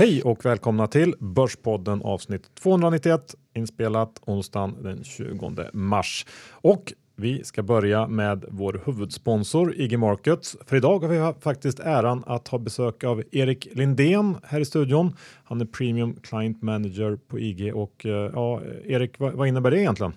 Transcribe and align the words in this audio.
Hej 0.00 0.22
och 0.22 0.44
välkomna 0.44 0.86
till 0.86 1.14
Börspodden 1.18 2.02
avsnitt 2.02 2.54
291 2.54 3.34
inspelat 3.54 4.20
onsdagen 4.26 4.76
den 4.82 5.04
20 5.04 5.70
mars. 5.72 6.26
Och 6.50 6.92
vi 7.16 7.44
ska 7.44 7.62
börja 7.62 8.06
med 8.06 8.44
vår 8.48 8.82
huvudsponsor 8.86 9.74
IG 9.76 9.98
Markets. 9.98 10.56
För 10.66 10.76
idag 10.76 10.98
har 10.98 11.08
vi 11.08 11.40
faktiskt 11.40 11.80
äran 11.80 12.24
att 12.26 12.48
ha 12.48 12.58
besök 12.58 13.04
av 13.04 13.22
Erik 13.30 13.68
Lindén 13.72 14.36
här 14.44 14.60
i 14.60 14.64
studion. 14.64 15.16
Han 15.44 15.60
är 15.60 15.64
Premium 15.64 16.14
Client 16.22 16.62
Manager 16.62 17.18
på 17.28 17.38
IG 17.38 17.74
och 17.74 18.06
eh, 18.06 18.30
ja, 18.34 18.62
Erik, 18.84 19.18
vad, 19.18 19.32
vad 19.32 19.48
innebär 19.48 19.70
det 19.70 19.80
egentligen? 19.80 20.12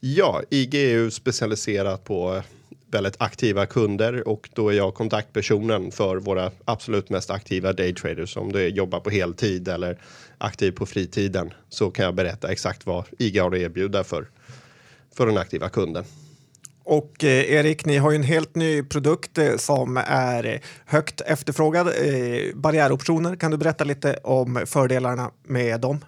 Ja, 0.00 0.42
IG 0.50 0.74
är 0.74 0.90
ju 0.90 1.10
specialiserat 1.10 2.04
på 2.04 2.42
väldigt 2.94 3.16
aktiva 3.18 3.66
kunder 3.66 4.28
och 4.28 4.48
då 4.54 4.68
är 4.68 4.76
jag 4.76 4.94
kontaktpersonen 4.94 5.90
för 5.90 6.16
våra 6.16 6.50
absolut 6.64 7.10
mest 7.10 7.30
aktiva 7.30 7.72
daytraders. 7.72 8.36
Om 8.36 8.52
du 8.52 8.68
jobbar 8.68 9.00
på 9.00 9.10
heltid 9.10 9.68
eller 9.68 9.98
aktiv 10.38 10.72
på 10.72 10.86
fritiden 10.86 11.52
så 11.68 11.90
kan 11.90 12.04
jag 12.04 12.14
berätta 12.14 12.52
exakt 12.52 12.86
vad 12.86 13.04
IG 13.18 13.40
har 13.40 13.54
att 13.54 13.58
erbjuda 13.58 14.04
för, 14.04 14.26
för 15.16 15.26
den 15.26 15.38
aktiva 15.38 15.68
kunden. 15.68 16.04
Och 16.84 17.24
eh, 17.24 17.52
Erik, 17.52 17.84
ni 17.84 17.96
har 17.96 18.10
ju 18.10 18.16
en 18.16 18.22
helt 18.22 18.54
ny 18.54 18.82
produkt 18.82 19.38
eh, 19.38 19.56
som 19.56 19.96
är 20.06 20.60
högt 20.84 21.20
efterfrågad. 21.20 21.86
Eh, 21.86 22.54
barriäroptioner, 22.54 23.36
kan 23.36 23.50
du 23.50 23.56
berätta 23.56 23.84
lite 23.84 24.18
om 24.22 24.62
fördelarna 24.66 25.30
med 25.42 25.80
dem? 25.80 26.04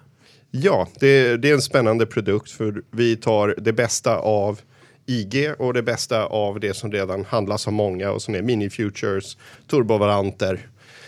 Ja, 0.51 0.87
det, 0.99 1.37
det 1.37 1.49
är 1.49 1.53
en 1.53 1.61
spännande 1.61 2.05
produkt 2.05 2.51
för 2.51 2.83
vi 2.91 3.15
tar 3.15 3.55
det 3.57 3.73
bästa 3.73 4.17
av 4.17 4.59
IG 5.05 5.53
och 5.59 5.73
det 5.73 5.83
bästa 5.83 6.25
av 6.25 6.59
det 6.59 6.73
som 6.73 6.91
redan 6.91 7.25
handlas 7.25 7.67
av 7.67 7.73
många 7.73 8.11
och 8.11 8.21
som 8.21 8.35
är 8.35 8.41
mini-futures, 8.41 9.37
turbovaranter. 9.67 10.67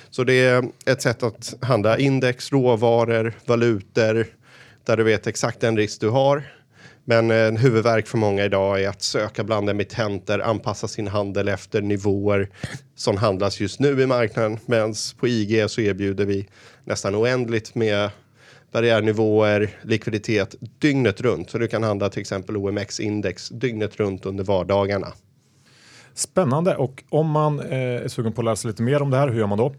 Så 0.10 0.24
det 0.24 0.34
är 0.34 0.64
ett 0.86 1.02
sätt 1.02 1.24
att 1.24 1.54
handla 1.62 1.98
index, 1.98 2.52
råvaror, 2.52 3.34
valutor 3.46 4.26
där 4.86 4.98
du 4.98 5.04
vet 5.04 5.28
exakt 5.28 5.60
den 5.60 5.78
risk 5.78 6.02
du 6.02 6.10
har. 6.10 6.44
Men 7.10 7.32
en 7.32 7.58
huvudverk 7.58 8.08
för 8.08 8.18
många 8.18 8.46
idag 8.46 8.84
är 8.84 8.90
att 8.90 9.02
söka 9.02 9.44
bland 9.44 9.70
emittenter, 9.70 10.40
anpassa 10.40 10.88
sin 10.88 11.08
handel 11.08 11.48
efter 11.48 11.82
nivåer 11.82 12.50
som 12.96 13.18
handlas 13.18 13.60
just 13.60 13.80
nu 13.80 14.02
i 14.02 14.06
marknaden. 14.06 14.60
Medan 14.66 14.94
på 15.20 15.28
IG 15.28 15.70
så 15.70 15.82
erbjuder 15.82 16.26
vi 16.26 16.48
nästan 16.84 17.16
oändligt 17.16 17.76
med 17.76 18.10
barriärnivåer, 18.78 19.70
likviditet 19.82 20.56
dygnet 20.80 21.22
runt. 21.22 21.50
Så 21.50 21.58
du 21.58 21.68
kan 21.68 21.84
handla 21.84 22.10
till 22.10 22.22
exempel 22.22 22.58
OMX-index 22.58 23.50
dygnet 23.50 23.96
runt 23.96 24.26
under 24.26 24.44
vardagarna. 24.44 25.08
Spännande 26.14 26.76
och 26.76 27.04
om 27.10 27.30
man 27.30 27.60
eh, 27.60 27.78
är 27.78 28.08
sugen 28.08 28.34
på 28.34 28.42
att 28.42 28.46
lära 28.46 28.56
sig 28.56 28.72
lite 28.72 28.84
mer 28.84 29.02
om 29.02 29.10
det 29.10 29.18
här, 29.18 29.28
hur 29.28 29.40
gör 29.40 29.48
man 29.48 29.58
då? 29.58 29.74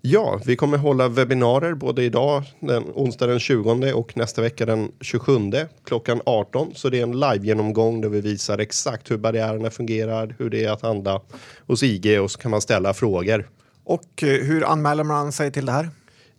Ja, 0.00 0.40
vi 0.46 0.56
kommer 0.56 0.78
hålla 0.78 1.08
webbinarier 1.08 1.74
både 1.74 2.02
idag, 2.04 2.42
den 2.60 2.84
onsdag 2.94 3.26
den 3.26 3.40
20 3.40 3.92
och 3.92 4.16
nästa 4.16 4.42
vecka 4.42 4.66
den 4.66 4.92
27 5.00 5.32
klockan 5.84 6.20
18. 6.26 6.72
Så 6.74 6.88
det 6.88 6.98
är 6.98 7.02
en 7.02 7.20
live-genomgång 7.20 8.00
där 8.00 8.08
vi 8.08 8.20
visar 8.20 8.58
exakt 8.58 9.10
hur 9.10 9.16
barriärerna 9.16 9.70
fungerar, 9.70 10.34
hur 10.38 10.50
det 10.50 10.64
är 10.64 10.70
att 10.70 10.82
handla 10.82 11.20
hos 11.66 11.82
IG 11.82 12.20
och 12.20 12.30
så 12.30 12.38
kan 12.38 12.50
man 12.50 12.60
ställa 12.60 12.94
frågor. 12.94 13.48
Och 13.84 14.22
eh, 14.22 14.28
hur 14.28 14.64
anmäler 14.64 15.04
man 15.04 15.32
sig 15.32 15.52
till 15.52 15.66
det 15.66 15.72
här? 15.72 15.88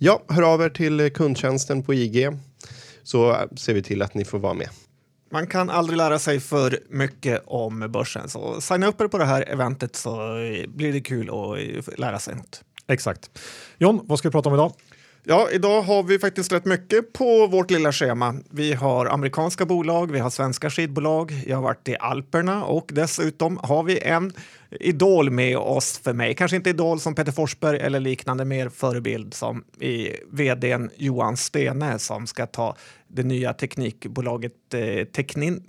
Ja, 0.02 0.24
hör 0.30 0.54
av 0.54 0.62
er 0.62 0.70
till 0.70 1.14
kundtjänsten 1.14 1.84
på 1.84 1.94
IG 1.94 2.30
så 3.04 3.48
ser 3.58 3.74
vi 3.74 3.84
till 3.84 4.02
att 4.02 4.14
ni 4.14 4.26
får 4.26 4.40
vara 4.40 4.54
med. 4.54 4.70
Man 5.32 5.48
kan 5.48 5.70
aldrig 5.70 5.98
lära 5.98 6.20
sig 6.20 6.40
för 6.40 6.80
mycket 6.90 7.44
om 7.46 7.92
börsen, 7.92 8.30
så 8.30 8.62
signa 8.62 8.88
upp 8.88 9.02
er 9.02 9.08
på 9.08 9.18
det 9.18 9.26
här 9.26 9.50
eventet 9.50 9.96
så 9.96 10.18
blir 10.68 10.94
det 10.94 11.02
kul 11.02 11.30
att 11.30 12.00
lära 12.00 12.20
sig 12.20 12.36
något. 12.36 12.62
Exakt. 12.88 13.40
John, 13.78 14.02
vad 14.04 14.20
ska 14.20 14.28
vi 14.28 14.32
prata 14.32 14.50
om 14.50 14.56
idag? 14.56 14.74
Ja, 15.24 15.48
idag 15.52 15.82
har 15.82 16.04
vi 16.04 16.20
faktiskt 16.20 16.52
rätt 16.52 16.66
mycket 16.66 17.14
på 17.14 17.48
vårt 17.48 17.72
lilla 17.72 17.92
schema. 17.92 18.36
Vi 18.50 18.74
har 18.74 19.06
amerikanska 19.06 19.66
bolag, 19.66 20.12
vi 20.12 20.20
har 20.20 20.30
svenska 20.30 20.70
skidbolag, 20.70 21.44
jag 21.48 21.58
har 21.58 21.64
varit 21.64 21.88
i 21.88 21.98
Alperna 22.00 22.64
och 22.64 22.92
dessutom 22.94 23.60
har 23.64 23.84
vi 23.84 24.00
en 24.00 24.34
idol 24.72 25.30
med 25.30 25.58
oss 25.58 25.98
för 25.98 26.14
mig. 26.14 26.36
Kanske 26.36 26.58
inte 26.58 26.70
idol 26.70 27.00
som 27.00 27.16
Peter 27.16 27.32
Forsberg 27.32 27.80
eller 27.80 28.00
liknande, 28.00 28.46
mer 28.46 28.70
förebild 28.70 29.34
som 29.34 29.64
i 29.80 30.10
vdn 30.32 30.90
Johan 30.98 31.38
Stene 31.38 32.00
som 32.00 32.28
ska 32.28 32.46
ta 32.46 32.76
det 33.08 33.24
nya 33.24 33.54
teknikbolaget 33.54 34.74
eh, 34.74 35.06
Teknin 35.06 35.64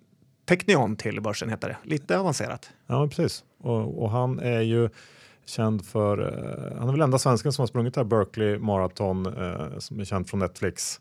Teknion 0.50 0.96
till 0.96 1.20
börsen 1.20 1.48
heter 1.50 1.68
det. 1.68 1.76
Lite 1.82 2.18
avancerat. 2.18 2.70
Ja, 2.86 3.08
precis. 3.08 3.44
Och, 3.60 4.02
och 4.02 4.10
han 4.10 4.38
är 4.38 4.60
ju 4.60 4.88
känd 5.46 5.86
för, 5.86 6.20
uh, 6.20 6.78
han 6.78 6.88
är 6.88 6.92
väl 6.92 7.00
enda 7.00 7.18
svensken 7.18 7.52
som 7.52 7.62
har 7.62 7.66
sprungit 7.66 7.96
här 7.96 8.04
Berkeley 8.04 8.58
Marathon 8.58 9.26
uh, 9.26 9.78
som 9.78 10.00
är 10.00 10.04
känd 10.04 10.28
från 10.28 10.40
Netflix. 10.40 11.00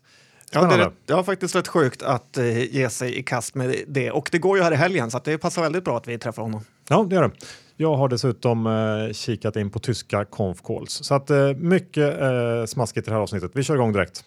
Ja, 0.52 0.66
det 0.66 0.74
är, 0.74 0.78
rätt, 0.78 0.92
det 1.06 1.12
är 1.12 1.22
faktiskt 1.22 1.54
rätt 1.54 1.68
sjukt 1.68 2.02
att 2.02 2.38
uh, 2.38 2.74
ge 2.74 2.90
sig 2.90 3.18
i 3.18 3.22
kast 3.22 3.54
med 3.54 3.74
det 3.88 4.10
och 4.10 4.28
det 4.32 4.38
går 4.38 4.58
ju 4.58 4.62
här 4.62 4.72
i 4.72 4.76
helgen 4.76 5.10
så 5.10 5.20
det 5.24 5.38
passar 5.38 5.62
väldigt 5.62 5.84
bra 5.84 5.96
att 5.96 6.08
vi 6.08 6.18
träffar 6.18 6.42
honom. 6.42 6.64
Ja, 6.88 7.06
det 7.08 7.14
gör 7.14 7.22
det. 7.22 7.30
Jag 7.80 7.96
har 7.96 8.08
dessutom 8.08 8.66
eh, 8.66 9.12
kikat 9.12 9.56
in 9.56 9.70
på 9.70 9.78
tyska 9.78 10.24
conf 10.24 10.62
calls 10.62 10.92
så 11.04 11.14
att 11.14 11.30
eh, 11.30 11.54
mycket 11.54 12.20
eh, 12.20 12.64
smaskigt 12.66 13.06
i 13.06 13.10
det 13.10 13.14
här 13.14 13.22
avsnittet. 13.22 13.50
Vi 13.54 13.62
kör 13.62 13.74
igång 13.74 13.92
direkt. 13.92 14.24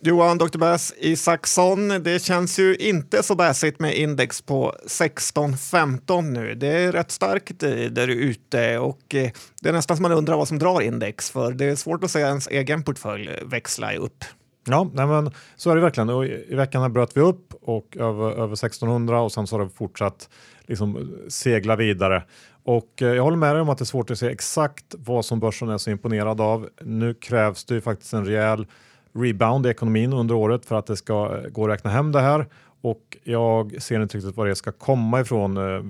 Johan 0.00 0.38
Dr. 0.38 0.58
Bass 0.58 0.94
Isaksson, 0.98 1.88
det 1.88 2.22
känns 2.22 2.58
ju 2.58 2.76
inte 2.76 3.22
så 3.22 3.34
bäsigt 3.34 3.80
med 3.80 3.94
index 3.94 4.42
på 4.42 4.74
16-15 4.86 6.22
nu. 6.22 6.54
Det 6.54 6.68
är 6.68 6.92
rätt 6.92 7.10
starkt 7.10 7.62
eh, 7.62 7.70
där 7.70 8.08
ute 8.08 8.78
och 8.78 9.14
eh, 9.14 9.30
det 9.62 9.68
är 9.68 9.72
nästan 9.72 9.96
som 9.96 10.02
man 10.02 10.12
undrar 10.12 10.36
vad 10.36 10.48
som 10.48 10.58
drar 10.58 10.80
index 10.80 11.30
för 11.30 11.52
det 11.52 11.64
är 11.64 11.76
svårt 11.76 12.04
att 12.04 12.10
se 12.10 12.20
ens 12.20 12.46
egen 12.46 12.82
portfölj 12.82 13.30
växla 13.44 13.94
upp. 13.94 14.24
Ja, 14.64 14.90
nej 14.94 15.06
men 15.06 15.30
så 15.56 15.70
är 15.70 15.74
det 15.74 15.80
verkligen. 15.80 16.10
Och 16.10 16.26
I 16.26 16.54
veckan 16.54 16.82
här 16.82 16.88
bröt 16.88 17.16
vi 17.16 17.20
upp 17.20 17.54
och 17.60 17.96
över, 17.96 18.30
över 18.30 18.52
1600 18.52 19.20
och 19.20 19.32
sen 19.32 19.46
så 19.46 19.58
har 19.58 19.64
det 19.64 19.70
fortsatt 19.70 20.28
liksom 20.66 21.18
segla 21.28 21.76
vidare. 21.76 22.24
Och 22.62 23.02
eh, 23.02 23.08
jag 23.08 23.22
håller 23.22 23.36
med 23.36 23.54
dig 23.54 23.62
om 23.62 23.68
att 23.68 23.78
det 23.78 23.82
är 23.82 23.86
svårt 23.86 24.10
att 24.10 24.18
se 24.18 24.26
exakt 24.26 24.94
vad 24.98 25.24
som 25.24 25.40
börsen 25.40 25.68
är 25.68 25.78
så 25.78 25.90
imponerad 25.90 26.40
av. 26.40 26.68
Nu 26.80 27.14
krävs 27.14 27.64
det 27.64 27.74
ju 27.74 27.80
faktiskt 27.80 28.12
en 28.12 28.26
rejäl 28.26 28.66
rebound 29.12 29.66
i 29.66 29.68
ekonomin 29.68 30.12
under 30.12 30.34
året 30.34 30.66
för 30.66 30.76
att 30.76 30.86
det 30.86 30.96
ska 30.96 31.36
eh, 31.36 31.50
gå 31.50 31.64
att 31.64 31.70
räkna 31.70 31.90
hem 31.90 32.12
det 32.12 32.20
här. 32.20 32.46
Och 32.82 33.16
jag 33.24 33.82
ser 33.82 34.02
inte 34.02 34.16
riktigt 34.16 34.36
var 34.36 34.46
det 34.46 34.54
ska 34.54 34.72
komma 34.72 35.20
ifrån. 35.20 35.56
Eh, 35.56 35.80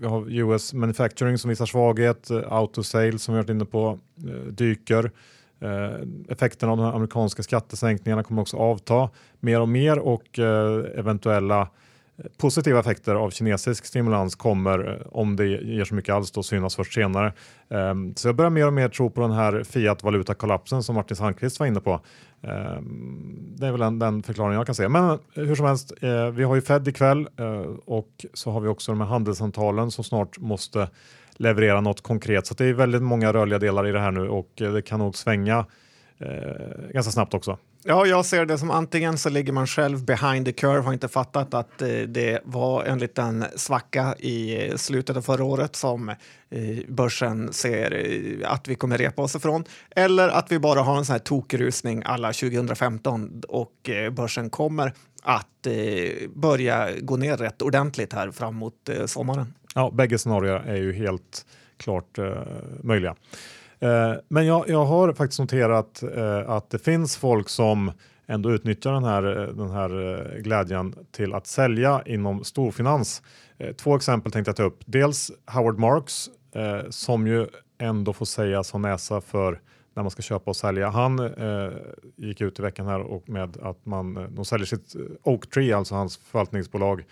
vi 0.00 0.06
har 0.06 0.30
US 0.30 0.74
Manufacturing 0.74 1.38
som 1.38 1.48
visar 1.48 1.66
svaghet, 1.66 2.30
AutoSale 2.30 3.18
som 3.18 3.34
vi 3.34 3.40
varit 3.40 3.50
inne 3.50 3.64
på 3.64 3.98
dyker. 4.50 5.10
Eh, 5.60 6.00
Effekten 6.28 6.68
av 6.68 6.76
de 6.76 6.86
amerikanska 6.86 7.42
skattesänkningarna 7.42 8.22
kommer 8.22 8.42
också 8.42 8.56
avta 8.56 9.10
mer 9.40 9.60
och 9.60 9.68
mer 9.68 9.98
och 9.98 10.38
eh, 10.38 10.98
eventuella 10.98 11.60
eh, 11.60 12.24
positiva 12.36 12.80
effekter 12.80 13.14
av 13.14 13.30
kinesisk 13.30 13.86
stimulans 13.86 14.34
kommer, 14.34 15.06
om 15.16 15.36
det 15.36 15.46
ger 15.46 15.84
så 15.84 15.94
mycket 15.94 16.14
alls, 16.14 16.30
då 16.30 16.42
synas 16.42 16.76
först 16.76 16.94
senare. 16.94 17.32
Ehm, 17.70 18.14
så 18.14 18.28
jag 18.28 18.36
börjar 18.36 18.50
mer 18.50 18.66
och 18.66 18.72
mer 18.72 18.88
tro 18.88 19.10
på 19.10 19.20
den 19.20 19.32
här 19.32 19.62
fiat 19.64 20.02
valutakollapsen 20.02 20.82
som 20.82 20.94
Martin 20.94 21.16
Sandqvist 21.16 21.60
var 21.60 21.66
inne 21.66 21.80
på. 21.80 22.00
Ehm, 22.42 23.54
det 23.56 23.66
är 23.66 23.70
väl 23.70 23.80
den, 23.80 23.98
den 23.98 24.22
jag 24.36 24.66
kan 24.66 24.74
se. 24.74 24.88
Men 24.88 25.18
hur 25.34 25.54
som 25.54 25.66
helst, 25.66 25.92
vi 26.32 26.42
har 26.42 26.54
ju 26.54 26.60
Fed 26.60 26.88
ikväll 26.88 27.28
och 27.84 28.26
så 28.34 28.50
har 28.50 28.60
vi 28.60 28.68
också 28.68 28.92
de 28.92 29.00
här 29.00 29.08
handelssamtalen 29.08 29.90
som 29.90 30.04
snart 30.04 30.38
måste 30.38 30.88
leverera 31.38 31.80
något 31.80 32.02
konkret. 32.02 32.46
Så 32.46 32.54
det 32.54 32.64
är 32.64 32.72
väldigt 32.72 33.02
många 33.02 33.32
rörliga 33.32 33.58
delar 33.58 33.86
i 33.86 33.92
det 33.92 34.00
här 34.00 34.10
nu 34.10 34.28
och 34.28 34.62
eh, 34.62 34.72
det 34.72 34.82
kan 34.82 34.98
nog 34.98 35.16
svänga 35.16 35.66
eh, 36.18 36.92
ganska 36.92 37.12
snabbt 37.12 37.34
också. 37.34 37.58
Ja, 37.84 38.06
jag 38.06 38.24
ser 38.24 38.46
det 38.46 38.58
som 38.58 38.70
antingen 38.70 39.18
så 39.18 39.28
ligger 39.28 39.52
man 39.52 39.66
själv 39.66 40.04
behind 40.04 40.46
the 40.46 40.52
curve, 40.52 40.80
har 40.80 40.92
inte 40.92 41.08
fattat 41.08 41.54
att 41.54 41.82
eh, 41.82 41.88
det 41.88 42.40
var 42.44 42.84
en 42.84 42.98
liten 42.98 43.44
svacka 43.56 44.14
i 44.18 44.68
eh, 44.68 44.76
slutet 44.76 45.16
av 45.16 45.22
förra 45.22 45.44
året 45.44 45.76
som 45.76 46.08
eh, 46.08 46.16
börsen 46.88 47.52
ser 47.52 47.94
eh, 47.94 48.52
att 48.52 48.68
vi 48.68 48.74
kommer 48.74 48.98
repa 48.98 49.22
oss 49.22 49.36
ifrån. 49.36 49.64
Eller 49.90 50.28
att 50.28 50.52
vi 50.52 50.58
bara 50.58 50.80
har 50.80 50.98
en 50.98 51.04
sån 51.04 51.12
här 51.12 51.20
tokrusning 51.20 52.02
alla 52.04 52.32
2015 52.32 53.42
och 53.48 53.90
börsen 54.12 54.50
kommer 54.50 54.92
att 55.22 55.66
börja 56.34 56.88
gå 57.00 57.16
ner 57.16 57.36
rätt 57.36 57.62
ordentligt 57.62 58.12
här 58.12 58.30
framåt 58.30 58.90
sommaren. 59.06 59.54
Ja, 59.74 59.90
bägge 59.90 60.18
scenarier 60.18 60.54
är 60.66 60.76
ju 60.76 60.92
helt 60.92 61.46
klart 61.76 62.18
eh, 62.18 62.42
möjliga. 62.82 63.16
Eh, 63.80 64.12
men 64.28 64.46
jag, 64.46 64.68
jag 64.68 64.84
har 64.84 65.12
faktiskt 65.12 65.40
noterat 65.40 66.02
eh, 66.02 66.50
att 66.50 66.70
det 66.70 66.78
finns 66.78 67.16
folk 67.16 67.48
som 67.48 67.92
ändå 68.26 68.50
utnyttjar 68.50 68.92
den 68.92 69.04
här, 69.04 69.22
eh, 69.22 69.54
den 69.54 69.70
här 69.70 70.20
eh, 70.34 70.42
glädjen 70.42 70.94
till 71.10 71.34
att 71.34 71.46
sälja 71.46 72.02
inom 72.06 72.44
storfinans. 72.44 73.22
Två 73.76 73.96
exempel 73.96 74.32
tänkte 74.32 74.48
jag 74.48 74.56
ta 74.56 74.62
upp. 74.62 74.80
Dels 74.86 75.30
Howard 75.46 75.78
Marks 75.78 76.30
som 76.90 77.26
ju 77.26 77.46
ändå 77.78 78.12
får 78.12 78.26
sägas 78.26 78.72
ha 78.72 78.78
näsa 78.78 79.20
för 79.20 79.60
när 79.98 80.02
man 80.02 80.10
ska 80.10 80.22
köpa 80.22 80.50
och 80.50 80.56
sälja. 80.56 80.90
Han 80.90 81.18
eh, 81.18 81.72
gick 82.16 82.40
ut 82.40 82.58
i 82.58 82.62
veckan 82.62 82.86
här 82.86 83.00
och 83.00 83.28
med 83.28 83.56
att 83.56 83.86
man 83.86 84.34
de 84.34 84.44
säljer 84.44 84.66
sitt 84.66 84.96
Oaktree, 85.22 85.76
alltså 85.76 85.94
hans 85.94 86.16
förvaltningsbolag 86.16 87.00
eh, 87.00 87.06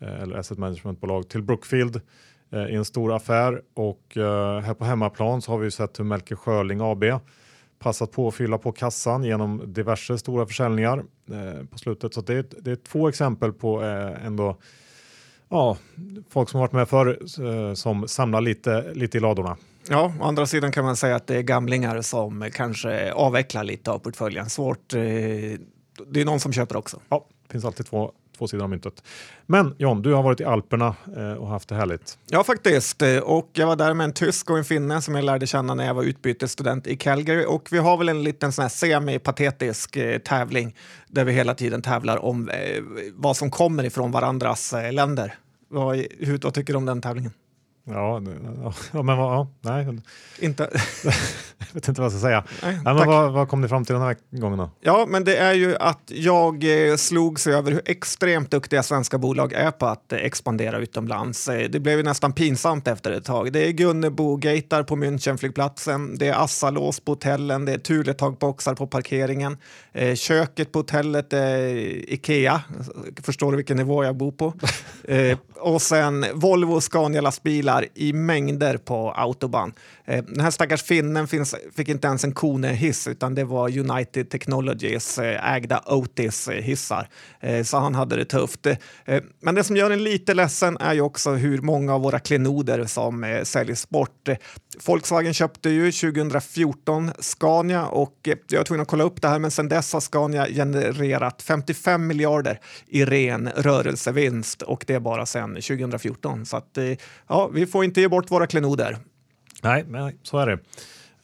eller 0.00 0.36
asset 0.36 0.58
managementbolag 0.58 1.28
till 1.28 1.42
Brookfield 1.42 2.00
eh, 2.52 2.66
i 2.66 2.74
en 2.74 2.84
stor 2.84 3.16
affär 3.16 3.62
och 3.74 4.16
eh, 4.16 4.60
här 4.60 4.74
på 4.74 4.84
hemmaplan 4.84 5.42
så 5.42 5.52
har 5.52 5.58
vi 5.58 5.70
sett 5.70 6.00
hur 6.00 6.04
Melker 6.04 6.36
Schörling 6.36 6.80
AB 6.82 7.04
passat 7.78 8.12
på 8.12 8.28
att 8.28 8.34
fylla 8.34 8.58
på 8.58 8.72
kassan 8.72 9.24
genom 9.24 9.72
diverse 9.72 10.18
stora 10.18 10.46
försäljningar 10.46 11.04
eh, 11.30 11.66
på 11.66 11.78
slutet. 11.78 12.14
Så 12.14 12.20
det 12.20 12.34
är, 12.34 12.44
det 12.60 12.70
är 12.70 12.76
två 12.76 13.08
exempel 13.08 13.52
på 13.52 13.82
eh, 13.82 14.26
ändå 14.26 14.56
ja, 15.48 15.76
folk 16.30 16.48
som 16.48 16.60
varit 16.60 16.72
med 16.72 16.88
förr 16.88 17.18
eh, 17.44 17.74
som 17.74 18.08
samlar 18.08 18.40
lite, 18.40 18.94
lite 18.94 19.18
i 19.18 19.20
ladorna. 19.20 19.56
Ja, 19.88 20.12
å 20.20 20.24
andra 20.24 20.46
sidan 20.46 20.72
kan 20.72 20.84
man 20.84 20.96
säga 20.96 21.16
att 21.16 21.26
det 21.26 21.36
är 21.36 21.42
gamlingar 21.42 22.02
som 22.02 22.50
kanske 22.52 23.12
avvecklar 23.12 23.64
lite 23.64 23.90
av 23.90 23.98
portföljen. 23.98 24.50
Svårt. 24.50 24.94
Eh, 24.94 25.00
det 26.06 26.20
är 26.20 26.24
någon 26.24 26.40
som 26.40 26.52
köper 26.52 26.76
också. 26.76 27.00
Ja, 27.08 27.26
det 27.46 27.52
finns 27.52 27.64
alltid 27.64 27.86
två, 27.86 28.12
två 28.38 28.48
sidor 28.48 28.64
av 28.64 28.70
myntet. 28.70 29.02
Men 29.46 29.74
John, 29.78 30.02
du 30.02 30.14
har 30.14 30.22
varit 30.22 30.40
i 30.40 30.44
Alperna 30.44 30.94
eh, 31.16 31.32
och 31.32 31.48
haft 31.48 31.68
det 31.68 31.74
härligt. 31.74 32.18
Ja, 32.26 32.44
faktiskt. 32.44 33.02
Eh, 33.02 33.18
och 33.18 33.50
jag 33.52 33.66
var 33.66 33.76
där 33.76 33.94
med 33.94 34.04
en 34.04 34.12
tysk 34.12 34.50
och 34.50 34.58
en 34.58 34.64
finne 34.64 35.02
som 35.02 35.14
jag 35.14 35.24
lärde 35.24 35.46
känna 35.46 35.74
när 35.74 35.86
jag 35.86 35.94
var 35.94 36.02
utbytesstudent 36.02 36.86
i 36.86 36.96
Calgary. 36.96 37.44
Och 37.44 37.68
vi 37.70 37.78
har 37.78 37.96
väl 37.96 38.08
en 38.08 38.22
liten 38.22 38.52
sån 38.52 38.62
här 38.62 38.68
semi-patetisk 38.68 39.96
eh, 39.96 40.18
tävling 40.18 40.76
där 41.08 41.24
vi 41.24 41.32
hela 41.32 41.54
tiden 41.54 41.82
tävlar 41.82 42.24
om 42.24 42.48
eh, 42.48 42.82
vad 43.12 43.36
som 43.36 43.50
kommer 43.50 43.84
ifrån 43.84 44.10
varandras 44.10 44.72
eh, 44.72 44.92
länder. 44.92 45.34
Vad, 45.68 45.96
hur, 45.96 46.38
vad 46.42 46.54
tycker 46.54 46.72
du 46.72 46.76
om 46.76 46.86
den 46.86 47.00
tävlingen? 47.00 47.32
Ja, 47.90 48.22
ja 48.92 49.02
men 49.02 49.16
vad, 49.18 49.32
ja, 49.34 49.48
nej, 49.60 49.98
Inte... 50.38 50.70
jag 51.04 51.12
vet 51.72 51.88
inte 51.88 52.00
vad 52.00 52.04
jag 52.04 52.12
ska 52.12 52.20
säga. 52.20 52.44
Nej, 52.62 52.80
Nej, 52.84 52.94
men 52.94 53.06
vad, 53.06 53.32
vad 53.32 53.48
kom 53.48 53.60
ni 53.60 53.68
fram 53.68 53.84
till 53.84 53.92
den 53.94 54.02
här 54.02 54.16
gången 54.30 54.58
då? 54.58 54.70
Ja, 54.80 55.06
men 55.08 55.24
det 55.24 55.36
är 55.36 55.52
ju 55.54 55.76
att 55.76 56.02
jag 56.06 56.88
eh, 56.90 56.96
slogs 56.96 57.46
över 57.46 57.72
hur 57.72 57.82
extremt 57.84 58.50
duktiga 58.50 58.82
svenska 58.82 59.18
bolag 59.18 59.52
är 59.52 59.70
på 59.70 59.86
att 59.86 60.12
eh, 60.12 60.18
expandera 60.18 60.78
utomlands. 60.78 61.48
Eh, 61.48 61.70
Det 61.70 61.80
blev 61.80 61.96
ju 61.98 62.02
nästan 62.04 62.32
pinsamt 62.32 62.88
efter 62.88 63.10
ett 63.12 63.24
tag. 63.24 63.52
Det 63.52 63.68
är 63.68 63.72
Gunnebo-gatar 63.72 64.82
på 64.82 64.96
Münchenflygplatsen, 64.96 66.18
det 66.18 66.28
är 66.28 66.44
Assalås 66.44 67.00
på 67.00 67.12
hotellen, 67.12 67.64
det 67.64 67.72
är 67.72 67.78
Thuletag-boxar 67.78 68.74
på 68.74 68.86
parkeringen. 68.86 69.56
Köket 70.14 70.72
på 70.72 70.78
hotellet 70.78 71.32
är 71.32 71.66
Ikea. 72.12 72.60
Förstår 73.22 73.50
du 73.50 73.56
vilken 73.56 73.76
nivå 73.76 74.04
jag 74.04 74.16
bor 74.16 74.32
på? 74.32 74.52
Och 75.60 75.82
sen 75.82 76.26
Volvo 76.34 76.72
och 76.72 76.82
bilar 77.78 77.88
i 77.94 78.12
mängder 78.12 78.78
på 78.78 79.10
autobahn. 79.10 79.72
Eh, 80.08 80.24
den 80.24 80.40
här 80.40 80.50
stackars 80.50 80.82
finnen 80.82 81.28
finns, 81.28 81.54
fick 81.76 81.88
inte 81.88 82.08
ens 82.08 82.24
en 82.24 82.34
Kone-hiss 82.34 83.08
utan 83.08 83.34
det 83.34 83.44
var 83.44 83.78
United 83.78 84.30
Technologies 84.30 85.18
eh, 85.18 85.52
ägda 85.52 85.82
Otis-hissar. 85.86 87.08
Eh, 87.40 87.54
eh, 87.54 87.62
så 87.62 87.78
han 87.78 87.94
hade 87.94 88.16
det 88.16 88.24
tufft. 88.24 88.66
Eh, 88.66 88.76
men 89.40 89.54
det 89.54 89.64
som 89.64 89.76
gör 89.76 89.90
en 89.90 90.04
lite 90.04 90.34
ledsen 90.34 90.76
är 90.80 90.94
ju 90.94 91.00
också 91.00 91.30
hur 91.30 91.58
många 91.58 91.94
av 91.94 92.00
våra 92.00 92.18
klenoder 92.18 92.84
som 92.84 93.24
eh, 93.24 93.42
säljs 93.42 93.88
bort. 93.88 94.28
Eh, 94.28 94.36
Volkswagen 94.86 95.34
köpte 95.34 95.70
ju 95.70 95.92
2014 95.92 97.10
Scania 97.18 97.86
och 97.86 98.28
eh, 98.28 98.34
jag 98.48 98.58
var 98.58 98.64
tvungen 98.64 98.82
att 98.82 98.88
kolla 98.88 99.04
upp 99.04 99.22
det 99.22 99.28
här 99.28 99.38
men 99.38 99.50
sedan 99.50 99.68
dess 99.68 99.92
har 99.92 100.00
Scania 100.00 100.46
genererat 100.46 101.42
55 101.42 102.06
miljarder 102.06 102.60
i 102.86 103.04
ren 103.04 103.50
rörelsevinst 103.56 104.62
och 104.62 104.84
det 104.86 104.94
är 104.94 105.00
bara 105.00 105.26
sedan 105.26 105.54
2014. 105.54 106.46
Så 106.46 106.56
att, 106.56 106.78
eh, 106.78 106.84
ja, 107.28 107.50
vi 107.54 107.66
får 107.66 107.84
inte 107.84 108.00
ge 108.00 108.08
bort 108.08 108.30
våra 108.30 108.46
klenoder. 108.46 108.98
Nej, 109.62 109.84
nej 109.88 110.16
så 110.22 110.38
är 110.38 110.46
det. 110.46 110.58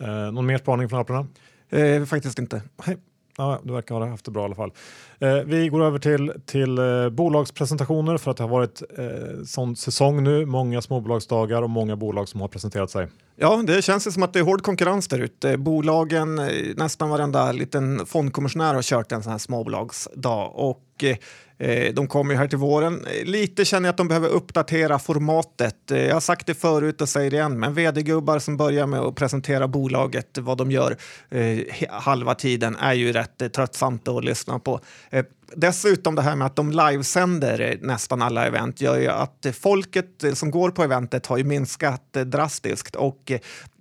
Eh, 0.06 0.32
någon 0.32 0.46
mer 0.46 0.58
spaning 0.58 0.88
från 0.88 0.98
Alperna? 0.98 1.26
Eh, 1.70 2.04
faktiskt 2.04 2.38
inte. 2.38 2.62
Nej. 2.86 2.96
Ja, 3.36 3.60
du 3.62 3.72
verkar 3.72 3.94
ha 3.94 4.08
haft 4.08 4.24
det 4.24 4.30
bra 4.30 4.42
i 4.42 4.44
alla 4.44 4.54
fall. 4.54 4.72
Eh, 5.18 5.34
vi 5.34 5.68
går 5.68 5.84
över 5.84 5.98
till, 5.98 6.32
till 6.46 6.78
eh, 6.78 7.08
bolagspresentationer 7.08 8.16
för 8.16 8.30
att 8.30 8.36
det 8.36 8.42
har 8.42 8.50
varit 8.50 8.82
eh, 8.98 9.44
sån 9.44 9.76
säsong 9.76 10.22
nu. 10.22 10.46
Många 10.46 10.82
småbolagsdagar 10.82 11.62
och 11.62 11.70
många 11.70 11.96
bolag 11.96 12.28
som 12.28 12.40
har 12.40 12.48
presenterat 12.48 12.90
sig. 12.90 13.08
Ja, 13.36 13.62
det 13.66 13.82
känns 13.82 14.14
som 14.14 14.22
att 14.22 14.32
det 14.32 14.38
är 14.38 14.44
hård 14.44 14.62
konkurrens 14.62 15.08
där 15.08 15.18
ute. 15.18 15.56
Bolagen, 15.56 16.38
eh, 16.38 16.46
nästan 16.76 17.10
varenda 17.10 17.52
liten 17.52 18.06
fondkommissionär 18.06 18.74
har 18.74 18.82
kört 18.82 19.12
en 19.12 19.22
sån 19.22 19.32
här 19.32 19.38
småbolagsdag 19.38 20.52
och 20.54 20.80
och 20.94 21.04
eh, 21.04 21.16
eh, 21.58 21.94
de 21.94 22.06
kommer 22.06 22.34
ju 22.34 22.38
här 22.38 22.48
till 22.48 22.58
våren. 22.58 23.06
Lite 23.24 23.64
känner 23.64 23.88
jag 23.88 23.92
att 23.92 23.96
de 23.96 24.08
behöver 24.08 24.28
uppdatera 24.28 24.98
formatet. 24.98 25.90
Eh, 25.90 26.06
jag 26.06 26.14
har 26.14 26.20
sagt 26.20 26.46
det 26.46 26.54
förut 26.54 27.00
och 27.00 27.08
säger 27.08 27.30
det 27.30 27.36
igen, 27.36 27.60
men 27.60 27.74
vd-gubbar 27.74 28.38
som 28.38 28.56
börjar 28.56 28.86
med 28.86 29.00
att 29.00 29.14
presentera 29.14 29.68
bolaget, 29.68 30.38
vad 30.38 30.58
de 30.58 30.70
gör 30.70 30.96
eh, 31.30 31.58
halva 31.90 32.34
tiden, 32.34 32.76
är 32.76 32.92
ju 32.92 33.12
rätt 33.12 33.52
tröttsamt 33.52 34.08
att 34.08 34.24
lyssna 34.24 34.58
på. 34.58 34.80
Eh, 35.10 35.24
Dessutom 35.56 36.14
det 36.14 36.22
här 36.22 36.36
med 36.36 36.46
att 36.46 36.56
de 36.56 36.70
livesänder 36.70 37.78
nästan 37.80 38.22
alla 38.22 38.46
event 38.46 38.80
gör 38.80 38.98
ju 38.98 39.08
att 39.08 39.46
folket 39.60 40.24
som 40.34 40.50
går 40.50 40.70
på 40.70 40.82
eventet 40.82 41.26
har 41.26 41.36
ju 41.36 41.44
minskat 41.44 42.12
drastiskt 42.12 42.96
och 42.96 43.32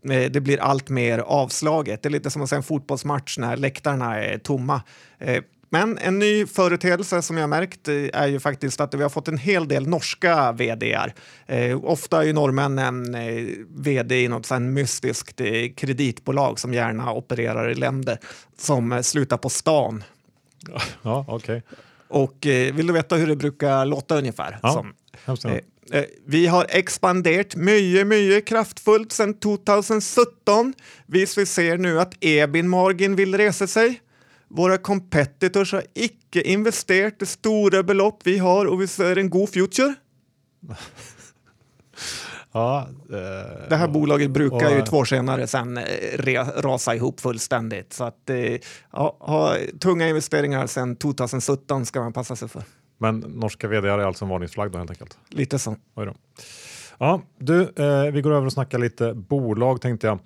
det 0.04 0.44
blir 0.44 0.62
allt 0.62 0.90
mer 0.90 1.20
avslaget. 1.20 2.02
Det 2.02 2.10
är 2.10 2.12
lite 2.12 2.30
som 2.30 2.42
att 2.42 2.50
se 2.50 2.56
en 2.56 2.64
fotbollsmatch 2.64 3.38
när 3.38 3.58
läktarna 3.58 4.24
är 4.24 4.38
tomma. 4.38 4.82
Men 5.74 5.98
en 5.98 6.20
ny 6.20 6.46
företeelse 6.46 7.22
som 7.22 7.38
jag 7.38 7.50
märkt 7.50 7.88
eh, 7.88 7.96
är 8.14 8.28
ju 8.28 8.40
faktiskt 8.40 8.82
att 8.82 8.94
vi 8.94 9.02
har 9.02 9.10
fått 9.10 9.28
en 9.28 9.38
hel 9.38 9.68
del 9.68 9.88
norska 9.88 10.52
vdar. 10.52 11.14
Eh, 11.46 11.84
ofta 11.84 12.22
är 12.22 12.26
ju 12.26 12.34
norrmännen 12.34 13.16
eh, 13.16 13.46
vd 13.70 14.24
i 14.24 14.28
något 14.28 14.46
sånt 14.46 14.74
mystiskt 14.74 15.42
eh, 15.42 15.48
kreditbolag 15.76 16.60
som 16.60 16.74
gärna 16.74 17.14
opererar 17.14 17.70
i 17.70 17.76
länder 17.76 18.18
som 18.58 18.92
eh, 18.92 19.02
slutar 19.02 19.38
på 19.38 19.50
stan. 19.50 20.04
Ja, 21.02 21.26
okej. 21.28 21.64
Och 22.08 22.46
eh, 22.46 22.74
vill 22.74 22.88
du 22.88 22.94
veta 22.94 23.16
hur 23.16 23.28
det 23.28 23.36
brukar 23.36 23.86
låta 23.86 24.18
ungefär? 24.18 24.60
Ja, 24.64 24.72
Som, 24.72 24.94
vi 26.26 26.48
har 26.48 26.66
expanderat 26.70 27.56
mycket, 27.56 28.08
mycket 28.08 28.48
kraftfullt 28.48 29.12
sedan 29.12 29.40
2017. 29.40 30.74
Vi 31.06 31.28
ser 31.28 31.78
nu 31.78 32.00
att 32.00 32.14
Ebin 32.22 32.70
Margin 32.70 33.16
vill 33.16 33.38
resa 33.38 33.68
sig. 33.68 34.03
Våra 34.56 34.78
competitors 34.78 35.74
har 35.74 35.84
icke 35.94 36.42
investerat 36.42 37.20
det 37.20 37.26
stora 37.26 37.84
belopp 37.84 38.20
vi 38.24 38.38
har 38.38 38.66
och 38.66 38.82
vi 38.82 38.88
ser 38.88 39.18
en 39.18 39.30
god 39.30 39.50
future. 39.50 39.94
Ja, 42.56 42.88
eh, 43.10 43.70
Det 43.70 43.76
här 43.76 43.88
bolaget 43.88 44.32
brukar 44.32 44.70
ju 44.70 44.80
och- 44.82 44.86
två 44.86 44.98
år 44.98 45.06
senare 45.06 45.48
sen 45.48 45.78
eh, 45.78 45.84
re, 46.16 46.44
rasa 46.44 46.96
ihop 46.96 47.20
fullständigt. 47.20 47.94
Så 47.94 48.04
att 48.04 48.30
eh, 48.30 48.38
ja, 48.92 49.18
ha 49.20 49.56
tunga 49.80 50.08
investeringar 50.10 50.68
sedan 50.68 50.96
2017 50.96 51.86
ska 51.86 52.00
man 52.02 52.14
passa 52.14 52.36
sig 52.36 52.48
för. 52.48 52.64
Men 52.98 53.20
norska 53.20 53.68
vd 53.68 53.88
är 53.90 53.98
alltså 54.00 54.26
en 54.26 54.30
varningsflagg 54.30 54.72
då 54.72 54.78
helt 54.78 54.90
enkelt. 54.90 55.18
Lite 55.30 55.60
så. 55.60 55.76
Oj 55.96 56.06
då. 56.06 56.14
Ja, 56.98 57.22
du, 57.40 57.62
eh, 57.62 58.12
vi 58.14 58.22
går 58.22 58.32
över 58.34 58.46
och 58.46 58.54
snackar 58.54 58.78
lite 58.78 59.14
bolag 59.14 59.82
tänkte 59.82 60.08
jag. 60.08 60.20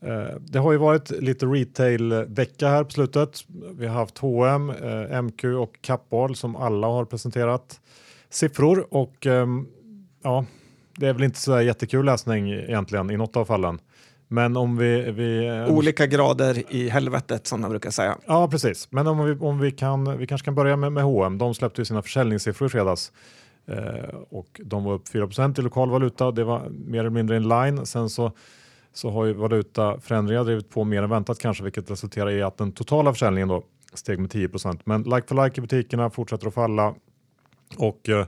Eh, 0.00 0.36
det 0.40 0.58
har 0.58 0.72
ju 0.72 0.78
varit 0.78 1.10
lite 1.10 1.46
retail-vecka 1.46 2.68
här 2.68 2.84
på 2.84 2.90
slutet. 2.90 3.44
Vi 3.72 3.86
har 3.86 3.94
haft 3.94 4.18
H&M, 4.18 4.70
eh, 4.70 5.22
MQ 5.22 5.44
och 5.44 5.78
Kappahl 5.80 6.36
som 6.36 6.56
alla 6.56 6.86
har 6.86 7.04
presenterat 7.04 7.80
siffror 8.30 8.94
och 8.94 9.26
ehm, 9.26 9.66
ja, 10.22 10.44
det 10.96 11.06
är 11.06 11.12
väl 11.12 11.22
inte 11.24 11.40
så 11.40 11.60
jättekul 11.60 12.06
läsning 12.06 12.50
egentligen 12.50 13.10
i 13.10 13.16
något 13.16 13.36
av 13.36 13.44
fallen. 13.44 13.78
Men 14.28 14.56
om 14.56 14.76
vi... 14.76 15.10
vi 15.10 15.46
eh, 15.46 15.74
Olika 15.76 16.06
grader 16.06 16.62
i 16.68 16.88
helvetet 16.88 17.46
som 17.46 17.62
de 17.62 17.70
brukar 17.70 17.90
säga. 17.90 18.18
Ja, 18.26 18.48
precis. 18.48 18.88
Men 18.92 19.06
om 19.06 19.24
vi, 19.24 19.32
om 19.32 19.58
vi, 19.58 19.70
kan, 19.70 20.18
vi 20.18 20.26
kanske 20.26 20.44
kan 20.44 20.54
börja 20.54 20.76
med, 20.76 20.92
med 20.92 21.04
H&M. 21.04 21.38
De 21.38 21.54
släppte 21.54 21.80
ju 21.80 21.84
sina 21.84 22.02
försäljningssiffror 22.02 22.66
i 22.66 22.70
fredags 22.70 23.12
eh, 23.66 24.14
och 24.30 24.60
de 24.64 24.84
var 24.84 24.92
upp 24.92 25.08
4 25.08 25.28
i 25.58 25.62
lokal 25.62 25.90
valuta. 25.90 26.30
Det 26.30 26.44
var 26.44 26.68
mer 26.68 27.00
eller 27.00 27.10
mindre 27.10 27.36
in 27.36 27.48
line. 27.48 27.86
Sen 27.86 28.10
så, 28.10 28.32
så 28.98 29.10
har 29.10 29.24
ju 29.24 29.32
valutaförändringar 29.32 30.44
drivit 30.44 30.70
på 30.70 30.84
mer 30.84 31.02
än 31.02 31.10
väntat 31.10 31.38
kanske, 31.38 31.64
vilket 31.64 31.90
resulterar 31.90 32.30
i 32.30 32.42
att 32.42 32.58
den 32.58 32.72
totala 32.72 33.12
försäljningen 33.12 33.48
då 33.48 33.62
steg 33.94 34.18
med 34.18 34.30
10% 34.30 34.80
Men 34.84 35.02
like 35.02 35.26
for 35.26 35.44
like 35.44 35.60
i 35.60 35.60
butikerna 35.60 36.10
fortsätter 36.10 36.46
att 36.46 36.54
falla 36.54 36.94
och 37.76 38.08
eh, 38.08 38.26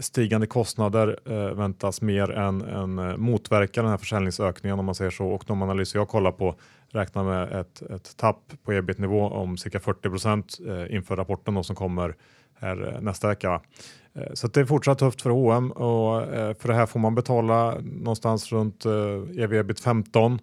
stigande 0.00 0.46
kostnader 0.46 1.18
eh, 1.24 1.54
väntas 1.54 2.02
mer 2.02 2.30
än, 2.30 2.62
än 2.62 2.98
eh, 2.98 3.16
motverka 3.16 3.82
den 3.82 3.90
här 3.90 3.98
försäljningsökningen 3.98 4.78
om 4.78 4.84
man 4.84 4.94
säger 4.94 5.10
så. 5.10 5.26
Och 5.26 5.44
de 5.46 5.62
analyser 5.62 5.98
jag 5.98 6.08
kollar 6.08 6.32
på 6.32 6.54
räknar 6.88 7.24
med 7.24 7.60
ett, 7.60 7.82
ett 7.82 8.16
tapp 8.16 8.52
på 8.64 8.72
ebit-nivå 8.72 9.28
om 9.28 9.56
cirka 9.56 9.80
40 9.80 10.08
eh, 10.68 10.94
inför 10.94 11.16
rapporten 11.16 11.54
då 11.54 11.62
som 11.62 11.76
kommer 11.76 12.14
här 12.54 12.94
eh, 12.94 13.00
nästa 13.00 13.28
vecka. 13.28 13.60
Eh, 14.14 14.34
så 14.34 14.46
att 14.46 14.54
det 14.54 14.60
är 14.60 14.64
fortsatt 14.64 14.98
tufft 14.98 15.22
för 15.22 15.30
H&M 15.30 15.70
och 15.70 16.22
eh, 16.22 16.54
för 16.54 16.68
det 16.68 16.74
här 16.74 16.86
får 16.86 17.00
man 17.00 17.14
betala 17.14 17.76
någonstans 17.80 18.52
runt 18.52 18.84
eh, 18.84 19.42
ev 19.42 19.52
ebit 19.52 19.80
15 19.80 20.38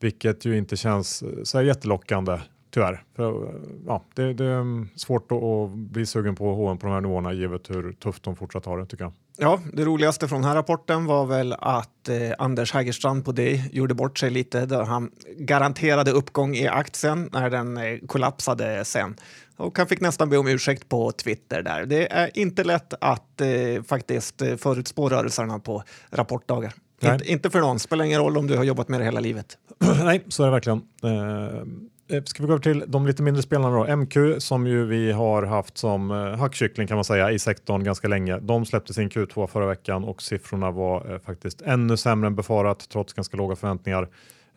vilket 0.00 0.44
ju 0.44 0.58
inte 0.58 0.76
känns 0.76 1.24
så 1.44 1.58
här 1.58 1.64
jättelockande 1.64 2.38
Tyvärr. 2.70 3.02
För, 3.16 3.54
ja, 3.86 4.04
det, 4.14 4.34
det, 4.34 4.44
är 4.44 4.60
mm, 4.60 4.88
svårt 4.96 5.32
att, 5.32 5.70
bli 5.70 6.06
sugen 6.06 6.34
på 6.34 6.54
H&M 6.54 6.78
på 6.78 6.86
de 6.86 6.92
här 6.92 7.00
nivåerna 7.00 7.32
givet 7.32 7.70
hur 7.70 7.92
tufft 7.92 8.22
de 8.22 8.36
fortsatt 8.36 8.66
har 8.66 8.78
det 8.78 8.86
tycker 8.86 9.04
jag. 9.04 9.12
Ja, 9.36 9.60
det 9.72 9.84
roligaste 9.84 10.28
från 10.28 10.40
den 10.40 10.48
här 10.48 10.56
rapporten 10.56 11.06
var 11.06 11.26
väl 11.26 11.52
att 11.52 12.08
eh, 12.08 12.16
Anders 12.38 12.72
Hägerstrand 12.72 13.24
på 13.24 13.32
det 13.32 13.62
gjorde 13.72 13.94
bort 13.94 14.18
sig 14.18 14.30
lite 14.30 14.66
där 14.66 14.82
han 14.82 15.10
garanterade 15.36 16.10
uppgång 16.10 16.54
i 16.54 16.68
aktien 16.68 17.28
när 17.32 17.50
den 17.50 17.76
eh, 17.76 17.98
kollapsade 18.06 18.84
sen. 18.84 19.16
Och 19.60 19.78
han 19.78 19.86
fick 19.86 20.00
nästan 20.00 20.28
be 20.30 20.38
om 20.38 20.48
ursäkt 20.48 20.88
på 20.88 21.12
Twitter 21.12 21.62
där. 21.62 21.86
Det 21.86 22.12
är 22.12 22.38
inte 22.38 22.64
lätt 22.64 22.94
att 23.00 23.40
eh, 23.40 23.82
faktiskt 23.82 24.42
eh, 24.42 24.56
förutspå 24.56 25.08
rörelserna 25.08 25.58
på 25.58 25.82
rapportdagar. 26.10 26.72
Inte, 27.02 27.32
inte 27.32 27.50
för 27.50 27.60
någon, 27.60 27.78
spelar 27.78 28.04
ingen 28.04 28.20
roll 28.20 28.36
om 28.36 28.46
du 28.46 28.56
har 28.56 28.64
jobbat 28.64 28.88
med 28.88 29.00
det 29.00 29.04
hela 29.04 29.20
livet. 29.20 29.58
Nej, 30.04 30.24
så 30.28 30.42
är 30.42 30.46
det 30.46 30.52
verkligen. 30.52 30.82
Eh, 31.02 31.62
Eh, 32.10 32.22
ska 32.22 32.42
vi 32.42 32.46
gå 32.46 32.52
över 32.52 32.62
till 32.62 32.84
de 32.86 33.06
lite 33.06 33.22
mindre 33.22 33.42
spelarna 33.42 33.76
då? 33.76 33.96
MQ 33.96 34.16
som 34.38 34.66
ju 34.66 34.86
vi 34.86 35.12
har 35.12 35.42
haft 35.42 35.78
som 35.78 36.10
eh, 36.10 36.16
hackkyckling 36.16 36.86
kan 36.86 36.96
man 36.96 37.04
säga 37.04 37.30
i 37.30 37.38
sektorn 37.38 37.84
ganska 37.84 38.08
länge. 38.08 38.38
De 38.38 38.66
släppte 38.66 38.94
sin 38.94 39.10
Q2 39.10 39.46
förra 39.46 39.66
veckan 39.66 40.04
och 40.04 40.22
siffrorna 40.22 40.70
var 40.70 41.20
faktiskt 41.26 41.62
ännu 41.62 41.96
sämre 41.96 42.26
än 42.26 42.34
befarat 42.34 42.88
trots 42.88 43.12
ganska 43.12 43.36
låga 43.36 43.56
förväntningar. 43.56 44.08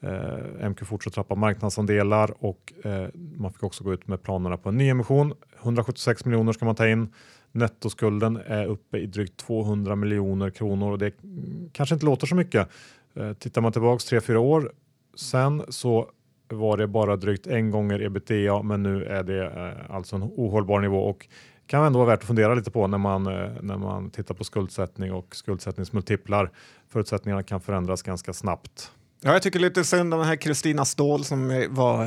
Eh, 0.04 0.70
MQ 0.70 0.86
fortsätter 0.86 1.16
tappa 1.16 1.36
marknadsandelar 1.36 2.34
och 2.46 2.74
eh, 2.84 3.08
man 3.14 3.54
fick 3.54 3.64
också 3.64 3.84
gå 3.84 3.94
ut 3.94 4.08
med 4.08 4.24
planerna 4.24 4.58
på 4.58 4.70
en 4.70 4.78
nyemission. 4.78 5.34
176 5.62 6.26
miljoner 6.26 6.54
ska 6.54 6.66
man 6.66 6.76
ta 6.76 6.88
in. 6.88 7.14
Nettoskulden 7.52 8.40
är 8.46 8.66
uppe 8.66 8.98
i 8.98 9.06
drygt 9.06 9.38
200 9.38 9.96
miljoner 9.96 10.50
kronor 10.50 10.92
och 10.92 10.98
det 10.98 11.14
kanske 11.72 11.96
inte 11.96 12.06
låter 12.06 12.28
så 12.28 12.36
mycket. 12.36 12.70
Eh, 13.16 13.34
tittar 13.34 13.62
man 13.62 13.72
tillbaks 13.72 14.12
3-4 14.12 14.36
år 14.36 14.72
sen 15.16 15.64
så 15.70 16.10
var 16.50 16.78
det 16.78 16.88
bara 16.88 17.16
drygt 17.16 17.48
en 17.48 17.72
gånger 17.72 18.02
ebitda 18.02 18.64
men 18.64 18.84
nu 18.84 19.06
är 19.06 19.24
det 19.24 19.46
eh, 19.46 19.96
alltså 19.96 20.16
en 20.16 20.24
ohållbar 20.24 20.80
nivå 20.80 21.00
och 21.04 21.28
kan 21.68 21.84
ändå 21.84 22.00
vara 22.00 22.10
värt 22.10 22.20
att 22.20 22.28
fundera 22.28 22.56
lite 22.56 22.72
på 22.72 22.88
när 22.88 22.98
man, 22.98 23.28
eh, 23.28 23.52
när 23.62 23.78
man 23.78 24.10
tittar 24.10 24.36
på 24.36 24.44
skuldsättning 24.44 25.14
och 25.14 25.36
skuldsättningsmultiplar. 25.36 26.52
Förutsättningarna 26.90 27.44
kan 27.44 27.62
förändras 27.62 28.02
ganska 28.02 28.34
snabbt. 28.34 28.92
Ja, 29.26 29.34
jag 29.34 29.42
tycker 29.42 29.60
lite 29.60 29.84
synd 29.84 30.14
om 30.14 30.20
den 30.20 30.28
här 30.28 30.36
Kristina 30.36 30.86
Ståhl 30.86 31.26
som 31.26 31.68
var 31.70 32.06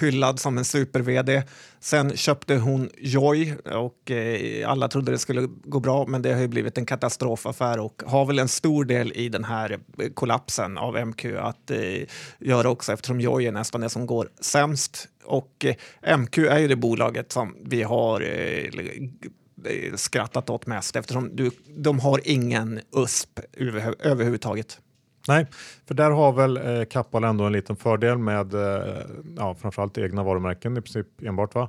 hyllad 0.00 0.40
som 0.40 0.58
en 0.58 0.64
super-vd. 0.64 1.42
Sen 1.80 2.16
köpte 2.16 2.56
hon 2.56 2.90
Joy 2.98 3.54
och 3.54 4.10
eh, 4.10 4.70
alla 4.70 4.88
trodde 4.88 5.12
det 5.12 5.18
skulle 5.18 5.48
gå 5.64 5.80
bra, 5.80 6.06
men 6.06 6.22
det 6.22 6.32
har 6.32 6.40
ju 6.40 6.48
blivit 6.48 6.78
en 6.78 6.86
katastrofaffär 6.86 7.80
och 7.80 8.02
har 8.06 8.24
väl 8.26 8.38
en 8.38 8.48
stor 8.48 8.84
del 8.84 9.12
i 9.12 9.28
den 9.28 9.44
här 9.44 9.78
kollapsen 10.14 10.78
av 10.78 11.06
MQ 11.06 11.24
att 11.24 11.70
eh, 11.70 11.78
göra 12.38 12.70
också 12.70 12.92
eftersom 12.92 13.20
Joy 13.20 13.46
är 13.46 13.52
nästan 13.52 13.80
det 13.80 13.88
som 13.88 14.06
går 14.06 14.28
sämst. 14.40 15.08
Och 15.24 15.66
eh, 16.02 16.18
MQ 16.18 16.38
är 16.38 16.58
ju 16.58 16.68
det 16.68 16.76
bolaget 16.76 17.32
som 17.32 17.56
vi 17.64 17.82
har 17.82 18.20
eh, 18.20 18.64
eh, 19.64 19.94
skrattat 19.94 20.50
åt 20.50 20.66
mest 20.66 20.96
eftersom 20.96 21.36
du, 21.36 21.50
de 21.76 22.00
har 22.00 22.20
ingen 22.24 22.80
USP 22.96 23.40
över, 23.56 23.94
överhuvudtaget. 23.98 24.80
Nej, 25.28 25.46
för 25.86 25.94
där 25.94 26.10
har 26.10 26.32
väl 26.32 26.56
eh, 26.56 26.84
Kappahl 26.84 27.24
ändå 27.24 27.44
en 27.44 27.52
liten 27.52 27.76
fördel 27.76 28.18
med 28.18 28.54
eh, 28.54 28.96
ja, 29.36 29.54
framförallt 29.54 29.98
egna 29.98 30.22
varumärken 30.22 30.76
i 30.76 30.80
princip 30.80 31.06
enbart. 31.22 31.54
Va? 31.54 31.68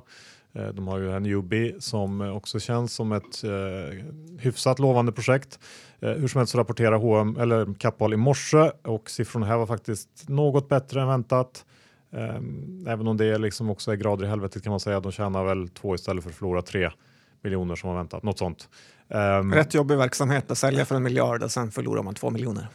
Eh, 0.52 0.68
de 0.68 0.88
har 0.88 0.98
ju 0.98 1.12
en 1.12 1.26
UB 1.26 1.54
som 1.78 2.20
också 2.20 2.60
känns 2.60 2.94
som 2.94 3.12
ett 3.12 3.44
eh, 3.44 4.04
hyfsat 4.38 4.78
lovande 4.78 5.12
projekt. 5.12 5.58
Eh, 6.00 6.10
hur 6.10 6.28
som 6.28 6.38
helst 6.38 6.52
så 6.52 6.58
rapporterar 6.58 6.96
H&M 6.96 7.36
eller 7.40 7.74
Kappahl 7.74 8.12
i 8.12 8.16
morse 8.16 8.70
och 8.82 9.10
siffrorna 9.10 9.46
här 9.46 9.56
var 9.56 9.66
faktiskt 9.66 10.28
något 10.28 10.68
bättre 10.68 11.00
än 11.00 11.08
väntat. 11.08 11.64
Eh, 12.12 12.36
även 12.86 13.08
om 13.08 13.16
det 13.16 13.38
liksom 13.38 13.70
också 13.70 13.92
är 13.92 13.96
grader 13.96 14.24
i 14.24 14.28
helvetet 14.28 14.62
kan 14.62 14.70
man 14.70 14.80
säga. 14.80 15.00
De 15.00 15.12
tjänar 15.12 15.44
väl 15.44 15.68
två 15.68 15.94
istället 15.94 16.24
för 16.24 16.30
att 16.30 16.36
förlora 16.36 16.62
tre 16.62 16.90
miljoner 17.42 17.74
som 17.74 17.88
har 17.88 17.96
väntat, 17.96 18.22
något 18.22 18.38
sånt. 18.38 18.68
Um, 19.08 19.52
Rätt 19.52 19.74
jobbig 19.74 19.96
verksamhet 19.96 20.50
att 20.50 20.58
sälja 20.58 20.84
för 20.84 20.94
en 20.94 21.02
miljard 21.02 21.42
och 21.42 21.50
sen 21.50 21.70
förlorar 21.70 22.02
man 22.02 22.14
två 22.14 22.30
miljoner. 22.30 22.68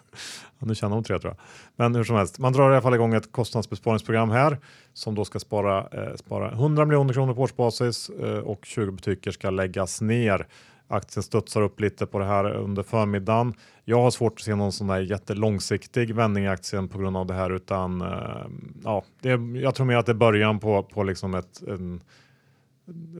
Ja, 0.59 0.67
nu 0.67 0.75
tjänar 0.75 0.95
de 0.95 1.03
tre 1.03 1.19
tror 1.19 1.35
jag. 1.37 1.45
Men 1.75 1.95
hur 1.95 2.03
som 2.03 2.15
helst, 2.15 2.39
man 2.39 2.53
drar 2.53 2.69
i 2.69 2.73
alla 2.73 2.81
fall 2.81 2.95
igång 2.95 3.13
ett 3.13 3.31
kostnadsbesparingsprogram 3.31 4.29
här 4.29 4.57
som 4.93 5.15
då 5.15 5.25
ska 5.25 5.39
spara, 5.39 5.79
eh, 5.79 6.15
spara 6.15 6.51
100 6.51 6.85
miljoner 6.85 7.13
kronor 7.13 7.33
på 7.33 7.41
årsbasis 7.41 8.09
eh, 8.09 8.37
och 8.37 8.65
20 8.65 8.91
butiker 8.91 9.31
ska 9.31 9.49
läggas 9.49 10.01
ner. 10.01 10.47
Aktien 10.87 11.23
studsar 11.23 11.61
upp 11.61 11.79
lite 11.79 12.05
på 12.05 12.19
det 12.19 12.25
här 12.25 12.51
under 12.51 12.83
förmiddagen. 12.83 13.53
Jag 13.85 14.01
har 14.01 14.11
svårt 14.11 14.33
att 14.33 14.41
se 14.41 14.55
någon 14.55 14.71
sån 14.71 14.87
där 14.87 14.99
jättelångsiktig 14.99 16.15
vändning 16.15 16.43
i 16.43 16.47
aktien 16.47 16.87
på 16.87 16.97
grund 16.97 17.17
av 17.17 17.25
det 17.25 17.33
här 17.33 17.49
utan 17.49 18.01
eh, 18.01 18.47
ja, 18.83 19.03
det, 19.21 19.29
jag 19.61 19.75
tror 19.75 19.85
mer 19.85 19.97
att 19.97 20.05
det 20.05 20.11
är 20.11 20.13
början 20.13 20.59
på, 20.59 20.83
på 20.83 21.03
liksom 21.03 21.35
ett, 21.35 21.61
en, 21.67 22.01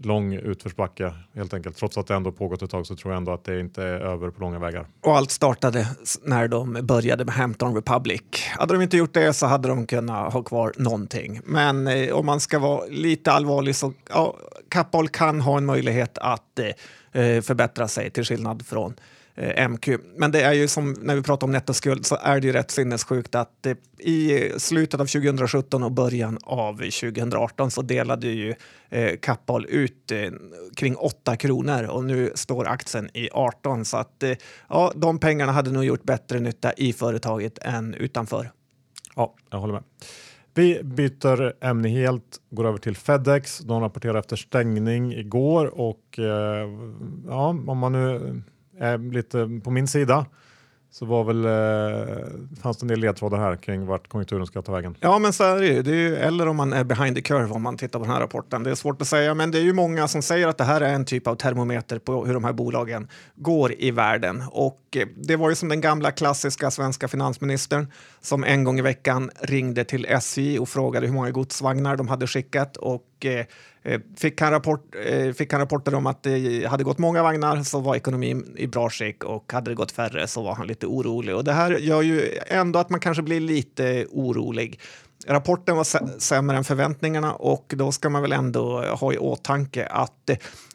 lång 0.01 0.33
utförsbacke 0.33 1.13
helt 1.35 1.53
enkelt. 1.53 1.77
Trots 1.77 1.97
att 1.97 2.07
det 2.07 2.15
ändå 2.15 2.31
pågått 2.31 2.61
ett 2.61 2.69
tag 2.69 2.87
så 2.87 2.95
tror 2.95 3.13
jag 3.13 3.17
ändå 3.17 3.31
att 3.31 3.43
det 3.43 3.59
inte 3.59 3.83
är 3.83 3.99
över 3.99 4.29
på 4.29 4.41
långa 4.41 4.59
vägar. 4.59 4.87
Och 5.01 5.17
allt 5.17 5.31
startade 5.31 5.87
när 6.23 6.47
de 6.47 6.77
började 6.81 7.25
med 7.25 7.33
Hampton 7.33 7.75
Republic. 7.75 8.21
Hade 8.57 8.73
de 8.73 8.81
inte 8.81 8.97
gjort 8.97 9.13
det 9.13 9.33
så 9.33 9.45
hade 9.45 9.67
de 9.67 9.87
kunnat 9.87 10.33
ha 10.33 10.43
kvar 10.43 10.73
någonting. 10.77 11.41
Men 11.45 11.87
eh, 11.87 12.13
om 12.13 12.25
man 12.25 12.39
ska 12.39 12.59
vara 12.59 12.85
lite 12.85 13.31
allvarlig 13.31 13.75
så 13.75 13.93
ja, 14.09 14.37
Kappahl 14.69 15.09
kan 15.09 15.41
ha 15.41 15.57
en 15.57 15.65
möjlighet 15.65 16.17
att 16.17 16.59
eh, 16.59 17.21
eh 17.21 17.41
förbättra 17.41 17.87
sig 17.87 18.09
till 18.09 18.23
skillnad 18.23 18.65
från 18.65 18.93
Eh, 19.35 19.69
MQ. 19.69 19.87
Men 20.15 20.31
det 20.31 20.41
är 20.41 20.53
ju 20.53 20.67
som 20.67 20.95
när 21.01 21.15
vi 21.15 21.21
pratar 21.21 21.47
om 21.47 21.51
nettoskuld 21.51 22.05
så 22.05 22.17
är 22.21 22.39
det 22.39 22.47
ju 22.47 22.53
rätt 22.53 22.71
sinnessjukt 22.71 23.35
att 23.35 23.65
eh, 23.65 23.75
i 23.99 24.51
slutet 24.57 24.99
av 24.99 25.05
2017 25.05 25.83
och 25.83 25.91
början 25.91 26.37
av 26.43 26.73
2018 26.75 27.71
så 27.71 27.81
delade 27.81 28.27
ju 28.27 28.55
eh, 28.89 29.17
Kappahl 29.21 29.65
ut 29.69 30.11
eh, 30.11 30.31
kring 30.75 30.95
8 30.95 31.35
kronor 31.35 31.83
och 31.83 32.03
nu 32.03 32.31
står 32.35 32.67
aktien 32.67 33.09
i 33.13 33.29
18 33.31 33.85
så 33.85 33.97
att 33.97 34.23
eh, 34.23 34.31
ja, 34.69 34.91
de 34.95 35.19
pengarna 35.19 35.51
hade 35.51 35.71
nog 35.71 35.83
gjort 35.83 36.03
bättre 36.03 36.39
nytta 36.39 36.73
i 36.73 36.93
företaget 36.93 37.57
än 37.57 37.93
utanför. 37.93 38.51
Ja, 39.15 39.35
jag 39.49 39.59
håller 39.59 39.73
med. 39.73 39.83
Vi 40.53 40.83
byter 40.83 41.65
ämne 41.65 41.89
helt, 41.89 42.41
går 42.49 42.67
över 42.67 42.77
till 42.77 42.95
Fedex. 42.95 43.59
De 43.59 43.81
rapporterar 43.81 44.19
efter 44.19 44.35
stängning 44.35 45.13
igår 45.13 45.79
och 45.79 46.19
eh, 46.19 46.69
ja, 47.27 47.47
om 47.47 47.77
man 47.77 47.91
nu 47.91 48.41
eh, 48.79 48.99
lite 48.99 49.61
på 49.63 49.71
min 49.71 49.87
sida 49.87 50.25
så 50.93 51.05
var 51.05 51.23
väl, 51.23 51.45
eh, 51.45 52.61
fanns 52.61 52.77
det 52.77 52.83
en 52.83 52.87
del 52.87 52.99
ledtrådar 52.99 53.37
här 53.37 53.55
kring 53.55 53.85
vart 53.85 54.07
konjunkturen 54.07 54.45
ska 54.45 54.61
ta 54.61 54.71
vägen. 54.71 54.95
Ja, 54.99 55.19
men 55.19 55.33
så 55.33 55.43
är 55.43 55.59
det 55.59 55.67
ju. 55.67 55.81
Det 55.81 55.91
är 55.91 55.95
ju 55.95 56.15
eller 56.15 56.47
om 56.47 56.55
man 56.55 56.73
är 56.73 56.83
behind 56.83 57.15
the 57.15 57.21
curve 57.21 57.49
om 57.49 57.61
man 57.61 57.77
tittar 57.77 57.99
på 57.99 58.05
den 58.05 58.13
här 58.13 58.21
rapporten. 58.21 58.63
Det 58.63 58.71
är 58.71 58.75
svårt 58.75 59.01
att 59.01 59.07
säga, 59.07 59.33
men 59.33 59.51
det 59.51 59.57
är 59.57 59.63
ju 59.63 59.73
många 59.73 60.07
som 60.07 60.21
säger 60.21 60.47
att 60.47 60.57
det 60.57 60.63
här 60.63 60.81
är 60.81 60.93
en 60.93 61.05
typ 61.05 61.27
av 61.27 61.35
termometer 61.35 61.99
på 61.99 62.25
hur 62.25 62.33
de 62.33 62.43
här 62.43 62.53
bolagen 62.53 63.07
går 63.35 63.73
i 63.77 63.91
världen. 63.91 64.43
Och 64.51 64.81
eh, 64.95 65.07
det 65.15 65.35
var 65.35 65.49
ju 65.49 65.55
som 65.55 65.69
den 65.69 65.81
gamla 65.81 66.11
klassiska 66.11 66.71
svenska 66.71 67.07
finansministern 67.07 67.87
som 68.21 68.43
en 68.43 68.63
gång 68.63 68.79
i 68.79 68.81
veckan 68.81 69.29
ringde 69.41 69.83
till 69.83 70.05
SJ 70.05 70.59
och 70.59 70.69
frågade 70.69 71.07
hur 71.07 71.13
många 71.13 71.31
godsvagnar 71.31 71.97
de 71.97 72.07
hade 72.07 72.27
skickat 72.27 72.77
och 72.77 73.03
Eh, 73.25 73.45
eh, 73.83 74.01
fick 74.17 74.41
han, 74.41 74.51
rapport, 74.51 74.95
eh, 75.05 75.33
fick 75.33 75.51
han 75.51 75.61
rapporter 75.61 75.95
om 75.95 76.07
att 76.07 76.23
det 76.23 76.65
hade 76.65 76.83
gått 76.83 76.97
många 76.97 77.23
vagnar 77.23 77.63
så 77.63 77.79
var 77.79 77.95
ekonomin 77.95 78.55
i 78.57 78.67
bra 78.67 78.89
skick 78.89 79.23
och 79.23 79.53
hade 79.53 79.71
det 79.71 79.75
gått 79.75 79.91
färre 79.91 80.27
så 80.27 80.41
var 80.41 80.55
han 80.55 80.67
lite 80.67 80.87
orolig. 80.87 81.35
Och 81.35 81.43
det 81.43 81.53
här 81.53 81.71
gör 81.71 82.01
ju 82.01 82.37
ändå 82.47 82.79
att 82.79 82.89
man 82.89 82.99
kanske 82.99 83.23
blir 83.23 83.39
lite 83.39 84.05
orolig. 84.11 84.79
Rapporten 85.27 85.75
var 85.75 86.19
sämre 86.19 86.57
än 86.57 86.63
förväntningarna 86.63 87.33
och 87.33 87.73
då 87.77 87.91
ska 87.91 88.09
man 88.09 88.21
väl 88.21 88.31
ändå 88.31 88.81
ha 88.81 89.13
i 89.13 89.17
åtanke 89.17 89.85
att 89.85 90.29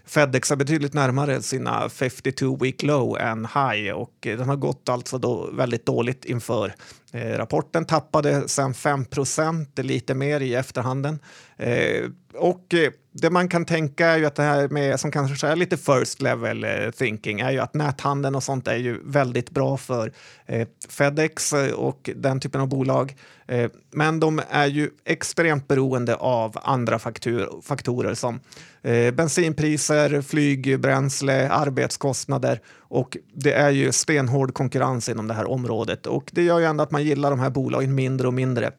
Fedex 0.06 0.50
är 0.50 0.56
betydligt 0.56 0.94
närmare 0.94 1.42
sina 1.42 1.88
52 1.88 2.56
week 2.56 2.82
low 2.82 3.18
än 3.18 3.46
high 3.46 3.92
och 3.92 4.26
eh, 4.26 4.38
den 4.38 4.48
har 4.48 4.56
gått 4.56 4.88
alltså 4.88 5.18
då 5.18 5.50
väldigt 5.52 5.86
dåligt 5.86 6.24
inför 6.24 6.74
eh, 7.12 7.30
rapporten. 7.30 7.84
Tappade 7.84 8.48
sen 8.48 8.74
5 8.74 9.04
procent, 9.04 9.78
lite 9.78 10.14
mer 10.14 10.40
i 10.40 10.54
efterhanden. 10.54 11.18
Eh, 11.56 12.10
och 12.34 12.74
eh, 12.74 12.90
det 13.20 13.30
man 13.30 13.48
kan 13.48 13.64
tänka 13.64 14.06
är 14.06 14.18
ju 14.18 14.26
att 14.26 14.34
det 14.34 14.42
här 14.42 14.68
med, 14.68 15.00
som 15.00 15.10
kanske 15.10 15.46
är 15.46 15.56
lite 15.56 15.76
first 15.76 16.22
level 16.22 16.64
eh, 16.64 16.90
thinking, 16.90 17.40
är 17.40 17.50
ju 17.50 17.58
att 17.58 17.74
näthandeln 17.74 18.34
och 18.34 18.42
sånt 18.42 18.68
är 18.68 18.76
ju 18.76 19.00
väldigt 19.04 19.50
bra 19.50 19.76
för 19.76 20.12
eh, 20.46 20.68
Fedex 20.88 21.52
eh, 21.52 21.72
och 21.72 22.10
den 22.16 22.40
typen 22.40 22.60
av 22.60 22.68
bolag. 22.68 23.16
Eh, 23.48 23.70
men 23.90 24.20
de 24.20 24.40
är 24.50 24.66
ju 24.66 24.90
extremt 25.04 25.68
beroende 25.68 26.14
av 26.14 26.58
andra 26.62 26.98
faktur, 26.98 27.48
faktorer 27.62 28.14
som 28.14 28.40
eh, 28.82 29.14
bensinpriser, 29.14 30.22
flygbränsle, 30.22 31.48
arbetskostnader 31.50 32.60
och 32.78 33.16
det 33.34 33.52
är 33.52 33.70
ju 33.70 33.92
stenhård 33.92 34.54
konkurrens 34.54 35.08
inom 35.08 35.28
det 35.28 35.34
här 35.34 35.50
området 35.50 36.06
och 36.06 36.30
det 36.32 36.42
gör 36.42 36.58
ju 36.58 36.64
ändå 36.64 36.82
att 36.82 36.90
man 36.90 37.04
gillar 37.04 37.30
de 37.30 37.40
här 37.40 37.50
bolagen 37.50 37.94
mindre 37.94 38.26
och 38.26 38.34
mindre 38.34 38.72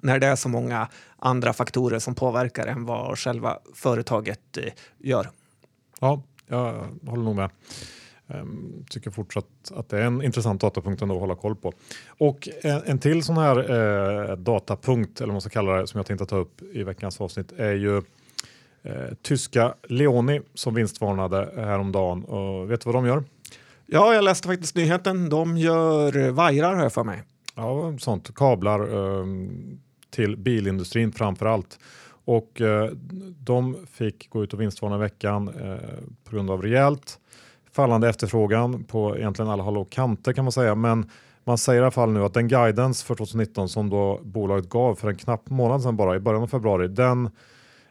när 0.00 0.18
det 0.18 0.26
är 0.26 0.36
så 0.36 0.48
många 0.48 0.88
andra 1.16 1.52
faktorer 1.52 1.98
som 1.98 2.14
påverkar 2.14 2.66
än 2.66 2.84
vad 2.84 3.18
själva 3.18 3.58
företaget 3.74 4.56
eh, 4.56 4.72
gör. 4.98 5.30
Ja, 6.00 6.22
jag 6.46 6.86
håller 7.06 7.22
nog 7.22 7.36
med. 7.36 7.50
Ehm, 8.28 8.84
tycker 8.90 9.10
fortsatt 9.10 9.72
att 9.74 9.88
det 9.88 9.98
är 9.98 10.02
en 10.02 10.22
intressant 10.22 10.60
datapunkt 10.60 11.02
ändå 11.02 11.14
att 11.14 11.20
hålla 11.20 11.34
koll 11.34 11.56
på. 11.56 11.72
Och 12.08 12.48
en, 12.62 12.82
en 12.86 12.98
till 12.98 13.22
sån 13.22 13.36
här 13.36 13.70
eh, 14.30 14.36
datapunkt, 14.36 15.20
eller 15.20 15.26
vad 15.26 15.34
man 15.34 15.40
ska 15.40 15.50
kalla 15.50 15.72
det, 15.72 15.86
som 15.86 15.98
jag 15.98 16.06
tänkte 16.06 16.26
ta 16.26 16.36
upp 16.36 16.62
i 16.72 16.82
veckans 16.82 17.20
avsnitt 17.20 17.52
är 17.52 17.72
ju 17.72 17.96
eh, 18.82 19.14
tyska 19.22 19.74
Leoni 19.88 20.40
som 20.54 20.74
vinstvarnade 20.74 21.52
häromdagen. 21.56 22.24
Och 22.24 22.70
vet 22.70 22.80
du 22.80 22.92
vad 22.92 22.94
de 22.94 23.06
gör? 23.06 23.24
Ja, 23.86 24.14
jag 24.14 24.24
läste 24.24 24.48
faktiskt 24.48 24.76
nyheten. 24.76 25.28
De 25.28 25.56
gör 25.56 26.30
vajrar 26.30 26.76
här 26.76 26.88
för 26.88 27.04
mig. 27.04 27.22
Ja, 27.54 27.98
sånt. 27.98 28.34
Kablar 28.34 28.80
eh, 28.80 29.26
till 30.10 30.36
bilindustrin 30.36 31.12
framför 31.12 31.46
allt. 31.46 31.78
Och 32.24 32.60
eh, 32.60 32.90
de 33.38 33.86
fick 33.90 34.30
gå 34.30 34.44
ut 34.44 34.54
och 34.54 34.60
vinstvarna 34.60 34.96
i 34.96 34.98
veckan 34.98 35.48
eh, 35.48 35.98
på 36.24 36.36
grund 36.36 36.50
av 36.50 36.62
rejält 36.62 37.18
fallande 37.72 38.08
efterfrågan 38.08 38.84
på 38.84 39.16
egentligen 39.16 39.50
alla 39.50 39.62
håll 39.62 39.78
och 39.78 39.90
kanter 39.90 40.32
kan 40.32 40.44
man 40.44 40.52
säga. 40.52 40.74
Men 40.74 41.10
man 41.44 41.58
säger 41.58 41.80
i 41.80 41.84
alla 41.84 41.90
fall 41.90 42.12
nu 42.12 42.24
att 42.24 42.34
den 42.34 42.48
guidance 42.48 43.06
för 43.06 43.14
2019 43.14 43.68
som 43.68 43.90
då 43.90 44.20
bolaget 44.22 44.68
gav 44.68 44.94
för 44.94 45.08
en 45.08 45.16
knapp 45.16 45.50
månad 45.50 45.82
sedan 45.82 45.96
bara 45.96 46.16
i 46.16 46.20
början 46.20 46.42
av 46.42 46.46
februari, 46.46 46.88
den 46.88 47.30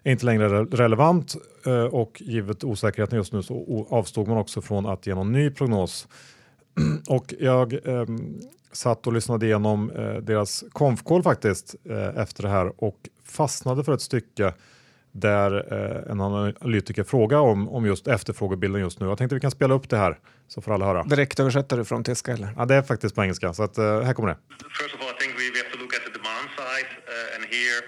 är 0.03 0.12
inte 0.12 0.25
längre 0.25 0.63
relevant 0.63 1.36
eh, 1.65 1.84
och 1.84 2.22
givet 2.22 2.63
osäkerheten 2.63 3.18
just 3.18 3.34
nu 3.34 3.44
så 3.44 3.88
avstod 3.89 4.27
man 4.27 4.38
också 4.38 4.62
från 4.62 4.86
att 4.86 5.08
ge 5.08 5.15
någon 5.15 5.32
ny 5.32 5.50
prognos. 5.50 6.08
och 7.10 7.34
jag 7.39 7.74
eh, 7.74 8.06
satt 8.72 9.08
och 9.08 9.13
lyssnade 9.13 9.46
igenom 9.46 9.92
eh, 9.92 10.13
deras 10.13 10.63
konfkål 10.72 11.24
faktiskt 11.24 11.75
eh, 11.90 12.18
efter 12.18 12.44
det 12.44 12.50
här 12.50 12.84
och 12.84 12.98
fastnade 13.25 13.84
för 13.84 13.94
ett 13.94 14.01
stycke 14.01 14.54
där 15.12 15.74
eh, 15.74 16.12
en 16.12 16.22
analytiker 16.22 17.04
frågar 17.04 17.40
om, 17.40 17.70
om 17.70 17.86
just 17.86 18.08
efterfrågebilden 18.08 18.82
just 18.82 19.00
nu. 19.00 19.08
Jag 19.08 19.18
tänkte 19.18 19.36
vi 19.36 19.42
kan 19.42 19.51
spela 19.51 19.74
upp 19.74 19.90
det 19.90 19.98
här 19.98 20.20
så 20.48 20.62
får 20.62 20.74
alla 20.74 20.86
höra. 20.86 21.04
Direkt 21.04 21.40
översätter 21.40 21.78
du 21.78 21.86
från 21.86 22.04
tyska 22.04 22.32
eller? 22.32 22.54
Ja, 22.58 22.66
det 22.66 22.75
är 22.75 22.82
faktiskt 22.82 23.16
på 23.16 23.22
engelska 23.22 23.54
så 23.54 23.63
att, 23.63 23.78
uh, 23.80 24.01
här 24.01 24.13
kommer 24.13 24.30
det. 24.30 24.38
First 24.80 24.96
of 24.96 25.01
all, 25.01 25.10
I 25.16 25.18
think 25.20 25.34
we, 25.40 25.46
we 25.54 25.58
have 25.63 25.72
to 25.75 25.80
look 25.84 25.94
at 25.98 26.04
the 26.08 26.13
demand 26.20 26.48
side 26.62 26.90
uh, 27.13 27.36
and 27.36 27.42
here 27.56 27.80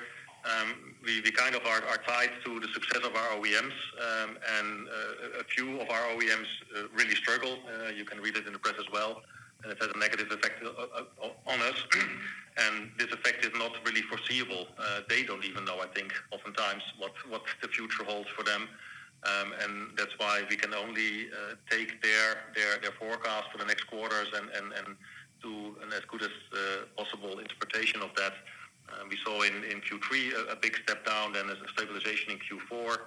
um, 0.51 0.69
we, 1.07 1.13
we 1.25 1.31
kind 1.43 1.55
of 1.59 1.63
are, 1.71 1.83
are 1.91 2.01
tied 2.13 2.31
to 2.45 2.51
the 2.63 2.69
success 2.77 3.03
of 3.09 3.13
our 3.21 3.29
OEMs 3.37 3.77
um, 4.07 4.29
and 4.57 4.69
uh, 4.87 5.43
a 5.43 5.45
few 5.53 5.69
of 5.83 5.87
our 5.95 6.03
OEMs 6.15 6.51
uh, 6.63 6.87
really 6.99 7.15
struggle. 7.23 7.53
Uh, 7.67 7.91
you 7.99 8.05
can 8.09 8.17
read 8.25 8.35
it 8.39 8.45
in 8.47 8.53
the 8.53 8.63
press 8.65 8.77
as 8.79 8.89
well. 8.95 9.11
And 9.63 9.71
it 9.71 9.77
has 9.81 9.89
a 9.95 9.97
negative 9.97 10.31
effect 10.31 10.63
on 10.63 11.59
us. 11.61 11.83
and 12.57 12.91
this 12.97 13.11
effect 13.11 13.45
is 13.45 13.51
not 13.55 13.71
really 13.85 14.01
foreseeable. 14.01 14.67
Uh, 14.77 15.01
they 15.09 15.23
don't 15.23 15.45
even 15.45 15.65
know, 15.65 15.79
I 15.79 15.87
think, 15.87 16.13
oftentimes 16.31 16.83
what, 16.97 17.13
what 17.29 17.43
the 17.61 17.67
future 17.69 18.03
holds 18.03 18.29
for 18.29 18.43
them. 18.43 18.67
Um, 19.23 19.53
and 19.63 19.97
that's 19.97 20.11
why 20.17 20.43
we 20.49 20.57
can 20.57 20.73
only 20.73 21.27
uh, 21.31 21.55
take 21.69 22.01
their, 22.01 22.51
their, 22.55 22.77
their 22.81 22.91
forecast 22.91 23.51
for 23.51 23.57
the 23.57 23.65
next 23.65 23.85
quarters 23.85 24.27
and, 24.35 24.49
and, 24.49 24.73
and 24.73 24.97
do 25.41 25.75
an 25.81 25.93
as 25.93 26.01
good 26.07 26.23
as 26.23 26.35
uh, 26.51 26.85
possible 26.97 27.39
interpretation 27.39 28.01
of 28.01 28.09
that. 28.15 28.33
Um, 28.91 29.07
we 29.09 29.17
saw 29.23 29.41
in, 29.43 29.63
in 29.63 29.79
Q3 29.79 30.33
a, 30.33 30.51
a, 30.51 30.55
big 30.55 30.75
step 30.83 31.05
down, 31.05 31.33
then 31.33 31.49
a 31.49 31.55
stabilization 31.69 32.33
in 32.33 32.39
Q4. 32.39 32.97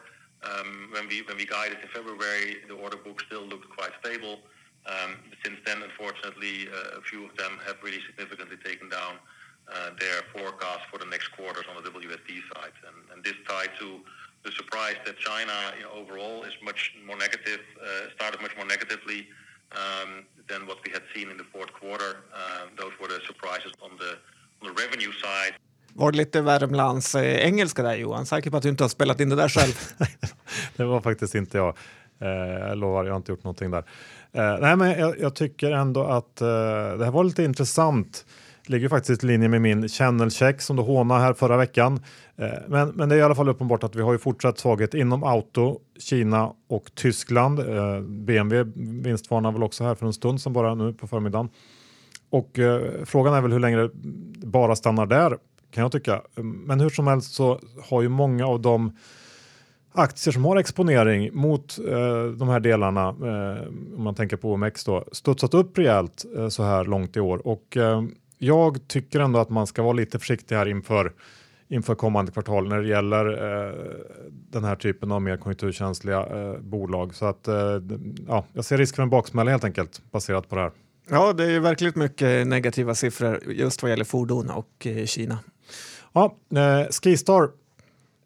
Um, 0.42 0.88
when 0.92 1.08
we 1.08 1.22
when 1.22 1.36
we 1.38 1.46
guided 1.46 1.78
in 1.82 1.88
February, 1.88 2.58
the 2.68 2.75
order 2.75 2.96
book 2.96 3.22
still 3.26 3.44
looked 3.44 3.68
quite 3.70 3.90
stable. 4.04 4.40
Um, 4.87 5.19
since 5.45 5.59
then, 5.66 5.83
unfortunately, 5.83 6.69
uh, 6.69 7.00
a 7.00 7.02
few 7.02 7.25
of 7.26 7.37
them 7.37 7.59
have 7.66 7.76
really 7.83 8.02
significantly 8.07 8.59
taken 8.64 8.88
down 8.88 9.19
uh, 9.66 9.90
their 9.99 10.23
forecast 10.33 10.87
for 10.90 10.99
the 10.99 11.07
next 11.07 11.28
quarters 11.37 11.66
on 11.69 11.83
the 11.83 11.90
WSD 11.90 12.31
side. 12.52 12.76
And, 12.87 12.97
and 13.12 13.25
this 13.25 13.35
tied 13.49 13.73
to 13.81 14.00
the 14.45 14.52
surprise 14.52 14.99
that 15.07 15.16
China 15.19 15.57
you 15.78 15.85
know, 15.85 15.93
overall 16.00 16.45
is 16.45 16.55
much 16.62 16.95
more 17.05 17.19
negative, 17.19 17.61
uh, 17.83 18.11
started 18.14 18.40
much 18.40 18.55
more 18.57 18.66
negatively 18.66 19.26
um, 19.73 20.11
than 20.49 20.66
what 20.69 20.78
we 20.85 20.90
had 20.93 21.02
seen 21.14 21.31
in 21.33 21.37
the 21.37 21.49
fourth 21.55 21.73
quarter. 21.81 22.11
Um, 22.40 22.66
those 22.78 22.93
were 23.00 23.09
the 23.09 23.21
surprises 23.26 23.73
on 23.83 23.93
the, 24.02 24.12
on 24.61 24.64
the 24.71 24.75
revenue 24.83 25.12
side. 25.12 25.55
Var 25.99 26.12
det 26.12 26.19
lite 26.19 26.40
Värmlands 26.43 27.14
eh, 27.14 27.47
engelska 27.47 27.83
där 27.83 27.95
Johan? 27.97 28.26
Säker 28.26 28.50
på 28.50 28.57
att 28.57 28.62
du 28.62 28.69
inte 28.69 28.85
har 28.85 28.88
spelat 28.88 29.21
in 29.21 29.28
det 29.28 29.37
där 29.37 29.49
själv? 29.49 29.75
det 30.76 30.85
var 30.85 31.00
faktiskt 31.00 31.35
inte 31.35 31.59
jag. 31.59 31.76
Eh, 32.21 32.28
jag 32.69 32.78
lovar, 32.78 33.05
jag 33.05 33.12
har 33.12 33.16
inte 33.16 33.33
gjort 33.33 33.45
någonting 33.45 33.71
där. 33.71 33.85
Eh, 34.37 34.59
nej, 34.61 34.76
men 34.76 34.99
jag, 34.99 35.21
jag 35.21 35.35
tycker 35.35 35.71
ändå 35.71 36.02
att 36.02 36.40
eh, 36.40 36.49
det 36.99 37.05
här 37.05 37.11
var 37.11 37.25
lite 37.25 37.45
intressant 37.45 38.25
ligger 38.66 38.88
faktiskt 38.88 39.25
i 39.25 39.26
linje 39.26 39.49
med 39.49 39.62
min 39.62 39.88
channel 39.88 40.31
check 40.31 40.61
som 40.61 40.76
du 40.76 40.83
hånade 40.83 41.21
här 41.21 41.33
förra 41.33 41.57
veckan. 41.57 42.00
Eh, 42.37 42.49
men, 42.69 42.88
men 42.88 43.09
det 43.09 43.14
är 43.14 43.19
i 43.19 43.23
alla 43.23 43.35
fall 43.35 43.49
uppenbart 43.49 43.85
att 43.85 43.97
vi 43.97 44.02
har 44.02 44.12
ju 44.12 44.19
fortsatt 44.19 44.59
svaghet 44.59 44.95
inom 44.95 45.25
auto, 45.25 45.78
Kina 45.99 46.52
och 46.69 46.95
Tyskland. 46.95 47.59
Eh, 47.59 48.00
BMW 48.00 48.73
vinstvarnar 49.02 49.53
väl 49.53 49.62
också 49.62 49.85
här 49.85 49.94
för 49.94 50.07
en 50.07 50.12
stund 50.12 50.40
sedan 50.40 50.53
bara 50.53 50.75
nu 50.75 50.92
på 50.92 51.07
förmiddagen. 51.07 51.49
Och 52.31 52.59
eh, 52.59 52.83
frågan 53.05 53.35
är 53.35 53.40
väl 53.40 53.53
hur 53.53 53.61
länge 53.61 53.77
det 53.77 53.90
bara 54.46 54.77
stannar 54.77 55.07
där 55.07 55.38
kan 55.70 55.83
jag 55.83 55.92
tycka. 55.92 56.22
Men 56.42 56.81
hur 56.81 56.90
som 56.90 57.07
helst 57.07 57.35
så 57.35 57.61
har 57.83 58.03
ju 58.03 58.09
många 58.09 58.46
av 58.46 58.61
de 58.61 58.92
aktier 59.96 60.32
som 60.32 60.44
har 60.44 60.56
exponering 60.56 61.30
mot 61.32 61.78
eh, 61.78 62.24
de 62.24 62.48
här 62.48 62.61
delarna, 62.61 63.09
eh, 63.09 63.68
om 63.96 64.04
man 64.04 64.14
tänker 64.14 64.37
på 64.37 64.52
OMX 64.52 64.85
då, 64.85 65.04
studsat 65.12 65.54
upp 65.54 65.78
rejält 65.78 66.24
eh, 66.37 66.48
så 66.48 66.62
här 66.62 66.85
långt 66.85 67.16
i 67.16 67.20
år. 67.20 67.46
Och 67.46 67.76
jag 68.38 68.88
tycker 68.88 69.20
ändå 69.20 69.38
att 69.38 69.50
man 69.50 69.66
ska 69.66 69.82
vara 69.82 69.92
lite 69.92 70.18
försiktig 70.18 70.56
här 70.56 70.68
inför, 70.68 71.12
inför 71.68 71.94
kommande 71.94 72.32
kvartal 72.32 72.68
när 72.68 72.82
det 72.82 72.88
gäller 72.88 73.26
eh, 73.26 73.74
den 74.50 74.64
här 74.64 74.76
typen 74.76 75.12
av 75.12 75.22
mer 75.22 75.37
konjunkturkänsliga 75.37 76.26
eh, 76.26 76.61
bolag. 76.61 77.14
Så 77.14 77.26
att 77.26 77.48
eh, 77.48 77.54
ja, 78.28 78.44
jag 78.52 78.64
ser 78.64 78.78
risk 78.78 78.96
för 78.96 79.02
en 79.02 79.11
baksmälla 79.11 79.50
helt 79.50 79.64
enkelt 79.64 80.02
baserat 80.11 80.48
på 80.48 80.56
det 80.56 80.62
här. 80.62 80.72
Ja, 81.11 81.32
det 81.32 81.44
är 81.44 81.61
verkligen 81.61 81.92
mycket 81.96 82.46
negativa 82.46 82.94
siffror 82.94 83.42
just 83.46 83.82
vad 83.82 83.90
gäller 83.90 84.04
fordon 84.04 84.50
och 84.50 84.87
eh, 84.87 85.04
Kina. 85.04 85.38
Ja, 86.12 86.37
eh, 86.54 86.90
Skistar 86.90 87.50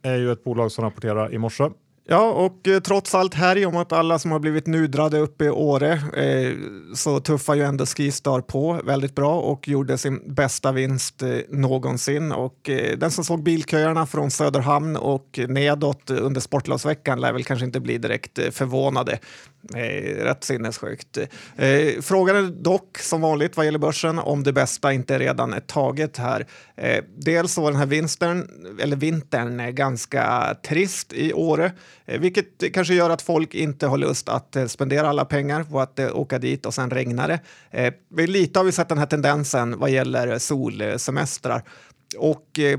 är 0.02 0.16
ju 0.16 0.32
ett 0.32 0.44
bolag 0.44 0.72
som 0.72 0.84
rapporterar 0.84 1.34
i 1.34 1.38
morse 1.38 1.70
Ja, 2.12 2.30
och 2.30 2.68
eh, 2.68 2.80
trots 2.80 3.14
allt 3.14 3.34
här 3.34 3.66
om 3.66 3.76
att 3.76 3.92
alla 3.92 4.18
som 4.18 4.30
har 4.30 4.38
blivit 4.38 4.66
nudrade 4.66 5.18
uppe 5.18 5.44
i 5.44 5.50
Åre 5.50 5.92
eh, 5.92 6.54
så 6.94 7.20
tuffar 7.20 7.54
ju 7.54 7.62
ändå 7.62 7.86
Skistar 7.86 8.40
på 8.40 8.80
väldigt 8.84 9.14
bra 9.14 9.40
och 9.40 9.68
gjorde 9.68 9.98
sin 9.98 10.34
bästa 10.34 10.72
vinst 10.72 11.22
eh, 11.22 11.38
någonsin. 11.48 12.32
Och 12.32 12.70
eh, 12.70 12.98
den 12.98 13.10
som 13.10 13.24
såg 13.24 13.42
bilköerna 13.42 14.06
från 14.06 14.30
Söderhamn 14.30 14.96
och 14.96 15.40
nedåt 15.48 16.10
under 16.10 16.40
sportlovsveckan 16.40 17.20
lär 17.20 17.32
väl 17.32 17.44
kanske 17.44 17.66
inte 17.66 17.80
bli 17.80 17.98
direkt 17.98 18.38
eh, 18.38 18.50
förvånade. 18.50 19.18
Eh, 19.74 20.24
rätt 20.24 20.44
sinnessjukt. 20.44 21.18
Eh, 21.56 22.00
frågan 22.00 22.36
är 22.36 22.42
dock 22.42 22.98
som 22.98 23.20
vanligt 23.20 23.56
vad 23.56 23.66
gäller 23.66 23.78
börsen 23.78 24.18
om 24.18 24.42
det 24.42 24.52
bästa 24.52 24.92
inte 24.92 25.18
redan 25.18 25.52
är 25.52 25.60
taget 25.60 26.16
här. 26.16 26.46
Eh, 26.76 27.04
dels 27.16 27.56
var 27.56 27.70
den 27.70 27.78
här 27.80 27.86
vinstern, 27.86 28.48
eller 28.80 28.96
vintern 28.96 29.60
eh, 29.60 29.70
ganska 29.70 30.54
trist 30.68 31.12
i 31.12 31.32
Åre, 31.32 31.72
eh, 32.06 32.20
vilket 32.20 32.74
kanske 32.74 32.94
gör 32.94 33.10
att 33.10 33.22
folk 33.22 33.54
inte 33.54 33.86
har 33.86 33.98
lust 33.98 34.28
att 34.28 34.56
eh, 34.56 34.66
spendera 34.66 35.08
alla 35.08 35.24
pengar 35.24 35.64
på 35.64 35.80
att 35.80 35.98
eh, 35.98 36.16
åka 36.16 36.38
dit 36.38 36.66
och 36.66 36.74
sen 36.74 36.90
regnar 36.90 37.28
det. 37.28 37.40
Eh, 37.70 38.26
lite 38.26 38.58
har 38.58 38.64
vi 38.64 38.72
sett 38.72 38.88
den 38.88 38.98
här 38.98 39.06
tendensen 39.06 39.78
vad 39.78 39.90
gäller 39.90 40.38
solsemestrar. 40.38 41.62
Och 42.18 42.58
eh, 42.58 42.78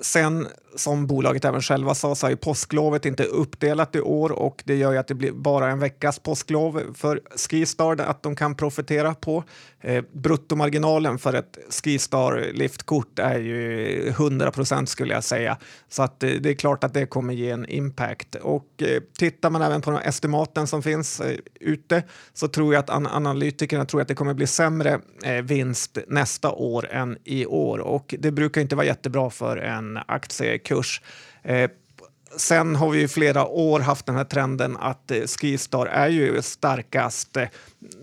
Sen 0.00 0.46
som 0.78 1.06
bolaget 1.06 1.44
även 1.44 1.62
själva 1.62 1.94
sa 1.94 2.14
så 2.14 2.26
är 2.26 2.36
påsklovet 2.36 3.06
inte 3.06 3.24
uppdelat 3.24 3.96
i 3.96 4.00
år 4.00 4.32
och 4.32 4.62
det 4.64 4.74
gör 4.74 4.92
ju 4.92 4.98
att 4.98 5.08
det 5.08 5.14
blir 5.14 5.32
bara 5.32 5.70
en 5.70 5.78
veckas 5.78 6.18
påsklov 6.18 6.82
för 6.94 7.20
Skistar 7.36 7.96
att 7.96 8.22
de 8.22 8.36
kan 8.36 8.54
profitera 8.54 9.14
på. 9.14 9.44
Eh, 9.80 10.04
bruttomarginalen 10.12 11.18
för 11.18 11.34
ett 11.34 11.58
Skistar 11.70 12.52
liftkort 12.52 13.18
är 13.18 13.38
ju 13.38 14.08
100 14.08 14.50
procent 14.50 14.88
skulle 14.88 15.14
jag 15.14 15.24
säga. 15.24 15.58
Så 15.88 16.02
att 16.02 16.22
eh, 16.22 16.30
det 16.30 16.50
är 16.50 16.54
klart 16.54 16.84
att 16.84 16.94
det 16.94 17.06
kommer 17.06 17.34
ge 17.34 17.50
en 17.50 17.66
impact. 17.66 18.34
Och 18.34 18.82
eh, 18.82 19.02
tittar 19.18 19.50
man 19.50 19.62
även 19.62 19.80
på 19.80 19.90
de 19.90 20.00
estimaten 20.00 20.66
som 20.66 20.82
finns 20.82 21.20
eh, 21.20 21.38
ute 21.60 22.02
så 22.34 22.48
tror 22.48 22.74
jag 22.74 22.80
att 22.80 22.90
an 22.90 23.06
analytikerna 23.06 23.84
tror 23.84 24.00
att 24.00 24.08
det 24.08 24.14
kommer 24.14 24.34
bli 24.34 24.46
sämre 24.46 25.00
eh, 25.24 25.42
vinst 25.42 25.98
nästa 26.08 26.52
år 26.52 26.88
än 26.90 27.18
i 27.24 27.46
år 27.46 27.78
och 27.78 28.14
det 28.18 28.30
brukar 28.30 28.60
inte 28.60 28.76
vara 28.76 28.86
jättebra 28.86 29.30
för 29.30 29.56
en 29.56 29.98
aktie 30.06 30.58
kurs. 30.68 31.00
Eh, 31.42 31.70
Sen 32.36 32.76
har 32.76 32.90
vi 32.90 33.02
i 33.02 33.08
flera 33.08 33.46
år 33.46 33.80
haft 33.80 34.06
den 34.06 34.16
här 34.16 34.24
trenden 34.24 34.76
att 34.76 35.10
eh, 35.10 35.22
Skistar 35.22 35.86
är 35.86 36.08
ju 36.08 36.42
starkast 36.42 37.36
eh, 37.36 37.48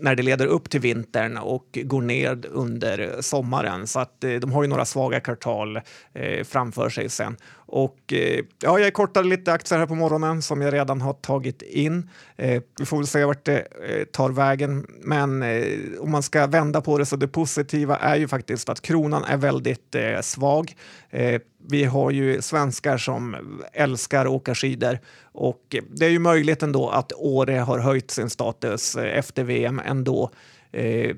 när 0.00 0.14
det 0.14 0.22
leder 0.22 0.46
upp 0.46 0.70
till 0.70 0.80
vintern 0.80 1.36
och 1.36 1.78
går 1.84 2.02
ner 2.02 2.46
under 2.50 2.98
eh, 2.98 3.20
sommaren. 3.20 3.86
Så 3.86 4.00
att 4.00 4.24
eh, 4.24 4.34
de 4.34 4.52
har 4.52 4.62
ju 4.62 4.68
några 4.68 4.84
svaga 4.84 5.20
kvartal 5.20 5.76
eh, 6.12 6.44
framför 6.44 6.88
sig 6.88 7.08
sen. 7.08 7.36
Och 7.66 8.12
eh, 8.12 8.44
ja, 8.62 8.78
jag 8.78 8.92
kortade 8.92 9.28
lite 9.28 9.52
aktier 9.52 9.78
här 9.78 9.86
på 9.86 9.94
morgonen 9.94 10.42
som 10.42 10.60
jag 10.60 10.74
redan 10.74 11.00
har 11.00 11.12
tagit 11.12 11.62
in. 11.62 12.10
Eh, 12.36 12.62
vi 12.78 12.84
får 12.84 12.96
väl 12.96 13.06
se 13.06 13.24
vart 13.24 13.44
det 13.44 13.58
eh, 13.88 14.04
tar 14.04 14.30
vägen. 14.30 14.86
Men 15.02 15.42
eh, 15.42 15.64
om 16.00 16.10
man 16.10 16.22
ska 16.22 16.46
vända 16.46 16.80
på 16.80 16.98
det 16.98 17.06
så 17.06 17.16
det 17.16 17.28
positiva 17.28 17.96
är 17.96 18.16
ju 18.16 18.28
faktiskt 18.28 18.68
att 18.68 18.82
kronan 18.82 19.24
är 19.24 19.36
väldigt 19.36 19.94
eh, 19.94 20.20
svag. 20.20 20.76
Eh, 21.10 21.40
vi 21.68 21.84
har 21.84 22.10
ju 22.10 22.42
svenskar 22.42 22.98
som 22.98 23.36
älskar 23.72 24.26
att 24.26 24.30
åka 24.30 24.54
skidor 24.54 24.98
och 25.22 25.74
eh, 25.74 25.82
det 25.90 26.06
är 26.06 26.10
ju 26.10 26.18
möjligt 26.18 26.62
ändå 26.62 26.88
att 26.88 27.12
Åre 27.12 27.52
har 27.52 27.78
höjt 27.78 28.10
sin 28.10 28.30
status 28.30 28.96
eh, 28.96 29.18
efter 29.18 29.44
VM 29.44 29.80
ändå 29.86 30.30
eh, 30.72 31.16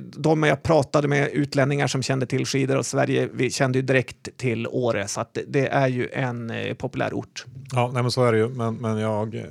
de 0.00 0.42
jag 0.42 0.62
pratade 0.62 1.08
med, 1.08 1.30
utlänningar 1.32 1.86
som 1.86 2.02
kände 2.02 2.26
till 2.26 2.46
skidor 2.46 2.76
och 2.76 2.86
Sverige, 2.86 3.28
vi 3.32 3.50
kände 3.50 3.78
ju 3.78 3.82
direkt 3.82 4.36
till 4.36 4.66
Åre, 4.66 5.08
så 5.08 5.20
att 5.20 5.38
det 5.48 5.66
är 5.66 5.88
ju 5.88 6.08
en 6.12 6.50
eh, 6.50 6.74
populär 6.74 7.14
ort. 7.14 7.44
Ja, 7.72 7.90
nej, 7.94 8.02
men 8.02 8.10
så 8.10 8.24
är 8.24 8.32
det 8.32 8.38
ju, 8.38 8.48
men, 8.48 8.74
men 8.74 8.98
jag 8.98 9.34
eh, 9.34 9.44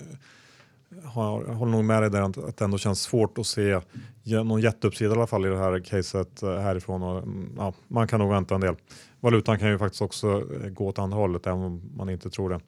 har, 1.03 1.43
håller 1.43 1.71
nog 1.71 1.83
med 1.83 2.03
dig 2.03 2.09
där 2.09 2.21
att 2.21 2.57
det 2.57 2.65
ändå 2.65 2.77
känns 2.77 3.01
svårt 3.01 3.37
att 3.37 3.47
se 3.47 3.79
någon 4.23 4.61
jätteuppsida 4.61 5.11
i 5.11 5.13
alla 5.13 5.27
fall 5.27 5.45
i 5.45 5.49
det 5.49 5.57
här 5.57 5.79
caset 5.79 6.43
eh, 6.43 6.57
härifrån. 6.57 7.03
Och, 7.03 7.23
mm, 7.23 7.53
ja, 7.57 7.73
man 7.87 8.07
kan 8.07 8.19
nog 8.19 8.29
vänta 8.31 8.55
en 8.55 8.61
del. 8.61 8.75
Valutan 9.19 9.59
kan 9.59 9.69
ju 9.69 9.77
faktiskt 9.77 10.01
också 10.01 10.43
eh, 10.63 10.69
gå 10.69 10.87
åt 10.87 10.99
andra 10.99 11.17
hållet 11.17 11.47
även 11.47 11.59
om 11.59 11.81
man 11.95 12.09
inte 12.09 12.29
tror 12.29 12.49
det. 12.49 12.59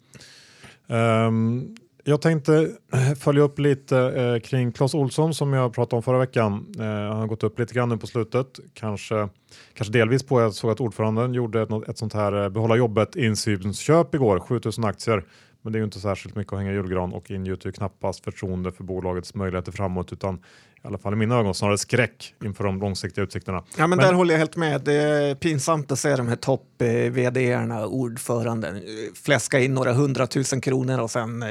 Um, 0.95 1.75
jag 2.03 2.21
tänkte 2.21 2.71
eh, 2.93 3.13
följa 3.15 3.41
upp 3.41 3.59
lite 3.59 3.97
eh, 3.97 4.39
kring 4.39 4.71
Clas 4.71 4.93
Olsson 4.93 5.33
som 5.33 5.53
jag 5.53 5.73
pratade 5.73 5.95
om 5.95 6.03
förra 6.03 6.19
veckan. 6.19 6.73
Eh, 6.79 6.85
han 6.85 7.17
har 7.17 7.27
gått 7.27 7.43
upp 7.43 7.59
lite 7.59 7.73
grann 7.73 7.89
nu 7.89 7.97
på 7.97 8.07
slutet, 8.07 8.59
kanske, 8.73 9.29
kanske 9.73 9.93
delvis 9.93 10.23
på 10.23 10.41
jag 10.41 10.53
såg 10.53 10.71
att 10.71 10.79
ordföranden 10.79 11.33
gjorde 11.33 11.61
ett, 11.61 11.89
ett 11.89 11.97
sånt 11.97 12.13
här 12.13 12.43
eh, 12.43 12.49
behålla 12.49 12.75
jobbet 12.75 13.15
insynsköp 13.15 14.15
igår, 14.15 14.39
7000 14.39 14.83
aktier. 14.83 15.25
Men 15.61 15.73
det 15.73 15.77
är 15.77 15.79
ju 15.79 15.85
inte 15.85 15.99
särskilt 15.99 16.35
mycket 16.35 16.53
att 16.53 16.59
hänga 16.59 16.71
julgran 16.71 17.13
och 17.13 17.31
ingjuter 17.31 17.67
ju 17.67 17.73
knappast 17.73 18.23
förtroende 18.23 18.71
för 18.71 18.83
bolagets 18.83 19.35
möjligheter 19.35 19.71
framåt 19.71 20.13
utan 20.13 20.43
i 20.83 20.87
alla 20.87 20.97
fall 20.97 21.13
i 21.13 21.15
mina 21.15 21.35
ögon 21.39 21.55
snarare 21.55 21.77
skräck 21.77 22.35
inför 22.43 22.63
de 22.63 22.79
långsiktiga 22.79 23.23
utsikterna. 23.23 23.57
Ja, 23.57 23.87
men, 23.87 23.89
men 23.89 23.99
där 23.99 24.13
håller 24.13 24.33
jag 24.33 24.39
helt 24.39 24.55
med. 24.55 24.81
Det 24.81 24.93
är 24.93 25.35
pinsamt 25.35 25.91
att 25.91 25.99
se 25.99 26.15
de 26.15 26.27
här 26.27 26.35
topp-vd-erna, 26.35 27.85
ordföranden, 27.85 28.81
fläska 29.23 29.59
in 29.59 29.73
några 29.73 29.93
hundratusen 29.93 30.61
kronor 30.61 30.99
och 30.99 31.11
sen 31.11 31.43
eh, 31.43 31.49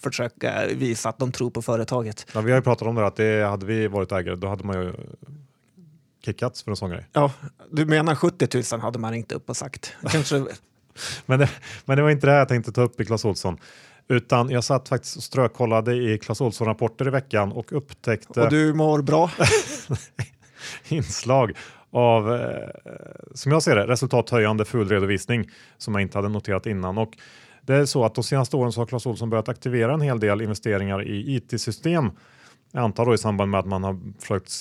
försöka 0.00 0.66
visa 0.66 1.08
att 1.08 1.18
de 1.18 1.32
tror 1.32 1.50
på 1.50 1.62
företaget. 1.62 2.26
Ja, 2.32 2.40
vi 2.40 2.50
har 2.50 2.58
ju 2.58 2.62
pratat 2.62 2.88
om 2.88 2.94
det, 2.94 3.06
att 3.06 3.16
det 3.16 3.46
hade 3.46 3.66
vi 3.66 3.88
varit 3.88 4.12
ägare, 4.12 4.36
då 4.36 4.48
hade 4.48 4.64
man 4.64 4.82
ju 4.82 4.92
kickats 6.24 6.62
för 6.62 6.70
en 6.70 6.76
sån 6.76 6.90
grej. 6.90 7.06
Ja, 7.12 7.32
du 7.70 7.84
menar 7.84 8.14
70 8.14 8.62
000 8.72 8.80
hade 8.80 8.98
man 8.98 9.12
ringt 9.12 9.32
upp 9.32 9.50
och 9.50 9.56
sagt. 9.56 9.92
Kanske... 10.08 10.46
men, 11.26 11.38
det, 11.38 11.50
men 11.84 11.96
det 11.96 12.02
var 12.02 12.10
inte 12.10 12.26
det 12.26 12.32
jag 12.32 12.48
tänkte 12.48 12.72
ta 12.72 12.82
upp 12.82 13.00
i 13.00 13.04
Clas 13.04 13.24
Ohlson. 13.24 13.58
Utan 14.08 14.50
jag 14.50 14.64
satt 14.64 14.88
faktiskt 14.88 15.16
och 15.16 15.22
strökollade 15.22 15.94
i 15.94 16.18
Clas 16.18 16.40
Ohlson-rapporter 16.40 17.06
i 17.06 17.10
veckan 17.10 17.52
och 17.52 17.72
upptäckte... 17.72 18.40
Och 18.40 18.50
du 18.50 18.74
mår 18.74 19.02
bra? 19.02 19.30
inslag 20.88 21.52
av, 21.90 22.34
eh, 22.34 22.68
som 23.34 23.52
jag 23.52 23.62
ser 23.62 23.76
det, 23.76 23.86
resultathöjande 23.86 24.64
fulredovisning 24.64 25.50
som 25.78 25.94
jag 25.94 26.02
inte 26.02 26.18
hade 26.18 26.28
noterat 26.28 26.66
innan. 26.66 26.98
Och 26.98 27.18
det 27.62 27.74
är 27.74 27.84
så 27.84 28.04
att 28.04 28.14
de 28.14 28.24
senaste 28.24 28.56
åren 28.56 28.72
så 28.72 28.80
har 28.80 28.86
Clas 28.86 29.06
Ohlson 29.06 29.30
börjat 29.30 29.48
aktivera 29.48 29.94
en 29.94 30.00
hel 30.00 30.20
del 30.20 30.42
investeringar 30.42 31.02
i 31.02 31.36
IT-system. 31.36 32.10
Jag 32.72 32.84
antar 32.84 33.06
då 33.06 33.14
i 33.14 33.18
samband 33.18 33.50
med 33.50 33.60
att 33.60 33.66
man 33.66 33.84
har 33.84 34.00
försökt 34.18 34.52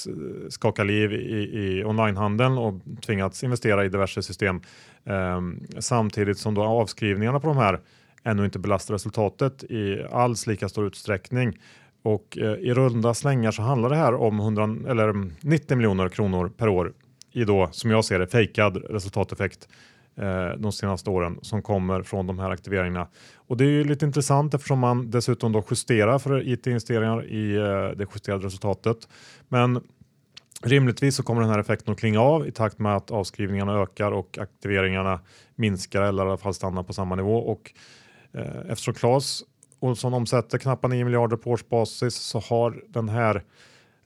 skaka 0.50 0.84
liv 0.84 1.14
i, 1.14 1.58
i 1.60 1.84
onlinehandeln 1.86 2.58
och 2.58 2.74
tvingats 3.06 3.44
investera 3.44 3.86
i 3.86 3.90
diverse 3.90 4.24
system. 4.24 4.62
Eh, 5.04 5.42
samtidigt 5.80 6.38
som 6.38 6.54
då 6.54 6.64
avskrivningarna 6.64 7.40
på 7.40 7.48
de 7.48 7.58
här 7.58 7.80
ännu 8.26 8.46
inte 8.46 8.60
belastar 8.60 8.94
resultatet 8.94 9.64
i 9.64 10.06
alls 10.12 10.48
lika 10.48 10.70
stor 10.70 10.88
utsträckning. 10.88 11.58
Och 12.04 12.38
eh, 12.38 12.54
i 12.54 12.74
runda 12.74 13.14
slängar 13.14 13.52
så 13.52 13.62
handlar 13.62 13.90
det 13.90 13.96
här 13.96 14.14
om 14.14 14.40
100, 14.40 14.64
eller 14.92 15.10
mm, 15.10 15.34
90 15.42 15.78
miljoner 15.78 16.10
kronor 16.10 16.52
per 16.58 16.68
år 16.68 16.94
i 17.32 17.44
då, 17.44 17.70
som 17.72 17.92
jag 17.92 18.06
ser 18.06 18.20
det, 18.20 18.28
fejkad 18.28 18.78
resultateffekt 18.90 19.68
eh, 20.16 20.50
de 20.58 20.72
senaste 20.72 21.10
åren 21.10 21.40
som 21.42 21.62
kommer 21.62 22.04
från 22.04 22.28
de 22.28 22.40
här 22.40 22.50
aktiveringarna. 22.50 23.08
Och 23.36 23.58
det 23.58 23.64
är 23.64 23.70
ju 23.70 23.84
lite 23.84 24.06
intressant 24.06 24.54
eftersom 24.54 24.80
man 24.80 25.12
dessutom 25.12 25.52
då 25.52 25.64
justerar 25.72 26.20
för 26.20 26.48
IT-investeringar 26.48 27.26
i 27.26 27.56
eh, 27.56 27.98
det 27.98 28.08
justerade 28.14 28.46
resultatet. 28.46 29.08
Men 29.48 29.82
rimligtvis 30.64 31.16
så 31.16 31.24
kommer 31.24 31.42
den 31.42 31.50
här 31.50 31.60
effekten 31.60 31.94
att 31.94 32.00
klinga 32.00 32.22
av 32.22 32.48
i 32.48 32.52
takt 32.52 32.80
med 32.80 32.96
att 32.96 33.12
avskrivningarna 33.12 33.82
ökar 33.82 34.12
och 34.12 34.38
aktiveringarna 34.38 35.20
minskar 35.56 36.02
eller 36.02 36.26
i 36.26 36.28
alla 36.28 36.38
fall 36.38 36.54
stannar 36.54 36.84
på 36.84 36.94
samma 36.94 37.16
nivå. 37.16 37.38
Och 37.38 37.72
Eh, 38.38 38.71
eftersom 38.71 38.93
Claes 38.93 39.43
Olsson 39.80 40.13
omsätter 40.13 40.58
knappt 40.58 40.89
9 40.89 41.06
miljarder 41.06 41.38
på 41.38 41.52
årsbasis 41.52 42.15
så 42.15 42.39
har 42.39 42.84
den 42.89 43.10
här 43.10 43.43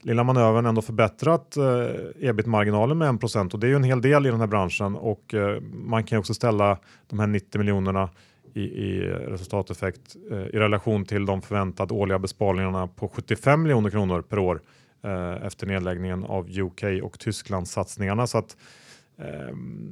lilla 0.02 0.24
manövern 0.24 0.66
ändå 0.66 0.82
förbättrat 0.82 1.56
eh, 1.56 2.28
ebit-marginalen 2.28 2.98
med 2.98 3.14
1 3.14 3.20
procent. 3.20 3.54
Och 3.54 3.60
det 3.60 3.66
är 3.66 3.68
ju 3.68 3.76
en 3.76 3.84
hel 3.84 4.02
del 4.02 4.26
i 4.26 4.30
den 4.30 4.40
här 4.40 4.46
branschen. 4.46 4.96
Och 4.96 5.34
eh, 5.34 5.60
man 5.60 6.04
kan 6.04 6.16
ju 6.16 6.20
också 6.20 6.34
ställa 6.34 6.78
de 7.08 7.18
här 7.18 7.26
90 7.26 7.58
miljonerna 7.58 8.10
i, 8.54 8.60
i 8.60 9.00
resultateffekt 9.00 10.16
eh, 10.30 10.38
i 10.38 10.58
relation 10.58 11.04
till 11.04 11.26
de 11.26 11.42
förväntade 11.42 11.94
årliga 11.94 12.18
besparingarna 12.18 12.86
på 12.86 13.08
75 13.08 13.62
miljoner 13.62 13.90
kronor 13.90 14.22
per 14.22 14.38
år 14.38 14.60
eh, 15.04 15.46
efter 15.46 15.66
nedläggningen 15.66 16.24
av 16.24 16.50
UK 16.58 16.84
och 17.02 17.18
Tyskland 17.18 17.68
satsningarna 17.68 18.26
så 18.26 18.38
att 18.38 18.56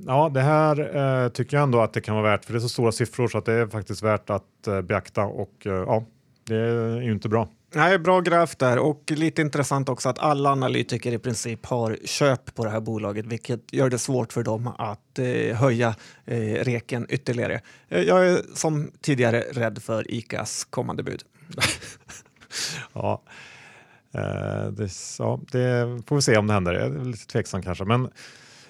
ja, 0.06 0.30
det 0.34 0.40
här 0.40 0.96
eh, 0.96 1.28
tycker 1.28 1.56
jag 1.56 1.64
ändå 1.64 1.80
att 1.80 1.92
det 1.92 2.00
kan 2.00 2.14
vara 2.16 2.30
värt, 2.30 2.44
för 2.44 2.52
det 2.52 2.58
är 2.58 2.60
så 2.60 2.68
stora 2.68 2.92
siffror 2.92 3.28
så 3.28 3.38
att 3.38 3.44
det 3.44 3.52
är 3.52 3.66
faktiskt 3.66 4.02
värt 4.02 4.30
att 4.30 4.66
eh, 4.66 4.80
beakta 4.80 5.22
och 5.22 5.66
eh, 5.66 5.72
ja, 5.72 6.04
det 6.44 6.56
är 6.56 7.00
ju 7.00 7.12
inte 7.12 7.28
bra. 7.28 7.48
Nej, 7.74 7.98
bra 7.98 8.20
graf 8.20 8.56
där 8.56 8.78
och 8.78 9.02
lite 9.16 9.42
intressant 9.42 9.88
också 9.88 10.08
att 10.08 10.18
alla 10.18 10.50
analytiker 10.50 11.12
i 11.12 11.18
princip 11.18 11.66
har 11.66 11.98
köp 12.04 12.54
på 12.54 12.64
det 12.64 12.70
här 12.70 12.80
bolaget, 12.80 13.26
vilket 13.26 13.72
gör 13.72 13.90
det 13.90 13.98
svårt 13.98 14.32
för 14.32 14.42
dem 14.42 14.66
att 14.78 15.18
eh, 15.18 15.56
höja 15.56 15.94
eh, 16.24 16.64
reken 16.64 17.06
ytterligare. 17.08 17.60
Eh, 17.88 18.02
jag 18.02 18.28
är 18.28 18.40
som 18.54 18.90
tidigare 19.00 19.40
rädd 19.40 19.82
för 19.82 20.14
Icas 20.14 20.64
kommande 20.64 21.02
bud. 21.02 21.22
ja, 22.92 23.22
det, 24.70 24.90
ja, 25.18 25.40
det 25.52 26.02
får 26.06 26.16
vi 26.16 26.22
se 26.22 26.36
om 26.36 26.46
det 26.46 26.52
händer. 26.52 26.72
Jag 26.72 26.84
är 26.84 27.04
lite 27.04 27.26
tveksam 27.26 27.62
kanske, 27.62 27.84
men 27.84 28.08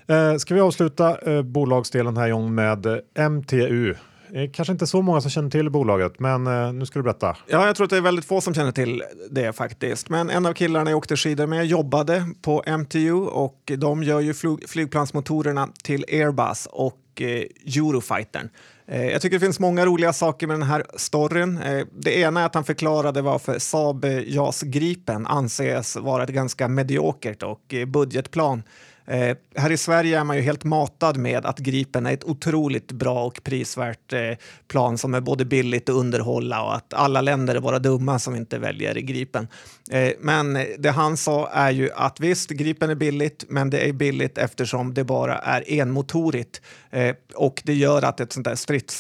Eh, 0.09 0.37
ska 0.37 0.55
vi 0.55 0.61
avsluta 0.61 1.33
eh, 1.33 1.43
bolagsdelen 1.43 2.17
här 2.17 2.27
John 2.27 2.55
med 2.55 2.87
eh, 2.87 3.31
MTU. 3.31 3.95
Eh, 4.35 4.51
kanske 4.53 4.73
inte 4.73 4.87
så 4.87 5.03
många 5.03 5.21
som 5.21 5.31
känner 5.31 5.51
till 5.51 5.71
bolaget, 5.71 6.21
men 6.21 6.47
eh, 6.47 6.73
nu 6.73 6.87
ska 6.87 6.99
du 6.99 7.03
berätta. 7.03 7.37
Ja, 7.47 7.67
jag 7.67 7.77
tror 7.77 7.85
att 7.85 7.91
det 7.91 7.97
är 7.97 8.01
väldigt 8.01 8.25
få 8.25 8.41
som 8.41 8.55
känner 8.55 8.73
till 8.73 9.03
det 9.31 9.53
faktiskt. 9.53 10.09
Men 10.09 10.31
en 10.31 10.47
av 10.47 10.53
killarna 10.53 10.91
jag 10.91 10.97
åkte 10.97 11.17
skidor 11.17 11.47
med 11.47 11.67
jobbade 11.67 12.25
på 12.43 12.63
MTU 12.79 13.13
och 13.13 13.73
de 13.79 14.03
gör 14.03 14.21
ju 14.21 14.35
flyg 14.35 14.69
flygplansmotorerna 14.69 15.69
till 15.85 16.05
Airbus 16.09 16.69
och 16.71 17.23
eh, 17.23 17.43
Eurofightern. 17.77 18.49
Eh, 18.87 19.07
jag 19.07 19.23
tycker 19.23 19.37
det 19.37 19.45
finns 19.45 19.61
många 19.61 19.87
roliga 19.87 20.13
saker 20.13 20.47
med 20.47 20.55
den 20.55 20.69
här 20.69 20.85
storyn. 20.97 21.59
Eh, 21.59 21.87
det 21.93 22.19
ena 22.19 22.41
är 22.41 22.47
att 22.47 22.55
han 22.55 22.65
förklarade 22.65 23.23
varför 23.23 23.59
Saab 23.59 24.05
JAS 24.27 24.63
Gripen 24.63 25.27
anses 25.27 25.97
vara 25.97 26.23
ett 26.23 26.31
ganska 26.31 26.69
mediokert 26.69 27.43
och 27.43 27.75
eh, 27.75 27.87
budgetplan 27.87 28.63
Eh, 29.09 29.37
här 29.57 29.71
i 29.71 29.77
Sverige 29.77 30.21
är 30.21 30.25
man 30.25 30.37
ju 30.37 30.43
helt 30.43 30.65
matad 30.65 31.17
med 31.17 31.47
att 31.47 31.59
Gripen 31.59 32.07
är 32.07 32.13
ett 32.13 32.25
otroligt 32.25 32.93
bra 32.93 33.25
och 33.25 33.41
prisvärt 33.45 34.13
eh, 34.13 34.21
plan 34.69 34.99
som 34.99 35.15
är 35.15 35.21
både 35.21 35.45
billigt 35.45 35.89
att 35.89 35.95
underhålla 35.95 36.63
och 36.63 36.75
att 36.77 36.95
alla 36.95 37.21
länder 37.21 37.55
är 37.55 37.61
bara 37.61 37.79
dumma 37.79 38.19
som 38.19 38.37
inte 38.37 38.59
väljer 38.59 38.95
Gripen. 38.95 39.49
Eh, 39.91 40.13
men 40.21 40.59
det 40.79 40.91
han 40.91 41.17
sa 41.17 41.49
är 41.49 41.71
ju 41.71 41.91
att 41.93 42.21
visst, 42.21 42.51
Gripen 42.51 42.91
är 42.91 42.95
billigt, 42.95 43.45
men 43.49 43.71
det 43.71 43.89
är 43.89 43.93
billigt 43.93 44.39
eftersom 44.39 44.95
det 44.95 45.05
bara 45.05 45.39
är 45.39 45.65
enmotorigt 45.81 46.63
eh, 46.91 47.15
och 47.35 47.63
det 47.65 47.75
gör 47.75 48.03
att 48.03 48.21
ett 48.21 48.33
sånt 48.33 48.45
där 48.45 48.55
strids 48.55 48.95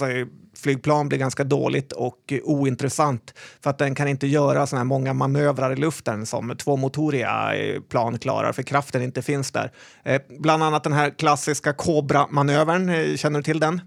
flygplan 0.58 1.08
blir 1.08 1.18
ganska 1.18 1.44
dåligt 1.44 1.92
och 1.92 2.32
ointressant 2.42 3.34
för 3.60 3.70
att 3.70 3.78
den 3.78 3.94
kan 3.94 4.08
inte 4.08 4.26
göra 4.26 4.66
såna 4.66 4.80
här 4.80 4.84
många 4.84 5.12
manövrar 5.12 5.72
i 5.72 5.76
luften 5.76 6.26
som 6.26 6.56
tvåmotoriga 6.56 7.56
eh, 7.56 7.80
plan 7.80 8.18
klarar 8.18 8.52
för 8.52 8.62
kraften 8.62 9.02
inte 9.02 9.22
finns 9.22 9.50
där. 9.50 9.72
Eh, 10.04 10.20
bland 10.38 10.62
annat 10.62 10.84
den 10.84 10.92
här 10.92 11.10
klassiska 11.10 11.72
Cobra-manövern, 11.72 12.88
eh, 12.88 13.16
känner 13.16 13.38
du 13.38 13.42
till 13.42 13.60
den? 13.60 13.80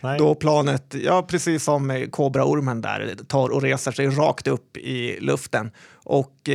Nej. 0.00 0.18
Då 0.18 0.34
planet, 0.34 0.94
ja 1.04 1.22
precis 1.22 1.64
som 1.64 2.06
Cobra-ormen 2.10 2.80
där, 2.80 3.16
tar 3.28 3.48
och 3.48 3.62
reser 3.62 3.92
sig 3.92 4.06
rakt 4.06 4.46
upp 4.46 4.76
i 4.76 5.20
luften. 5.20 5.70
Och 5.94 6.48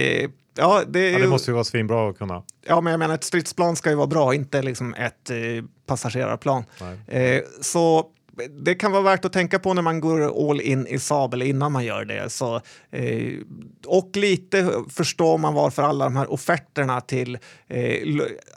Ja, 0.58 0.84
det, 0.88 1.12
ja, 1.12 1.20
det 1.20 1.28
måste 1.28 1.52
ju 1.52 1.54
vara 1.54 1.63
svinbra 1.63 2.10
att 2.10 2.18
kunna. 2.18 2.44
Ja, 2.68 2.82
men 2.82 2.91
jag 2.91 3.00
menar 3.00 3.15
ett 3.15 3.24
stridsplan 3.24 3.76
ska 3.76 3.89
ju 3.89 3.96
vara 3.96 4.08
bra, 4.08 4.34
inte 4.34 4.62
liksom 4.62 4.94
ett 4.94 5.30
eh, 5.30 5.38
passagerarplan. 5.86 6.65
Eh, 7.08 7.41
så 7.62 8.06
det 8.50 8.76
kan 8.76 8.91
vara 8.91 9.02
värt 9.02 9.26
att 9.26 9.34
tänka 9.34 9.60
på 9.60 9.74
när 9.74 9.82
man 9.82 10.00
går 10.00 10.50
all 10.50 10.62
in 10.62 10.88
i 10.88 11.00
Saab 11.00 11.34
eller 11.34 11.45
innan 11.45 11.71
man 11.71 11.86
gör 11.86 12.06
det. 12.06 12.30
Så, 12.30 12.62
eh, 12.91 13.34
och 13.88 14.12
lite 14.13 14.71
förstår 14.89 15.38
man 15.38 15.54
varför 15.54 15.84
alla 15.84 16.06
de 16.06 16.15
här 16.15 16.32
offerterna 16.32 17.02
till, 17.02 17.38
eh, 17.67 17.98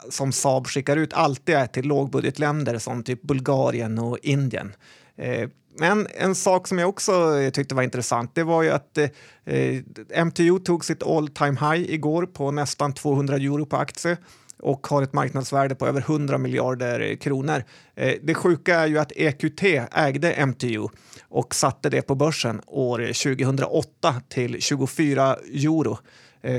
som 0.09 0.31
Saab 0.31 0.67
skickar 0.67 0.97
ut 0.97 1.13
alltid 1.13 1.55
är 1.55 1.67
till 1.67 1.85
lågbudgetländer 1.85 2.77
som 2.77 3.03
typ 3.03 3.21
Bulgarien 3.21 3.99
och 3.99 4.17
Indien. 4.21 4.73
Eh, 5.17 5.49
Men 5.79 6.07
en 6.17 6.35
sak 6.35 6.67
som 6.67 6.79
jag 6.79 6.89
också 6.89 7.11
tyckte 7.53 7.75
var 7.75 7.83
intressant, 7.83 8.35
det 8.35 8.43
var 8.43 8.63
ju 8.63 8.69
att 8.69 8.97
eh, 8.97 9.09
eh 9.45 10.25
MTU 10.25 10.59
tog 10.59 10.85
sitt 10.85 11.03
all 11.03 11.27
time 11.27 11.57
high 11.59 11.93
igår 11.93 12.25
på 12.25 12.51
nästan 12.51 12.93
200 12.93 13.35
euro 13.35 13.65
på 13.65 13.77
aktie 13.77 14.17
och 14.59 14.87
har 14.87 15.01
ett 15.01 15.13
marknadsvärde 15.13 15.75
på 15.75 15.87
över 15.87 16.01
100 16.01 16.37
miljarder 16.37 16.99
eh, 16.99 17.17
kronor. 17.17 17.63
Eh, 17.95 18.13
det 18.23 18.33
sjuka 18.33 18.79
är 18.79 18.87
ju 18.87 18.99
att 18.99 19.11
EQT 19.11 19.63
ägde 19.91 20.45
MTU 20.45 20.87
och 21.29 21.55
satte 21.55 21.89
det 21.89 22.01
på 22.01 22.15
börsen 22.15 22.61
år 22.65 23.01
eh, 23.01 23.07
2008 23.07 24.15
till 24.29 24.61
24 24.61 25.35
euro. 25.35 25.97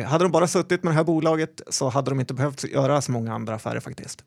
Hade 0.07 0.25
de 0.25 0.33
bara 0.33 0.47
suttit 0.47 0.83
med 0.83 0.93
det 0.93 0.97
här 0.97 1.05
bolaget 1.05 1.61
så 1.69 1.89
hade 1.89 2.11
de 2.11 2.21
inte 2.21 2.35
behövt 2.35 2.65
göra 2.65 3.01
så 3.01 3.13
många 3.13 3.35
andra 3.35 3.55
affärer 3.55 3.81
faktiskt. 3.81 4.25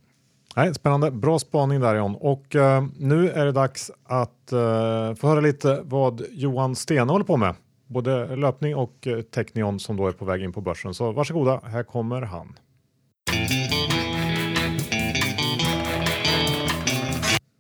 Nej, 0.56 0.74
spännande, 0.74 1.12
bra 1.12 1.40
spaning 1.40 1.80
där 1.80 1.96
John. 1.96 2.16
Och 2.16 2.56
uh, 2.56 2.86
nu 2.98 3.30
är 3.30 3.46
det 3.46 3.52
dags 3.52 3.92
att 4.04 4.50
uh, 4.54 5.16
få 5.16 5.28
höra 5.28 5.40
lite 5.40 5.82
vad 5.84 6.22
Johan 6.32 6.76
Stene 6.76 7.12
håller 7.12 7.26
på 7.26 7.38
med. 7.38 7.56
Både 7.88 8.36
löpning 8.36 8.76
och 8.76 9.08
uh, 9.08 9.22
Technion 9.22 9.80
som 9.80 9.98
då 9.98 10.08
är 10.08 10.12
på 10.12 10.26
väg 10.26 10.42
in 10.44 10.54
på 10.54 10.62
börsen. 10.62 10.94
Så 10.94 11.12
varsågoda, 11.12 11.62
här 11.66 11.84
kommer 11.84 12.22
han. 12.22 12.60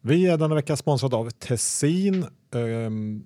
Vi 0.05 0.27
är 0.27 0.37
denna 0.37 0.55
vecka 0.55 0.75
sponsrade 0.75 1.15
av 1.15 1.29
Tessin 1.29 2.25
ehm, 2.55 3.25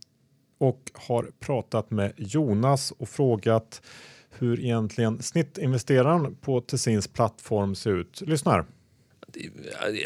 och 0.57 0.81
har 0.93 1.31
pratat 1.39 1.91
med 1.91 2.13
Jonas 2.17 2.91
och 2.91 3.09
frågat 3.09 3.81
hur 4.29 4.59
egentligen 4.59 5.21
snittinvesteraren 5.21 6.35
på 6.35 6.61
Tessins 6.61 7.07
plattform 7.07 7.75
ser 7.75 7.91
ut. 7.91 8.21
Lyssna 8.21 8.51
här 8.51 8.65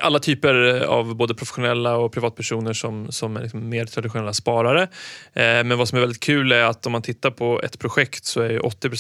alla 0.02 0.20
typer 0.20 0.80
av 0.86 1.16
både 1.16 1.36
professionella 1.36 1.98
och 1.98 2.14
privatpersoner 2.14 2.74
som, 2.74 3.12
som 3.12 3.38
är 3.38 3.42
liksom 3.42 3.70
mer 3.70 3.86
traditionella 3.86 4.34
sparare. 4.34 4.84
Eh, 5.34 5.64
men 5.64 5.78
vad 5.78 5.88
som 5.88 5.98
är 5.98 6.00
väldigt 6.00 6.24
kul 6.24 6.52
är 6.52 6.64
att 6.64 6.86
om 6.86 6.92
man 6.92 7.02
tittar 7.02 7.32
på 7.32 7.62
ett 7.62 7.80
projekt 7.80 8.26
så 8.26 8.42
är 8.42 8.66
80 8.66 8.88
eh, 8.88 8.92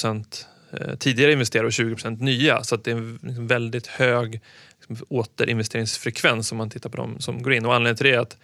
Eh, 0.73 0.95
tidigare 0.95 1.31
investerare 1.31 1.65
och 1.65 1.71
20% 1.71 2.21
nya. 2.21 2.63
Så 2.63 2.75
det 2.75 2.91
är 2.91 2.95
en 2.95 3.19
liksom, 3.21 3.47
väldigt 3.47 3.87
hög 3.87 4.41
liksom, 4.79 5.05
återinvesteringsfrekvens 5.09 6.51
om 6.51 6.57
man 6.57 6.69
tittar 6.69 6.89
på 6.89 6.97
dem 6.97 7.19
som 7.19 7.43
går 7.43 7.53
in. 7.53 7.65
Och 7.65 7.75
anledningen 7.75 7.97
till 7.97 8.05
det 8.05 8.15
är 8.15 8.19
att 8.19 8.37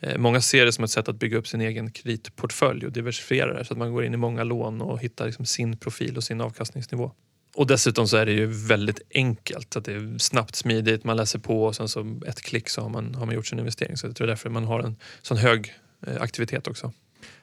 eh, 0.00 0.18
Många 0.18 0.40
ser 0.40 0.64
det 0.64 0.72
som 0.72 0.84
ett 0.84 0.90
sätt 0.90 1.08
att 1.08 1.16
bygga 1.16 1.38
upp 1.38 1.48
sin 1.48 1.60
egen 1.60 1.90
kreditportfölj 1.90 2.86
och 2.86 2.92
diversifiera 2.92 3.58
det 3.58 3.64
så 3.64 3.72
att 3.72 3.78
man 3.78 3.92
går 3.92 4.04
in 4.04 4.14
i 4.14 4.16
många 4.16 4.44
lån 4.44 4.80
och 4.80 4.98
hittar 5.00 5.26
liksom 5.26 5.46
sin 5.46 5.76
profil 5.76 6.16
och 6.16 6.24
sin 6.24 6.40
avkastningsnivå. 6.40 7.12
Och 7.54 7.66
dessutom 7.66 8.08
så 8.08 8.16
är 8.16 8.26
det 8.26 8.32
ju 8.32 8.46
väldigt 8.46 9.00
enkelt. 9.14 9.76
Att 9.76 9.84
det 9.84 9.92
är 9.92 10.18
snabbt, 10.18 10.56
smidigt, 10.56 11.04
man 11.04 11.16
läser 11.16 11.38
på 11.38 11.64
och 11.64 11.76
sen 11.76 11.88
så 11.88 12.20
ett 12.26 12.42
klick 12.42 12.68
så 12.68 12.80
har 12.80 12.88
man, 12.88 13.14
har 13.14 13.26
man 13.26 13.34
gjort 13.34 13.46
sin 13.46 13.58
investering. 13.58 13.96
Så 13.96 14.06
jag 14.06 14.16
tror 14.16 14.26
därför 14.26 14.50
man 14.50 14.64
har 14.64 14.80
en 14.80 14.96
sån 15.22 15.36
hög 15.36 15.74
eh, 16.06 16.22
aktivitet 16.22 16.68
också. 16.68 16.92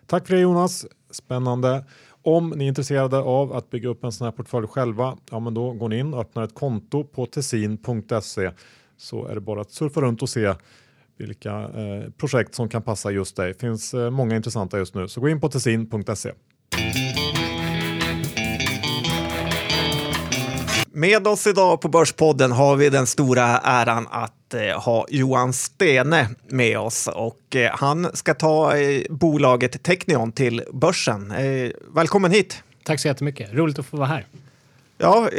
Tack 0.05 0.27
för 0.27 0.35
det 0.35 0.41
Jonas, 0.41 0.85
spännande. 1.11 1.85
Om 2.21 2.49
ni 2.49 2.63
är 2.63 2.67
intresserade 2.67 3.17
av 3.17 3.53
att 3.53 3.69
bygga 3.69 3.89
upp 3.89 4.03
en 4.03 4.11
sån 4.11 4.25
här 4.25 4.31
portfölj 4.31 4.67
själva, 4.67 5.17
ja 5.31 5.39
men 5.39 5.53
då 5.53 5.73
går 5.73 5.89
ni 5.89 5.99
in 5.99 6.13
och 6.13 6.19
öppnar 6.19 6.43
ett 6.43 6.53
konto 6.53 7.03
på 7.03 7.25
tessin.se 7.25 8.51
så 8.97 9.27
är 9.27 9.35
det 9.35 9.41
bara 9.41 9.61
att 9.61 9.71
surfa 9.71 10.01
runt 10.01 10.21
och 10.21 10.29
se 10.29 10.53
vilka 11.17 11.51
eh, 11.51 12.09
projekt 12.17 12.55
som 12.55 12.69
kan 12.69 12.81
passa 12.81 13.11
just 13.11 13.35
dig. 13.35 13.47
Det 13.47 13.59
finns 13.59 13.93
eh, 13.93 14.09
många 14.09 14.35
intressanta 14.35 14.77
just 14.77 14.95
nu, 14.95 15.07
så 15.07 15.21
gå 15.21 15.29
in 15.29 15.41
på 15.41 15.49
tessin.se. 15.49 16.31
Med 20.99 21.27
oss 21.27 21.47
idag 21.47 21.81
på 21.81 21.87
Börspodden 21.87 22.51
har 22.51 22.75
vi 22.75 22.89
den 22.89 23.07
stora 23.07 23.43
äran 23.59 24.07
att 24.11 24.53
eh, 24.53 24.81
ha 24.81 25.05
Johan 25.09 25.53
Stene 25.53 26.29
med 26.47 26.79
oss 26.79 27.07
och 27.07 27.55
eh, 27.55 27.71
han 27.77 28.07
ska 28.13 28.33
ta 28.33 28.77
eh, 28.77 29.01
bolaget 29.09 29.83
Technion 29.83 30.31
till 30.31 30.63
börsen. 30.73 31.33
Välkommen 31.93 32.31
hit! 32.31 32.63
Tack 32.83 32.99
så 32.99 33.07
jättemycket, 33.07 33.53
roligt 33.53 33.79
att 33.79 33.85
få 33.85 33.97
vara 33.97 34.07
här. 34.07 34.25
Ja, 34.97 35.29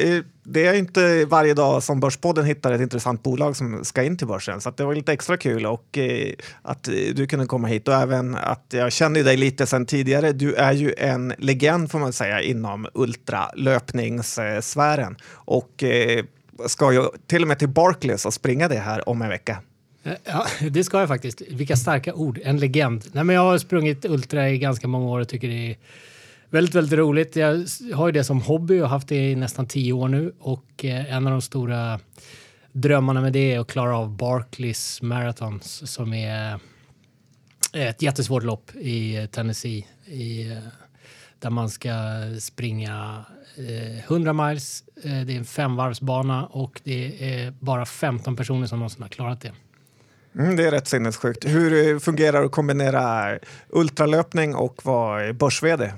det 0.52 0.66
är 0.66 0.74
inte 0.74 1.24
varje 1.24 1.54
dag 1.54 1.82
som 1.82 2.00
Börspodden 2.00 2.44
hittar 2.44 2.72
ett 2.72 2.80
intressant 2.80 3.22
bolag 3.22 3.56
som 3.56 3.84
ska 3.84 4.02
in 4.02 4.16
till 4.16 4.26
börsen, 4.26 4.60
så 4.60 4.70
det 4.70 4.84
var 4.84 4.94
lite 4.94 5.12
extra 5.12 5.36
kul 5.36 5.66
och 5.66 5.98
eh, 5.98 6.32
att 6.62 6.88
eh, 6.88 6.94
du 7.14 7.26
kunde 7.26 7.46
komma 7.46 7.68
hit 7.68 7.88
och 7.88 7.94
även 7.94 8.36
att 8.36 8.64
jag 8.68 8.92
känner 8.92 9.24
dig 9.24 9.36
lite 9.36 9.66
sedan 9.66 9.86
tidigare. 9.86 10.32
Du 10.32 10.54
är 10.54 10.72
ju 10.72 10.94
en 10.98 11.34
legend 11.38 11.90
får 11.90 11.98
man 11.98 12.12
säga 12.12 12.42
inom 12.42 12.86
ultralöpningssfären 12.94 15.16
och 15.32 15.82
eh, 15.82 16.24
ska 16.66 16.92
ju 16.92 17.02
till 17.26 17.42
och 17.42 17.48
med 17.48 17.58
till 17.58 17.68
Barclays 17.68 18.26
och 18.26 18.34
springa 18.34 18.68
det 18.68 18.78
här 18.78 19.08
om 19.08 19.22
en 19.22 19.28
vecka. 19.28 19.58
Eh, 20.02 20.12
ja, 20.24 20.46
det 20.70 20.84
ska 20.84 20.98
jag 20.98 21.08
faktiskt. 21.08 21.42
Vilka 21.48 21.76
starka 21.76 22.14
ord. 22.14 22.40
En 22.44 22.58
legend. 22.58 23.04
Nej, 23.12 23.24
men 23.24 23.36
jag 23.36 23.42
har 23.42 23.58
sprungit 23.58 24.04
ultra 24.04 24.50
i 24.50 24.58
ganska 24.58 24.88
många 24.88 25.06
år 25.06 25.20
och 25.20 25.28
tycker 25.28 25.48
det 25.48 25.70
är 25.70 25.76
Väldigt, 26.52 26.74
väldigt 26.74 26.98
roligt. 26.98 27.36
Jag 27.36 27.66
har 27.94 28.08
ju 28.08 28.12
det 28.12 28.24
som 28.24 28.40
hobby 28.40 28.80
och 28.80 28.88
haft 28.88 29.08
det 29.08 29.30
i 29.30 29.36
nästan 29.36 29.66
tio 29.66 29.92
år 29.92 30.08
nu 30.08 30.32
och 30.38 30.84
eh, 30.84 31.14
en 31.14 31.26
av 31.26 31.32
de 31.32 31.42
stora 31.42 32.00
drömmarna 32.72 33.20
med 33.20 33.32
det 33.32 33.54
är 33.54 33.60
att 33.60 33.66
klara 33.66 33.98
av 33.98 34.16
Barclays 34.16 35.02
Marathons 35.02 35.92
som 35.92 36.12
är 36.12 36.60
eh, 37.74 37.88
ett 37.88 38.02
jättesvårt 38.02 38.42
lopp 38.42 38.76
i 38.76 39.28
Tennessee 39.32 39.86
i, 40.06 40.50
eh, 40.50 40.58
där 41.38 41.50
man 41.50 41.70
ska 41.70 41.90
springa 42.40 43.24
100 44.06 44.32
miles. 44.32 44.84
det 45.02 45.08
är 45.08 45.30
en 45.30 45.44
femvarvsbana 45.44 46.46
och 46.46 46.80
det 46.84 47.32
är 47.34 47.50
bara 47.50 47.86
15 47.86 48.36
personer 48.36 48.66
som 48.66 48.78
någonsin 48.78 49.02
har 49.02 49.08
klarat 49.08 49.40
det. 49.40 49.52
Mm, 50.34 50.56
det 50.56 50.66
är 50.66 50.70
rätt 50.70 50.88
sinnessjukt. 50.88 51.44
Hur 51.44 51.98
fungerar 51.98 52.40
det 52.40 52.46
att 52.46 52.52
kombinera 52.52 53.38
ultralöpning 53.68 54.54
och 54.54 54.84
vara 54.84 55.32
börs-vd? 55.32 55.92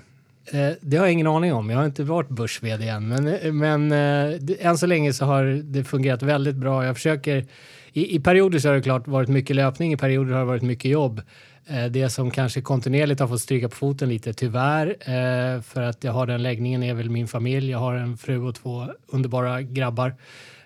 Eh, 0.52 0.72
det 0.80 0.96
har 0.96 1.06
jag 1.06 1.12
ingen 1.12 1.26
aning 1.26 1.52
om. 1.52 1.70
Jag 1.70 1.78
har 1.78 1.84
inte 1.84 2.04
varit 2.04 2.28
börs 2.28 2.62
än. 2.62 3.08
Men, 3.08 3.28
eh, 3.28 3.52
men 3.52 3.92
eh, 3.92 4.66
än 4.66 4.78
så 4.78 4.86
länge 4.86 5.12
så 5.12 5.24
har 5.24 5.44
det 5.44 5.84
fungerat 5.84 6.22
väldigt 6.22 6.56
bra. 6.56 6.84
Jag 6.84 6.96
försöker... 6.96 7.46
I, 7.92 8.16
I 8.16 8.20
perioder 8.20 8.58
så 8.58 8.68
har 8.68 8.74
det 8.74 8.82
klart 8.82 9.08
varit 9.08 9.28
mycket 9.28 9.56
löpning, 9.56 9.92
i 9.92 9.96
perioder 9.96 10.32
har 10.32 10.40
det 10.40 10.46
varit 10.46 10.62
mycket 10.62 10.90
jobb. 10.90 11.22
Eh, 11.66 11.84
det 11.84 12.10
som 12.10 12.30
kanske 12.30 12.60
kontinuerligt 12.60 13.20
har 13.20 13.28
fått 13.28 13.40
stryka 13.40 13.68
på 13.68 13.76
foten 13.76 14.08
lite, 14.08 14.32
tyvärr, 14.32 14.86
eh, 14.86 15.62
för 15.62 15.82
att 15.82 16.04
jag 16.04 16.12
har 16.12 16.26
den 16.26 16.42
läggningen 16.42 16.82
är 16.82 16.94
väl 16.94 17.10
min 17.10 17.28
familj. 17.28 17.70
Jag 17.70 17.78
har 17.78 17.94
en 17.94 18.16
fru 18.16 18.38
och 18.38 18.54
två 18.54 18.86
underbara 19.06 19.62
grabbar. 19.62 20.14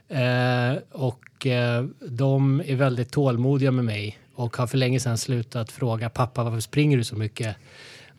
Eh, 0.08 0.76
och 0.90 1.46
eh, 1.46 1.84
de 2.08 2.62
är 2.66 2.76
väldigt 2.76 3.12
tålmodiga 3.12 3.70
med 3.70 3.84
mig 3.84 4.18
och 4.34 4.56
har 4.56 4.66
för 4.66 4.78
länge 4.78 5.00
sedan 5.00 5.18
slutat 5.18 5.72
fråga 5.72 6.08
pappa 6.10 6.44
varför 6.44 6.60
springer 6.60 6.96
du 6.96 7.04
så 7.04 7.16
mycket? 7.16 7.56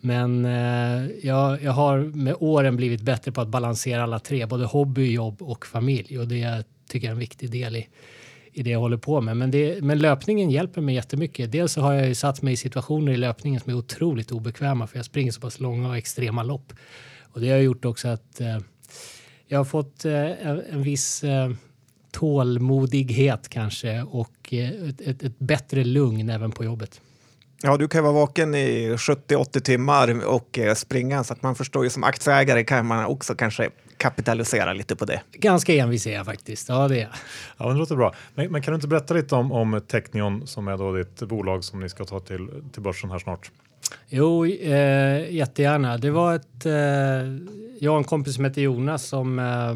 Men 0.01 0.45
eh, 0.45 1.07
jag, 1.23 1.63
jag 1.63 1.71
har 1.71 1.99
med 1.99 2.35
åren 2.39 2.75
blivit 2.75 3.01
bättre 3.01 3.31
på 3.31 3.41
att 3.41 3.47
balansera 3.47 4.03
alla 4.03 4.19
tre, 4.19 4.45
både 4.45 4.65
hobby, 4.65 5.13
jobb 5.13 5.41
och 5.41 5.65
familj. 5.65 6.19
Och 6.19 6.27
det 6.27 6.63
tycker 6.89 7.07
jag 7.07 7.11
är 7.11 7.15
en 7.15 7.19
viktig 7.19 7.51
del 7.51 7.75
i, 7.75 7.87
i 8.53 8.63
det 8.63 8.69
jag 8.69 8.79
håller 8.79 8.97
på 8.97 9.21
med. 9.21 9.37
Men, 9.37 9.51
det, 9.51 9.83
men 9.83 9.99
löpningen 9.99 10.49
hjälper 10.49 10.81
mig 10.81 10.95
jättemycket. 10.95 11.51
Dels 11.51 11.73
så 11.73 11.81
har 11.81 11.93
jag 11.93 12.07
ju 12.07 12.15
satt 12.15 12.41
mig 12.41 12.53
i 12.53 12.57
situationer 12.57 13.11
i 13.11 13.17
löpningen 13.17 13.59
som 13.59 13.71
är 13.71 13.77
otroligt 13.77 14.31
obekväma 14.31 14.87
för 14.87 14.97
jag 14.97 15.05
springer 15.05 15.31
så 15.31 15.41
pass 15.41 15.59
långa 15.59 15.89
och 15.89 15.97
extrema 15.97 16.43
lopp. 16.43 16.73
Och 17.21 17.41
det 17.41 17.49
har 17.49 17.57
gjort 17.57 17.85
också 17.85 18.07
att 18.07 18.41
eh, 18.41 18.57
jag 19.47 19.59
har 19.59 19.65
fått 19.65 20.05
eh, 20.05 20.47
en, 20.73 20.83
viss 20.83 21.23
eh, 21.23 21.51
tålmodighet 22.11 23.49
kanske 23.49 24.01
och 24.01 24.53
eh, 24.53 24.89
ett, 24.89 25.01
ett, 25.01 25.23
ett 25.23 25.39
bättre 25.39 25.83
lugn 25.83 26.29
även 26.29 26.51
på 26.51 26.63
jobbet. 26.63 27.01
Ja, 27.61 27.77
du 27.77 27.87
kan 27.87 28.03
vara 28.03 28.13
vaken 28.13 28.55
i 28.55 28.95
70-80 28.95 29.59
timmar 29.59 30.25
och 30.25 30.59
eh, 30.59 30.73
springa 30.73 31.23
så 31.23 31.33
att 31.33 31.43
man 31.43 31.55
förstår 31.55 31.83
ju 31.83 31.89
som 31.89 32.03
aktieägare 32.03 32.63
kan 32.63 32.85
man 32.85 33.05
också 33.05 33.35
kanske 33.35 33.69
kapitalisera 33.97 34.73
lite 34.73 34.95
på 34.95 35.05
det. 35.05 35.21
Ganska 35.31 35.73
envis 35.73 36.07
är 36.07 36.13
jag 36.13 36.25
faktiskt. 36.25 36.69
Ja, 36.69 36.87
det 36.87 37.01
är 37.01 37.09
Ja, 37.57 37.69
det 37.69 37.75
låter 37.75 37.95
bra. 37.95 38.13
Men, 38.35 38.51
men, 38.51 38.61
kan 38.61 38.71
du 38.71 38.75
inte 38.75 38.87
berätta 38.87 39.13
lite 39.13 39.35
om, 39.35 39.51
om 39.51 39.81
Technion 39.87 40.47
som 40.47 40.67
är 40.67 40.77
då 40.77 40.93
ditt 40.93 41.19
bolag 41.19 41.63
som 41.63 41.79
ni 41.79 41.89
ska 41.89 42.05
ta 42.05 42.19
till, 42.19 42.49
till 42.73 42.81
börsen 42.81 43.11
här 43.11 43.19
snart? 43.19 43.51
Jo, 44.09 44.45
eh, 44.45 45.31
jättegärna. 45.31 45.97
Det 45.97 46.11
var 46.11 46.35
ett, 46.35 46.65
eh, 46.65 46.73
jag 47.79 47.91
och 47.91 47.97
en 47.97 48.03
kompis 48.03 48.35
som 48.35 48.45
heter 48.45 48.61
Jonas 48.61 49.03
som 49.03 49.39
eh, 49.39 49.75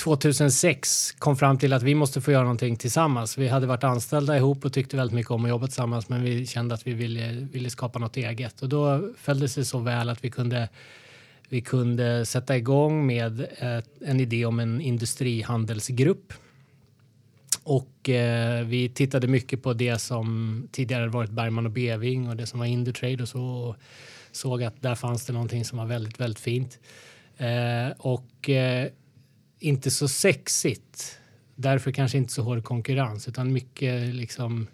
2006 0.00 1.12
kom 1.18 1.36
fram 1.36 1.58
till 1.58 1.72
att 1.72 1.82
vi 1.82 1.94
måste 1.94 2.20
få 2.20 2.32
göra 2.32 2.42
någonting 2.42 2.76
tillsammans. 2.76 3.38
Vi 3.38 3.48
hade 3.48 3.66
varit 3.66 3.84
anställda 3.84 4.36
ihop 4.36 4.64
och 4.64 4.72
tyckte 4.72 4.96
väldigt 4.96 5.14
mycket 5.14 5.30
om 5.30 5.44
att 5.44 5.50
jobba 5.50 5.66
tillsammans 5.66 6.08
men 6.08 6.22
vi 6.22 6.46
kände 6.46 6.74
att 6.74 6.86
vi 6.86 6.92
ville, 6.92 7.48
ville 7.52 7.70
skapa 7.70 7.98
något 7.98 8.16
eget 8.16 8.62
och 8.62 8.68
då 8.68 9.10
följde 9.18 9.44
det 9.44 9.48
sig 9.48 9.64
så 9.64 9.78
väl 9.78 10.08
att 10.08 10.24
vi 10.24 10.30
kunde 10.30 10.68
vi 11.48 11.60
kunde 11.60 12.26
sätta 12.26 12.56
igång 12.56 13.06
med 13.06 13.40
eh, 13.40 14.08
en 14.08 14.20
idé 14.20 14.44
om 14.44 14.60
en 14.60 14.80
industrihandelsgrupp. 14.80 16.32
Och 17.62 18.08
eh, 18.08 18.64
vi 18.64 18.88
tittade 18.88 19.26
mycket 19.26 19.62
på 19.62 19.72
det 19.72 19.98
som 19.98 20.68
tidigare 20.72 21.08
varit 21.08 21.30
Bergman 21.30 21.66
och 21.66 21.72
Beving 21.72 22.28
och 22.28 22.36
det 22.36 22.46
som 22.46 22.58
var 22.58 22.66
Indutrade 22.66 23.22
och 23.22 23.28
så 23.28 23.42
och 23.42 23.76
såg 24.32 24.62
att 24.62 24.82
där 24.82 24.94
fanns 24.94 25.26
det 25.26 25.32
någonting 25.32 25.64
som 25.64 25.78
var 25.78 25.86
väldigt, 25.86 26.20
väldigt 26.20 26.40
fint. 26.40 26.78
Eh, 27.36 27.90
och 27.98 28.50
eh, 28.50 28.88
inte 29.60 29.90
så 29.90 30.08
sexigt. 30.08 31.18
Därför 31.54 31.92
kanske 31.92 32.18
inte 32.18 32.32
så 32.32 32.42
hård 32.42 32.64
konkurrens 32.64 33.28
utan 33.28 33.52
mycket 33.52 34.14
liksom 34.14 34.66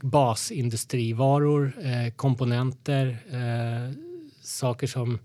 basindustrivaror, 0.00 1.72
eh, 1.82 2.12
komponenter, 2.12 3.18
eh, 3.30 3.94
saker 4.42 4.86
som 4.86 5.18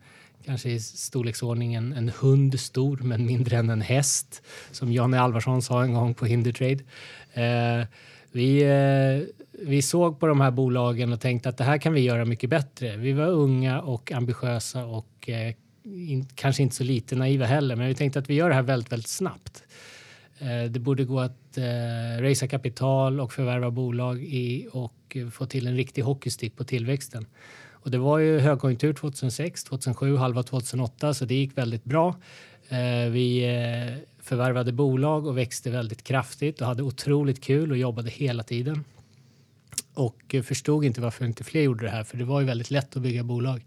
kanske 0.45 0.69
i 0.69 0.79
storleksordningen 0.79 1.93
en 1.93 2.11
hund 2.19 2.59
stor 2.59 2.97
men 2.97 3.25
mindre 3.25 3.57
än 3.57 3.69
en 3.69 3.81
häst, 3.81 4.41
som 4.71 4.91
Janne 4.91 5.19
Alvarsson 5.19 5.61
sa 5.61 5.83
en 5.83 5.93
gång 5.93 6.13
på 6.13 6.25
Hindertrade. 6.25 6.83
Eh, 7.33 7.87
vi, 8.31 8.63
eh, 8.63 9.27
vi 9.67 9.81
såg 9.81 10.19
på 10.19 10.27
de 10.27 10.41
här 10.41 10.51
bolagen 10.51 11.13
och 11.13 11.21
tänkte 11.21 11.49
att 11.49 11.57
det 11.57 11.63
här 11.63 11.77
kan 11.77 11.93
vi 11.93 12.01
göra 12.01 12.25
mycket 12.25 12.49
bättre. 12.49 12.97
Vi 12.97 13.13
var 13.13 13.27
unga 13.27 13.81
och 13.81 14.11
ambitiösa 14.11 14.85
och 14.85 15.29
eh, 15.29 15.53
in, 15.85 16.25
kanske 16.35 16.63
inte 16.63 16.75
så 16.75 16.83
lite 16.83 17.15
naiva 17.15 17.45
heller, 17.45 17.75
men 17.75 17.87
vi 17.87 17.95
tänkte 17.95 18.19
att 18.19 18.29
vi 18.29 18.33
gör 18.33 18.49
det 18.49 18.55
här 18.55 18.61
väldigt, 18.61 18.91
väldigt 18.91 19.09
snabbt. 19.09 19.63
Eh, 20.39 20.63
det 20.63 20.79
borde 20.79 21.03
gå 21.03 21.19
att 21.19 21.57
eh, 21.57 22.21
racea 22.21 22.47
kapital 22.49 23.19
och 23.19 23.33
förvärva 23.33 23.71
bolag 23.71 24.23
i, 24.23 24.67
och 24.71 25.17
få 25.31 25.45
till 25.45 25.67
en 25.67 25.75
riktig 25.75 26.01
hockeystick 26.01 26.55
på 26.55 26.63
tillväxten. 26.63 27.25
Och 27.85 27.91
det 27.91 27.97
var 27.97 28.17
ju 28.17 28.39
högkonjunktur 28.39 28.93
2006, 28.93 29.63
2007, 29.63 30.15
halva 30.15 30.43
2008 30.43 31.13
så 31.13 31.25
det 31.25 31.35
gick 31.35 31.57
väldigt 31.57 31.83
bra. 31.83 32.15
Eh, 32.69 33.09
vi 33.11 33.43
eh, 33.43 33.97
förvärvade 34.21 34.71
bolag 34.71 35.27
och 35.27 35.37
växte 35.37 35.69
väldigt 35.69 36.03
kraftigt 36.03 36.61
och 36.61 36.67
hade 36.67 36.83
otroligt 36.83 37.43
kul 37.43 37.71
och 37.71 37.77
jobbade 37.77 38.09
hela 38.09 38.43
tiden. 38.43 38.83
Och 39.93 40.35
eh, 40.35 40.43
förstod 40.43 40.85
inte 40.85 41.01
varför 41.01 41.25
inte 41.25 41.43
fler 41.43 41.61
gjorde 41.61 41.85
det 41.85 41.91
här 41.91 42.03
för 42.03 42.17
det 42.17 42.25
var 42.25 42.39
ju 42.39 42.47
väldigt 42.47 42.71
lätt 42.71 42.95
att 42.95 43.01
bygga 43.01 43.23
bolag. 43.23 43.65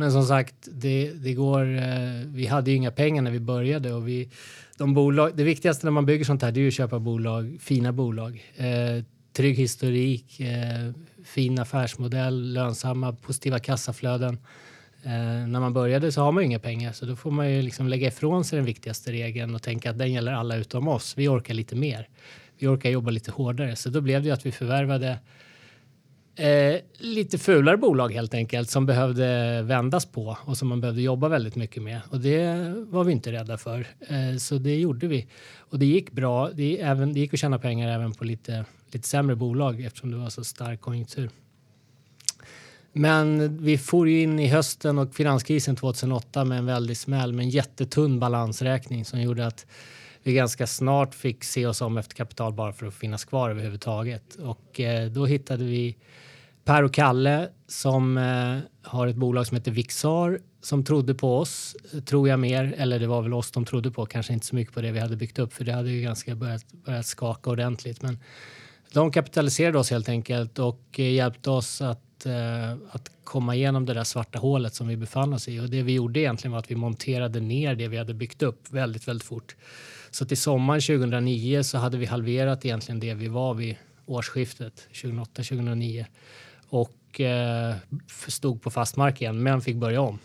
Men 0.00 0.12
som 0.12 0.24
sagt, 0.24 0.54
det, 0.72 1.12
det 1.12 1.34
går, 1.34 1.76
eh, 1.76 1.82
vi 2.26 2.46
hade 2.46 2.70
ju 2.70 2.76
inga 2.76 2.90
pengar 2.90 3.22
när 3.22 3.30
vi 3.30 3.40
började 3.40 3.92
och 3.92 4.08
vi, 4.08 4.28
de 4.76 4.94
bolag, 4.94 5.32
det 5.34 5.44
viktigaste 5.44 5.86
när 5.86 5.90
man 5.90 6.06
bygger 6.06 6.24
sånt 6.24 6.42
här 6.42 6.52
det 6.52 6.60
är 6.60 6.62
ju 6.62 6.68
att 6.68 6.74
köpa 6.74 6.98
bolag, 6.98 7.58
fina 7.60 7.92
bolag. 7.92 8.44
Eh, 8.56 9.04
trygg 9.32 9.56
historik, 9.56 10.40
eh, 10.40 10.92
fin 11.24 11.58
affärsmodell, 11.58 12.52
lönsamma, 12.52 13.12
positiva 13.12 13.58
kassaflöden. 13.58 14.38
Eh, 15.02 15.48
när 15.48 15.60
man 15.60 15.72
började 15.72 16.12
så 16.12 16.20
har 16.20 16.32
man 16.32 16.42
ju 16.42 16.46
inga 16.46 16.58
pengar 16.58 16.92
så 16.92 17.06
då 17.06 17.16
får 17.16 17.30
man 17.30 17.52
ju 17.52 17.62
liksom 17.62 17.88
lägga 17.88 18.08
ifrån 18.08 18.44
sig 18.44 18.56
den 18.56 18.66
viktigaste 18.66 19.12
regeln 19.12 19.54
och 19.54 19.62
tänka 19.62 19.90
att 19.90 19.98
den 19.98 20.12
gäller 20.12 20.32
alla 20.32 20.56
utom 20.56 20.88
oss. 20.88 21.14
Vi 21.16 21.28
orkar 21.28 21.54
lite 21.54 21.76
mer. 21.76 22.08
Vi 22.58 22.66
orkar 22.66 22.90
jobba 22.90 23.10
lite 23.10 23.30
hårdare. 23.30 23.76
Så 23.76 23.90
då 23.90 24.00
blev 24.00 24.22
det 24.22 24.28
ju 24.28 24.34
att 24.34 24.46
vi 24.46 24.52
förvärvade 24.52 25.18
eh, 26.38 26.80
lite 26.98 27.38
fulare 27.38 27.76
bolag 27.76 28.12
helt 28.12 28.34
enkelt 28.34 28.70
som 28.70 28.86
behövde 28.86 29.62
vändas 29.62 30.06
på 30.06 30.36
och 30.44 30.56
som 30.56 30.68
man 30.68 30.80
behövde 30.80 31.02
jobba 31.02 31.28
väldigt 31.28 31.56
mycket 31.56 31.82
med. 31.82 32.00
Och 32.10 32.20
det 32.20 32.74
var 32.88 33.04
vi 33.04 33.12
inte 33.12 33.32
rädda 33.32 33.58
för. 33.58 33.86
Eh, 34.00 34.36
så 34.38 34.58
det 34.58 34.76
gjorde 34.76 35.06
vi. 35.06 35.26
Och 35.58 35.78
det 35.78 35.86
gick 35.86 36.12
bra. 36.12 36.50
Det, 36.50 36.80
även, 36.80 37.12
det 37.12 37.20
gick 37.20 37.34
att 37.34 37.40
tjäna 37.40 37.58
pengar 37.58 37.94
även 37.94 38.12
på 38.12 38.24
lite, 38.24 38.64
lite 38.90 39.08
sämre 39.08 39.36
bolag 39.36 39.80
eftersom 39.80 40.10
det 40.10 40.16
var 40.16 40.30
så 40.30 40.44
stark 40.44 40.80
konjunktur. 40.80 41.30
Men 42.92 43.56
vi 43.64 43.78
får 43.78 44.08
ju 44.08 44.22
in 44.22 44.38
i 44.38 44.46
hösten 44.46 44.98
och 44.98 45.14
finanskrisen 45.14 45.76
2008 45.76 46.44
med 46.44 46.58
en 46.58 46.66
väldig 46.66 46.96
smäll 46.96 47.32
med 47.32 47.44
en 47.44 47.50
jättetunn 47.50 48.20
balansräkning 48.20 49.04
som 49.04 49.20
gjorde 49.22 49.46
att 49.46 49.66
vi 50.22 50.32
ganska 50.34 50.66
snart 50.66 51.14
fick 51.14 51.44
se 51.44 51.66
oss 51.66 51.80
om 51.80 51.98
efter 51.98 52.16
kapital 52.16 52.52
bara 52.52 52.72
för 52.72 52.86
att 52.86 52.94
finnas 52.94 53.24
kvar 53.24 53.50
överhuvudtaget. 53.50 54.34
Och 54.34 54.80
eh, 54.80 55.10
då 55.10 55.26
hittade 55.26 55.64
vi 55.64 55.96
Per 56.68 56.82
och 56.82 56.94
Kalle 56.94 57.48
som 57.68 58.18
eh, 58.18 58.58
har 58.82 59.06
ett 59.06 59.16
bolag 59.16 59.46
som 59.46 59.56
heter 59.56 59.70
Vixar 59.70 60.38
som 60.62 60.84
trodde 60.84 61.14
på 61.14 61.38
oss, 61.38 61.76
tror 62.04 62.28
jag 62.28 62.40
mer, 62.40 62.74
eller 62.78 62.98
det 62.98 63.06
var 63.06 63.22
väl 63.22 63.34
oss 63.34 63.50
de 63.50 63.64
trodde 63.64 63.90
på, 63.90 64.06
kanske 64.06 64.32
inte 64.32 64.46
så 64.46 64.54
mycket 64.54 64.74
på 64.74 64.80
det 64.80 64.92
vi 64.92 65.00
hade 65.00 65.16
byggt 65.16 65.38
upp 65.38 65.52
för 65.52 65.64
det 65.64 65.72
hade 65.72 65.90
ju 65.90 66.02
ganska 66.02 66.34
börjat, 66.34 66.72
börjat 66.72 67.06
skaka 67.06 67.50
ordentligt. 67.50 68.02
Men 68.02 68.18
de 68.92 69.12
kapitaliserade 69.12 69.78
oss 69.78 69.90
helt 69.90 70.08
enkelt 70.08 70.58
och 70.58 70.82
eh, 70.96 71.12
hjälpte 71.12 71.50
oss 71.50 71.80
att, 71.80 72.26
eh, 72.26 72.72
att 72.90 73.10
komma 73.24 73.54
igenom 73.54 73.86
det 73.86 73.94
där 73.94 74.04
svarta 74.04 74.38
hålet 74.38 74.74
som 74.74 74.88
vi 74.88 74.96
befann 74.96 75.32
oss 75.32 75.48
i. 75.48 75.60
Och 75.60 75.70
det 75.70 75.82
vi 75.82 75.92
gjorde 75.92 76.20
egentligen 76.20 76.52
var 76.52 76.58
att 76.58 76.70
vi 76.70 76.76
monterade 76.76 77.40
ner 77.40 77.74
det 77.74 77.88
vi 77.88 77.96
hade 77.96 78.14
byggt 78.14 78.42
upp 78.42 78.70
väldigt, 78.70 79.08
väldigt 79.08 79.26
fort. 79.26 79.56
Så 80.10 80.26
till 80.26 80.38
sommaren 80.38 80.80
2009 80.80 81.62
så 81.62 81.78
hade 81.78 81.98
vi 81.98 82.06
halverat 82.06 82.64
egentligen 82.64 83.00
det 83.00 83.14
vi 83.14 83.28
var 83.28 83.54
vid 83.54 83.76
årsskiftet 84.06 84.88
2008-2009 84.92 86.06
och 86.68 87.20
eh, 87.20 87.74
stod 88.26 88.62
på 88.62 88.70
fast 88.70 88.96
mark 88.96 89.20
igen, 89.20 89.42
men 89.42 89.60
fick 89.60 89.76
börja 89.76 90.00
om. 90.00 90.18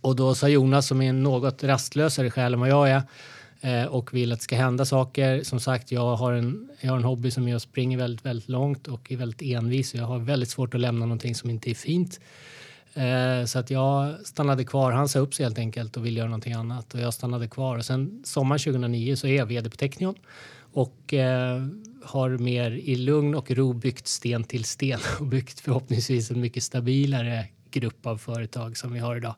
Och 0.00 0.16
då 0.16 0.34
sa 0.34 0.48
Jonas, 0.48 0.86
som 0.86 1.02
är 1.02 1.08
en 1.08 1.22
något 1.22 1.64
rastlösare 1.64 2.30
själ 2.30 2.54
än 2.54 2.60
vad 2.60 2.68
jag 2.68 2.90
är 2.90 3.02
eh, 3.60 3.84
och 3.84 4.14
vill 4.14 4.32
att 4.32 4.38
det 4.38 4.42
ska 4.42 4.56
hända 4.56 4.84
saker. 4.84 5.42
Som 5.42 5.60
sagt, 5.60 5.92
jag 5.92 6.16
har 6.16 6.32
en, 6.32 6.70
jag 6.80 6.90
har 6.90 6.96
en 6.96 7.04
hobby 7.04 7.30
som 7.30 7.48
jag 7.48 7.60
springer 7.60 7.98
väldigt, 7.98 8.26
väldigt 8.26 8.48
långt 8.48 8.88
och 8.88 9.12
är 9.12 9.16
väldigt 9.16 9.42
envis. 9.42 9.94
Jag 9.94 10.04
har 10.04 10.18
väldigt 10.18 10.50
svårt 10.50 10.74
att 10.74 10.80
lämna 10.80 11.06
någonting 11.06 11.34
som 11.34 11.50
inte 11.50 11.70
är 11.70 11.74
fint. 11.74 12.20
Eh, 12.94 13.44
så 13.46 13.58
att 13.58 13.70
jag 13.70 14.26
stannade 14.26 14.64
kvar. 14.64 14.92
Han 14.92 15.08
sa 15.08 15.18
upp 15.18 15.34
sig 15.34 15.44
helt 15.44 15.58
enkelt 15.58 15.96
och 15.96 16.06
ville 16.06 16.18
göra 16.18 16.28
någonting 16.28 16.52
annat 16.52 16.94
och 16.94 17.00
jag 17.00 17.14
stannade 17.14 17.48
kvar. 17.48 17.78
Och 17.78 17.84
sen 17.84 18.22
sommaren 18.24 18.58
2009 18.58 19.16
så 19.16 19.26
är 19.26 19.36
jag 19.36 19.46
vd 19.46 19.70
på 19.70 19.76
Technion 19.76 20.14
och 20.72 21.14
eh, 21.14 21.66
har 22.02 22.30
mer 22.30 22.70
i 22.70 22.96
lugn 22.96 23.34
och 23.34 23.50
ro 23.50 23.72
byggt 23.72 24.06
sten 24.06 24.44
till 24.44 24.64
sten 24.64 25.00
och 25.20 25.26
byggt 25.26 25.60
förhoppningsvis 25.60 26.30
en 26.30 26.40
mycket 26.40 26.62
stabilare 26.62 27.46
grupp 27.70 28.06
av 28.06 28.16
företag 28.16 28.76
som 28.76 28.92
vi 28.92 28.98
har 28.98 29.16
idag. 29.16 29.34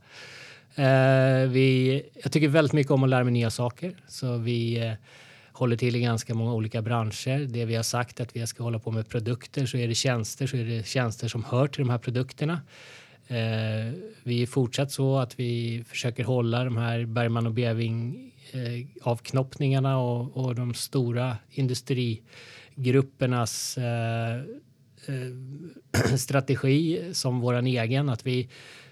Eh, 0.75 1.49
vi, 1.49 2.03
jag 2.23 2.33
tycker 2.33 2.49
väldigt 2.49 2.73
mycket 2.73 2.91
om 2.91 3.03
att 3.03 3.11
lära 3.11 3.25
mig 3.25 3.33
nya 3.33 3.51
saker 3.51 3.97
så 4.09 4.37
vi 4.37 4.87
eh, 4.87 4.93
håller 5.53 5.77
till 5.77 5.97
i 5.97 6.01
ganska 6.01 6.35
många 6.35 6.55
olika 6.55 6.83
branscher. 6.83 7.47
Det 7.47 7.65
vi 7.65 7.75
har 7.75 7.83
sagt 7.83 8.21
att 8.21 8.37
vi 8.37 8.47
ska 8.47 8.63
hålla 8.63 8.79
på 8.79 8.91
med 8.91 9.09
produkter 9.09 9.67
så 9.67 9.77
är 9.77 9.89
det 9.89 9.95
tjänster 9.95 10.47
så 10.47 10.57
är 10.57 10.65
det 10.65 10.87
tjänster 10.87 11.29
som 11.29 11.45
hör 11.45 11.67
till 11.67 11.81
de 11.81 11.91
här 11.91 11.99
produkterna. 11.99 12.61
Eh, 13.29 13.93
vi 14.23 14.43
är 14.43 14.47
fortsatt 14.47 14.93
så 14.93 15.19
att 15.19 15.41
vi 15.41 15.85
försöker 15.89 16.25
hålla 16.25 16.65
de 16.65 16.77
här 16.77 17.05
Bergman 17.05 17.47
och 17.47 17.53
Beving 17.53 18.32
eh, 18.53 18.87
avknoppningarna 19.03 19.99
och, 19.99 20.37
och 20.37 20.55
de 20.55 20.75
stora 20.75 21.37
industrigruppernas 21.51 23.79
eh, 23.79 24.37
eh, 25.07 26.15
strategi 26.17 27.11
som 27.13 27.41
våran 27.41 27.67
egen. 27.67 28.09
Att 28.09 28.27
vi 28.27 28.49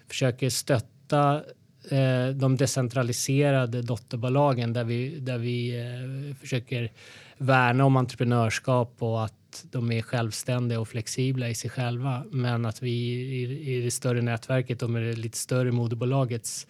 försöker 0.08 0.50
stötta 0.50 1.42
eh, 1.90 2.28
de 2.28 2.56
decentraliserade 2.56 3.82
dotterbolagen 3.82 4.72
där 4.72 4.84
vi, 4.84 5.18
där 5.18 5.38
vi 5.38 5.80
eh, 5.80 6.36
försöker 6.36 6.92
värna 7.38 7.84
om 7.84 7.96
entreprenörskap 7.96 8.94
och 8.98 9.24
att 9.24 9.64
de 9.70 9.92
är 9.92 10.02
självständiga 10.02 10.80
och 10.80 10.88
flexibla 10.88 11.48
i 11.48 11.54
sig 11.54 11.70
själva. 11.70 12.24
Men 12.30 12.66
att 12.66 12.82
vi 12.82 12.90
i, 12.90 13.76
i 13.76 13.82
det 13.82 13.90
större 13.90 14.22
nätverket 14.22 14.82
och 14.82 14.90
med 14.90 15.02
det 15.02 15.16
lite 15.16 15.38
större 15.38 15.72
moderbolagets 15.72 16.66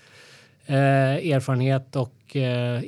eh, 0.66 1.32
erfarenhet 1.32 1.96
och 1.96 2.36
eh, 2.36 2.82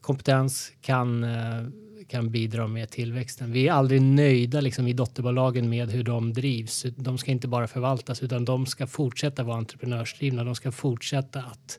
kompetens 0.00 0.72
kan, 0.80 1.24
eh, 1.24 1.62
kan 2.08 2.30
bidra 2.30 2.66
med 2.66 2.90
tillväxten. 2.90 3.52
Vi 3.52 3.68
är 3.68 3.72
aldrig 3.72 4.02
nöjda 4.02 4.60
liksom, 4.60 4.86
i 4.86 4.92
dotterbolagen 4.92 5.68
med 5.68 5.90
hur 5.90 6.04
de 6.04 6.32
drivs. 6.32 6.86
De 6.96 7.18
ska 7.18 7.30
inte 7.30 7.48
bara 7.48 7.68
förvaltas 7.68 8.22
utan 8.22 8.44
de 8.44 8.66
ska 8.66 8.86
fortsätta 8.86 9.42
vara 9.42 9.56
entreprenörsdrivna. 9.56 10.44
De 10.44 10.54
ska 10.54 10.72
fortsätta 10.72 11.38
att 11.38 11.78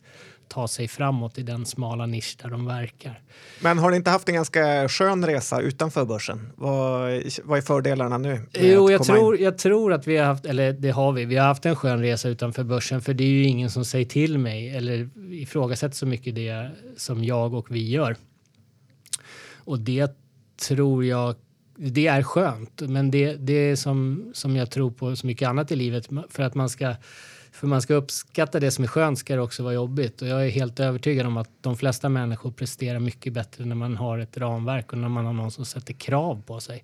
ta 0.52 0.68
sig 0.68 0.88
framåt 0.88 1.38
i 1.38 1.44
den 1.44 1.66
smala 1.66 2.06
nisch 2.06 2.38
där 2.42 2.50
de 2.50 2.66
verkar. 2.66 3.22
Men 3.62 3.78
har 3.78 3.92
ni 3.92 3.98
inte 3.98 4.10
haft 4.10 4.30
en 4.30 4.36
ganska 4.36 4.90
skön 4.90 5.26
resa 5.26 5.62
utanför 5.62 6.06
börsen? 6.06 6.52
Vad, 6.56 7.24
vad 7.44 7.58
är 7.58 7.62
fördelarna 7.62 8.18
nu? 8.18 8.42
Jo, 8.54 8.92
jag 8.92 9.04
tror, 9.04 9.38
jag 9.40 9.58
tror 9.58 9.94
att 9.94 10.08
vi 10.08 10.18
har 10.18 10.26
haft, 10.26 10.46
eller 10.46 10.74
det 10.74 10.92
har 10.92 11.12
vi, 11.12 11.26
vi 11.26 11.36
har 11.36 11.48
haft 11.48 11.66
en 11.66 11.76
skön 11.76 12.02
resa 12.02 12.30
utanför 12.30 12.64
börsen 12.64 13.02
för 13.02 13.14
det 13.14 13.24
är 13.24 13.28
ju 13.28 13.44
ingen 13.44 13.70
som 13.70 13.86
säger 13.86 14.06
till 14.06 14.38
mig 14.38 14.76
eller 14.76 15.10
ifrågasätter 15.32 15.96
så 15.96 16.06
mycket 16.06 16.36
det 16.36 16.72
som 16.98 17.24
jag 17.24 17.54
och 17.54 17.72
vi 17.72 17.90
gör. 17.90 18.16
Och 19.56 19.80
det 19.80 20.12
tror 20.68 21.06
jag 21.06 21.36
det 21.76 22.08
är 22.08 22.24
skönt, 22.24 22.82
men 22.82 23.12
det, 23.12 23.36
det 23.36 23.54
är 23.54 23.76
som, 23.76 24.32
som 24.34 24.56
jag 24.56 24.72
tror 24.72 24.92
på 24.92 25.16
så 25.16 25.28
mycket 25.28 25.48
annat 25.48 25.72
i 25.72 25.76
livet 25.76 26.10
för 26.30 26.44
att 26.44 26.56
man 26.56 26.70
ska 26.70 26.96
för 27.62 27.67
man 27.67 27.82
ska 27.82 27.93
uppskatta 27.93 28.60
det 28.60 28.71
som 28.71 28.84
är 28.84 28.88
skönt 28.88 29.19
ska 29.19 29.36
det 29.36 29.41
också 29.41 29.63
vara 29.63 29.74
jobbigt. 29.74 30.21
Och 30.21 30.28
jag 30.28 30.45
är 30.45 30.50
helt 30.50 30.80
övertygad 30.80 31.26
om 31.26 31.38
att 31.38 31.50
de 31.62 31.78
flesta 31.78 32.10
människor 32.10 32.52
presterar 32.52 33.00
mycket 33.00 33.34
bättre 33.34 33.65
när 33.65 33.76
man 33.76 33.97
har 33.97 34.19
ett 34.19 34.38
ramverk 34.38 34.91
och 34.91 34.97
när 34.97 35.10
man 35.10 35.26
har 35.26 35.34
någon 35.34 35.52
som 35.52 35.65
sätter 35.65 35.93
krav 35.93 36.41
på 36.45 36.60
sig. 36.60 36.84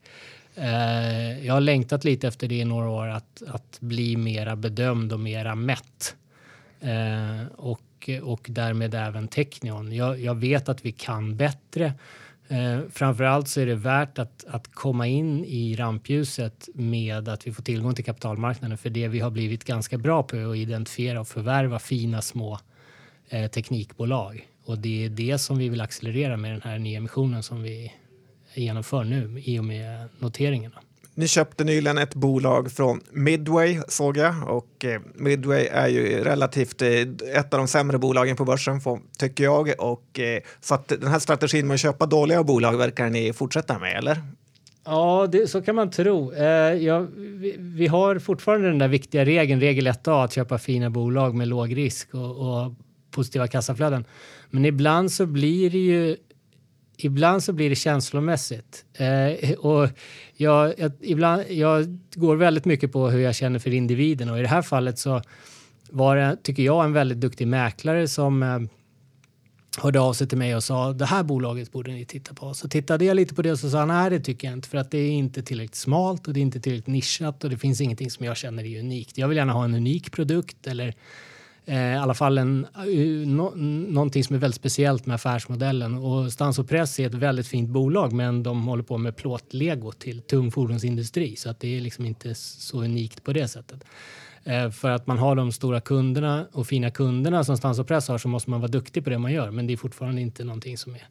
Eh, 0.55 1.45
jag 1.45 1.53
har 1.53 1.61
längtat 1.61 2.03
lite 2.03 2.27
efter 2.27 2.47
det 2.47 2.55
i 2.55 2.65
några 2.65 2.89
år, 2.89 3.07
att, 3.07 3.43
att 3.47 3.77
bli 3.79 4.17
mera 4.17 4.55
bedömd 4.55 5.13
och 5.13 5.19
mera 5.19 5.55
mätt. 5.55 6.15
Eh, 6.79 7.47
och, 7.55 8.09
och 8.23 8.47
därmed 8.49 8.95
även 8.95 9.27
Technion. 9.27 9.95
Jag, 9.95 10.19
jag 10.19 10.35
vet 10.35 10.69
att 10.69 10.85
vi 10.85 10.91
kan 10.91 11.37
bättre. 11.37 11.93
Eh, 12.49 12.79
framförallt 12.89 13.47
så 13.47 13.62
är 13.62 13.65
det 13.65 13.75
värt 13.75 14.19
att, 14.19 14.45
att 14.47 14.71
komma 14.71 15.07
in 15.07 15.45
i 15.45 15.75
rampljuset 15.75 16.69
med 16.73 17.29
att 17.29 17.47
vi 17.47 17.53
får 17.53 17.63
tillgång 17.63 17.95
till 17.95 18.05
kapitalmarknaden 18.05 18.77
för 18.77 18.89
det 18.89 19.07
vi 19.07 19.19
har 19.19 19.31
blivit 19.31 19.63
ganska 19.63 19.97
bra 19.97 20.23
på 20.23 20.36
är 20.36 20.51
att 20.51 20.57
identifiera 20.57 21.19
och 21.19 21.27
förvärva 21.27 21.79
fina 21.79 22.21
små 22.21 22.60
eh, 23.29 23.47
teknikbolag. 23.51 24.47
Och 24.65 24.77
det 24.77 25.05
är 25.05 25.10
det 25.10 25.38
som 25.38 25.57
vi 25.57 25.69
vill 25.69 25.81
accelerera 25.81 26.38
med 26.38 26.51
den 26.51 26.62
här 26.62 26.79
nya 26.79 26.97
emissionen 26.97 27.43
som 27.43 27.63
vi 27.63 27.93
genomför 28.53 29.03
nu 29.03 29.41
i 29.45 29.60
och 29.60 29.65
med 29.65 30.10
noteringarna. 30.19 30.81
Ni 31.17 31.27
köpte 31.27 31.63
nyligen 31.63 31.97
ett 31.97 32.15
bolag 32.15 32.71
från 32.71 33.01
Midway 33.11 33.79
såg 33.87 34.17
jag 34.17 34.33
och 34.47 34.85
eh, 34.85 35.01
Midway 35.15 35.67
är 35.71 35.87
ju 35.87 36.23
relativt 36.23 36.81
eh, 36.81 36.89
ett 37.39 37.53
av 37.53 37.57
de 37.57 37.67
sämre 37.67 37.97
bolagen 37.97 38.35
på 38.35 38.45
börsen 38.45 38.81
får, 38.81 38.99
tycker 39.17 39.43
jag. 39.43 39.73
Och, 39.79 40.19
eh, 40.19 40.41
så 40.61 40.75
att 40.75 40.87
den 40.87 41.07
här 41.07 41.19
strategin 41.19 41.67
med 41.67 41.73
att 41.73 41.79
köpa 41.79 42.05
dåliga 42.05 42.43
bolag 42.43 42.77
verkar 42.77 43.09
ni 43.09 43.33
fortsätta 43.33 43.79
med 43.79 43.97
eller? 43.97 44.21
Ja, 44.85 45.27
det, 45.31 45.47
så 45.47 45.61
kan 45.61 45.75
man 45.75 45.91
tro. 45.91 46.33
Eh, 46.33 46.45
ja, 46.73 47.05
vi, 47.15 47.55
vi, 47.57 47.87
har 47.87 48.19
fortfarande 48.19 48.67
den 48.67 48.79
där 48.79 48.87
viktiga 48.87 49.25
regeln, 49.25 49.61
regel 49.61 49.87
1A, 49.87 50.23
att 50.23 50.33
köpa 50.33 50.57
fina 50.57 50.89
bolag 50.89 51.35
med 51.35 51.47
låg 51.47 51.77
risk 51.77 52.13
och, 52.13 52.37
och 52.37 52.73
positiva 53.11 53.47
kassaflöden. 53.47 54.05
Men 54.49 54.65
ibland 54.65 55.11
så 55.11 55.25
blir 55.25 55.69
det 55.69 55.77
ju 55.77 56.17
ibland 56.98 57.43
så 57.43 57.54
blir 57.54 57.69
det 57.69 57.75
känslomässigt. 57.75 58.85
Eh, 58.93 59.52
och 59.54 59.89
jag, 60.33 60.73
jag, 60.79 60.91
ibland, 61.02 61.43
jag 61.50 62.00
går 62.15 62.35
väldigt 62.35 62.65
mycket 62.65 62.91
på 62.91 63.10
hur 63.10 63.19
jag 63.19 63.35
känner 63.35 63.60
för 63.60 63.73
individen 63.73 64.29
och 64.29 64.39
i 64.39 64.41
det 64.41 64.48
här 64.48 64.62
fallet 64.62 65.00
så 65.00 65.21
var 65.89 66.15
det, 66.15 66.37
tycker 66.43 66.63
jag, 66.63 66.85
en 66.85 66.93
väldigt 66.93 67.21
duktig 67.21 67.48
mäklare 67.48 68.08
som 68.08 68.43
eh, 68.43 68.60
hörde 69.77 70.00
av 70.00 70.13
sig 70.13 70.27
till 70.27 70.37
mig 70.37 70.56
och 70.56 70.63
sa 70.63 70.93
det 70.93 71.06
här 71.06 71.23
bolaget 71.23 71.71
borde 71.71 71.91
ni 71.91 72.06
titta 72.06 72.33
på. 72.33 72.54
Så 72.54 72.69
tittade 72.69 73.06
jag 73.06 73.15
lite 73.15 73.35
på 73.35 73.41
det 73.41 73.52
och 73.52 73.60
så 73.60 73.69
sa 73.69 73.79
han 73.79 73.87
nej 73.87 74.10
det 74.10 74.19
tycker 74.19 74.48
jag 74.48 74.58
inte 74.58 74.69
för 74.69 74.77
att 74.77 74.91
det 74.91 74.98
är 74.98 75.12
inte 75.12 75.43
tillräckligt 75.43 75.75
smalt 75.75 76.27
och 76.27 76.33
det 76.33 76.39
är 76.39 76.41
inte 76.41 76.60
tillräckligt 76.60 76.87
nischat 76.87 77.43
och 77.43 77.50
det 77.50 77.58
finns 77.58 77.81
ingenting 77.81 78.12
som 78.12 78.25
jag 78.25 78.37
känner 78.37 78.63
är 78.63 78.79
unikt. 78.79 79.17
Jag 79.17 79.27
vill 79.27 79.37
gärna 79.37 79.54
ha 79.54 79.63
en 79.63 79.73
unik 79.73 80.12
produkt 80.12 80.67
eller 80.67 80.93
eh, 81.67 81.93
i 81.93 81.95
alla 81.95 82.13
fall 82.13 82.37
en, 82.37 82.65
eh, 82.75 83.27
no, 83.27 83.53
någonting 83.89 84.23
som 84.23 84.35
är 84.35 84.39
väldigt 84.39 84.55
speciellt 84.55 85.05
med 85.05 85.15
affärsmodellen. 85.15 85.95
Och 85.95 86.33
Stans 86.33 86.59
Press 86.67 86.99
är 86.99 87.07
ett 87.07 87.13
väldigt 87.13 87.47
fint 87.47 87.69
bolag 87.69 88.13
men 88.13 88.43
de 88.43 88.67
håller 88.67 88.83
på 88.83 88.97
med 88.97 89.15
plåtlego 89.15 89.91
till 89.91 90.21
tung 90.21 90.51
fordonsindustri 90.51 91.35
så 91.35 91.49
att 91.49 91.59
det 91.59 91.77
är 91.77 91.81
liksom 91.81 92.05
inte 92.05 92.35
så 92.35 92.83
unikt 92.83 93.23
på 93.23 93.33
det 93.33 93.47
sättet. 93.47 93.83
Eh, 94.43 94.71
för 94.71 94.89
att 94.89 95.07
man 95.07 95.17
har 95.17 95.35
de 95.35 95.51
stora 95.51 95.81
kunderna 95.81 96.47
och 96.51 96.67
fina 96.67 96.91
kunderna 96.91 97.43
som 97.43 97.57
Stans 97.57 97.87
Press 97.87 98.07
har 98.07 98.17
så 98.17 98.27
måste 98.27 98.49
man 98.49 98.61
vara 98.61 98.71
duktig 98.71 99.03
på 99.03 99.09
det 99.09 99.17
man 99.17 99.33
gör 99.33 99.51
men 99.51 99.67
det 99.67 99.73
är 99.73 99.77
fortfarande 99.77 100.21
inte 100.21 100.43
någonting 100.43 100.77
som 100.77 100.95
är 100.95 101.07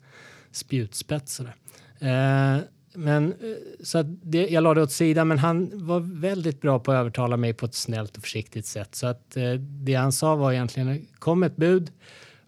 spjutspetsare. 0.52 1.52
Eh, 1.98 2.62
men 2.97 3.32
eh, 3.32 3.36
så 3.82 3.99
att 3.99 4.07
det, 4.22 4.49
jag 4.49 4.62
la 4.62 4.74
det 4.74 4.82
åt 4.82 4.92
sidan, 4.92 5.28
men 5.28 5.38
han 5.38 5.70
var 5.86 6.01
väldigt 6.01 6.61
bra 6.61 6.78
på 6.78 6.92
att 6.92 6.97
övertala 6.97 7.36
mig 7.36 7.55
på 7.55 7.66
ett 7.66 7.74
snällt 7.74 8.16
och 8.16 8.22
försiktigt 8.22 8.66
sätt. 8.66 8.94
Så 8.94 9.07
att 9.07 9.36
eh, 9.36 9.53
det 9.61 9.94
han 9.94 10.12
sa 10.12 10.36
var 10.36 10.53
egentligen 10.53 11.07
kom 11.18 11.42
ett 11.42 11.57
bud 11.57 11.92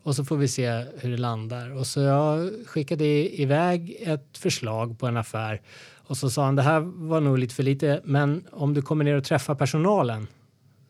och 0.02 0.16
så 0.16 0.24
får 0.24 0.36
vi 0.36 0.48
se 0.48 0.84
hur 0.98 1.10
det 1.10 1.16
landar. 1.16 1.70
Och 1.70 1.86
så 1.86 2.00
jag 2.00 2.50
skickade 2.66 3.04
iväg 3.40 3.96
ett 4.00 4.38
förslag 4.38 4.98
på 4.98 5.06
en 5.06 5.16
affär 5.16 5.60
och 6.08 6.16
så 6.16 6.30
sa 6.30 6.44
han 6.44 6.56
det 6.56 6.62
här 6.62 6.80
var 6.80 7.20
nog 7.20 7.38
lite 7.38 7.54
för 7.54 7.62
lite, 7.62 8.00
men 8.04 8.44
om 8.50 8.74
du 8.74 8.82
kommer 8.82 9.04
ner 9.04 9.14
och 9.14 9.24
träffar 9.24 9.54
personalen 9.54 10.26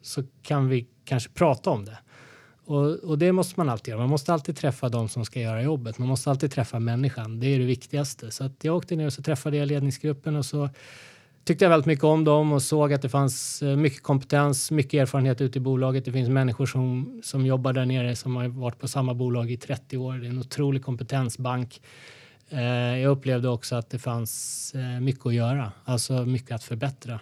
så 0.02 0.22
kan 0.42 0.68
vi 0.68 0.86
kanske 1.04 1.30
prata 1.30 1.70
om 1.70 1.84
det. 1.84 1.98
Och, 2.68 2.94
och, 2.94 3.18
det 3.18 3.32
måste 3.32 3.60
man 3.60 3.68
alltid 3.68 3.92
göra. 3.92 4.00
Man 4.00 4.10
måste 4.10 4.32
alltid 4.32 4.56
träffa 4.56 4.88
de 4.88 5.08
som 5.08 5.24
ska 5.24 5.40
göra 5.40 5.62
jobbet. 5.62 5.98
Man 5.98 6.08
måste 6.08 6.30
alltid 6.30 6.52
träffa 6.52 6.78
människan. 6.78 7.40
Det 7.40 7.46
är 7.46 7.58
det 7.58 7.64
viktigaste. 7.64 8.30
Så 8.30 8.44
att 8.44 8.64
jag 8.64 8.76
åkte 8.76 8.96
ner 8.96 9.06
och 9.06 9.12
så 9.12 9.22
träffade 9.22 9.56
jag 9.56 9.68
ledningsgruppen 9.68 10.36
och 10.36 10.44
så 10.44 10.68
tyckte 11.44 11.64
jag 11.64 11.70
väldigt 11.70 11.86
mycket 11.86 12.04
om 12.04 12.24
dem 12.24 12.52
och 12.52 12.62
såg 12.62 12.92
att 12.92 13.02
det 13.02 13.08
fanns 13.08 13.62
eh, 13.62 13.76
mycket 13.76 14.02
kompetens, 14.02 14.70
mycket 14.70 15.02
erfarenhet 15.02 15.40
ute 15.40 15.58
i 15.58 15.60
bolaget. 15.60 16.04
Det 16.04 16.12
finns 16.12 16.28
människor 16.28 16.66
som, 16.66 17.20
som 17.24 17.46
jobbar 17.46 17.72
där 17.72 17.86
nere 17.86 18.16
som 18.16 18.36
har 18.36 18.48
varit 18.48 18.78
på 18.78 18.88
samma 18.88 19.14
bolag 19.14 19.50
i 19.50 19.56
30 19.56 19.96
år. 19.96 20.14
Det 20.14 20.26
är 20.26 20.30
en 20.30 20.38
otrolig 20.38 20.84
kompetensbank. 20.84 21.80
Eh, 22.48 22.98
jag 22.98 23.10
upplevde 23.10 23.48
också 23.48 23.76
att 23.76 23.90
det 23.90 23.98
fanns 23.98 24.74
eh, 24.74 25.00
mycket 25.00 25.26
att 25.26 25.34
göra, 25.34 25.72
alltså 25.84 26.12
mycket 26.12 26.54
att 26.54 26.64
förbättra. 26.64 27.20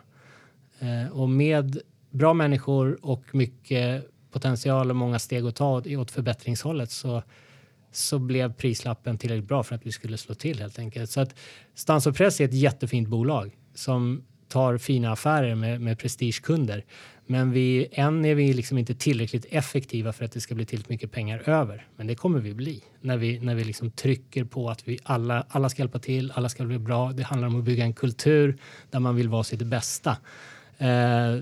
Eh, 0.78 1.12
och 1.12 1.28
med 1.28 1.80
bra 2.10 2.34
människor 2.34 2.98
och 3.02 3.34
mycket 3.34 4.10
potential 4.36 4.90
och 4.90 4.96
många 4.96 5.18
steg 5.18 5.46
att 5.46 5.56
ta 5.56 5.82
åt 5.98 6.10
förbättringshållet 6.10 6.90
så, 6.90 7.22
så 7.92 8.18
blev 8.18 8.52
prislappen 8.52 9.18
tillräckligt 9.18 9.48
bra 9.48 9.62
för 9.62 9.74
att 9.74 9.86
vi 9.86 9.92
skulle 9.92 10.16
slå 10.16 10.34
till 10.34 10.58
helt 10.58 10.78
enkelt. 10.78 11.10
Så 11.10 11.20
att 11.20 11.34
Stans 11.74 12.04
Press 12.04 12.40
är 12.40 12.44
ett 12.44 12.54
jättefint 12.54 13.08
bolag 13.08 13.56
som 13.74 14.24
tar 14.48 14.78
fina 14.78 15.12
affärer 15.12 15.54
med, 15.54 15.80
med 15.80 15.98
prestigekunder. 15.98 16.84
Men 17.26 17.52
vi, 17.52 17.88
än 17.92 18.24
är 18.24 18.34
vi 18.34 18.52
liksom 18.52 18.78
inte 18.78 18.94
tillräckligt 18.94 19.46
effektiva 19.50 20.12
för 20.12 20.24
att 20.24 20.32
det 20.32 20.40
ska 20.40 20.54
bli 20.54 20.66
tillräckligt 20.66 20.88
mycket 20.88 21.12
pengar 21.12 21.42
över. 21.46 21.86
Men 21.96 22.06
det 22.06 22.14
kommer 22.14 22.38
vi 22.38 22.54
bli 22.54 22.82
när 23.00 23.16
vi, 23.16 23.40
när 23.40 23.54
vi 23.54 23.64
liksom 23.64 23.90
trycker 23.90 24.44
på 24.44 24.70
att 24.70 24.88
vi 24.88 24.98
alla, 25.02 25.46
alla 25.48 25.68
ska 25.68 25.82
hjälpa 25.82 25.98
till, 25.98 26.32
alla 26.34 26.48
ska 26.48 26.64
bli 26.64 26.78
bra. 26.78 27.12
Det 27.12 27.22
handlar 27.22 27.48
om 27.48 27.58
att 27.58 27.64
bygga 27.64 27.84
en 27.84 27.94
kultur 27.94 28.58
där 28.90 29.00
man 29.00 29.16
vill 29.16 29.28
vara 29.28 29.44
sitt 29.44 29.62
bästa. 29.62 30.16
Eh, 30.78 31.40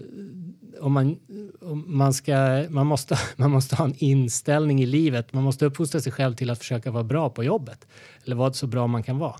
om 0.80 0.92
man, 0.92 1.16
om 1.60 1.84
man, 1.86 2.14
ska, 2.14 2.64
man, 2.68 2.86
måste, 2.86 3.18
man 3.36 3.50
måste 3.50 3.76
ha 3.76 3.84
en 3.84 3.94
inställning 3.98 4.82
i 4.82 4.86
livet. 4.86 5.32
Man 5.32 5.44
måste 5.44 5.66
uppfostra 5.66 6.00
sig 6.00 6.12
själv 6.12 6.34
till 6.34 6.50
att 6.50 6.58
försöka 6.58 6.90
vara 6.90 7.04
bra 7.04 7.30
på 7.30 7.44
jobbet. 7.44 7.86
Eller 8.24 8.36
vara 8.36 8.52
så 8.52 8.66
bra 8.66 8.86
man 8.86 9.02
kan 9.02 9.18
vara. 9.18 9.36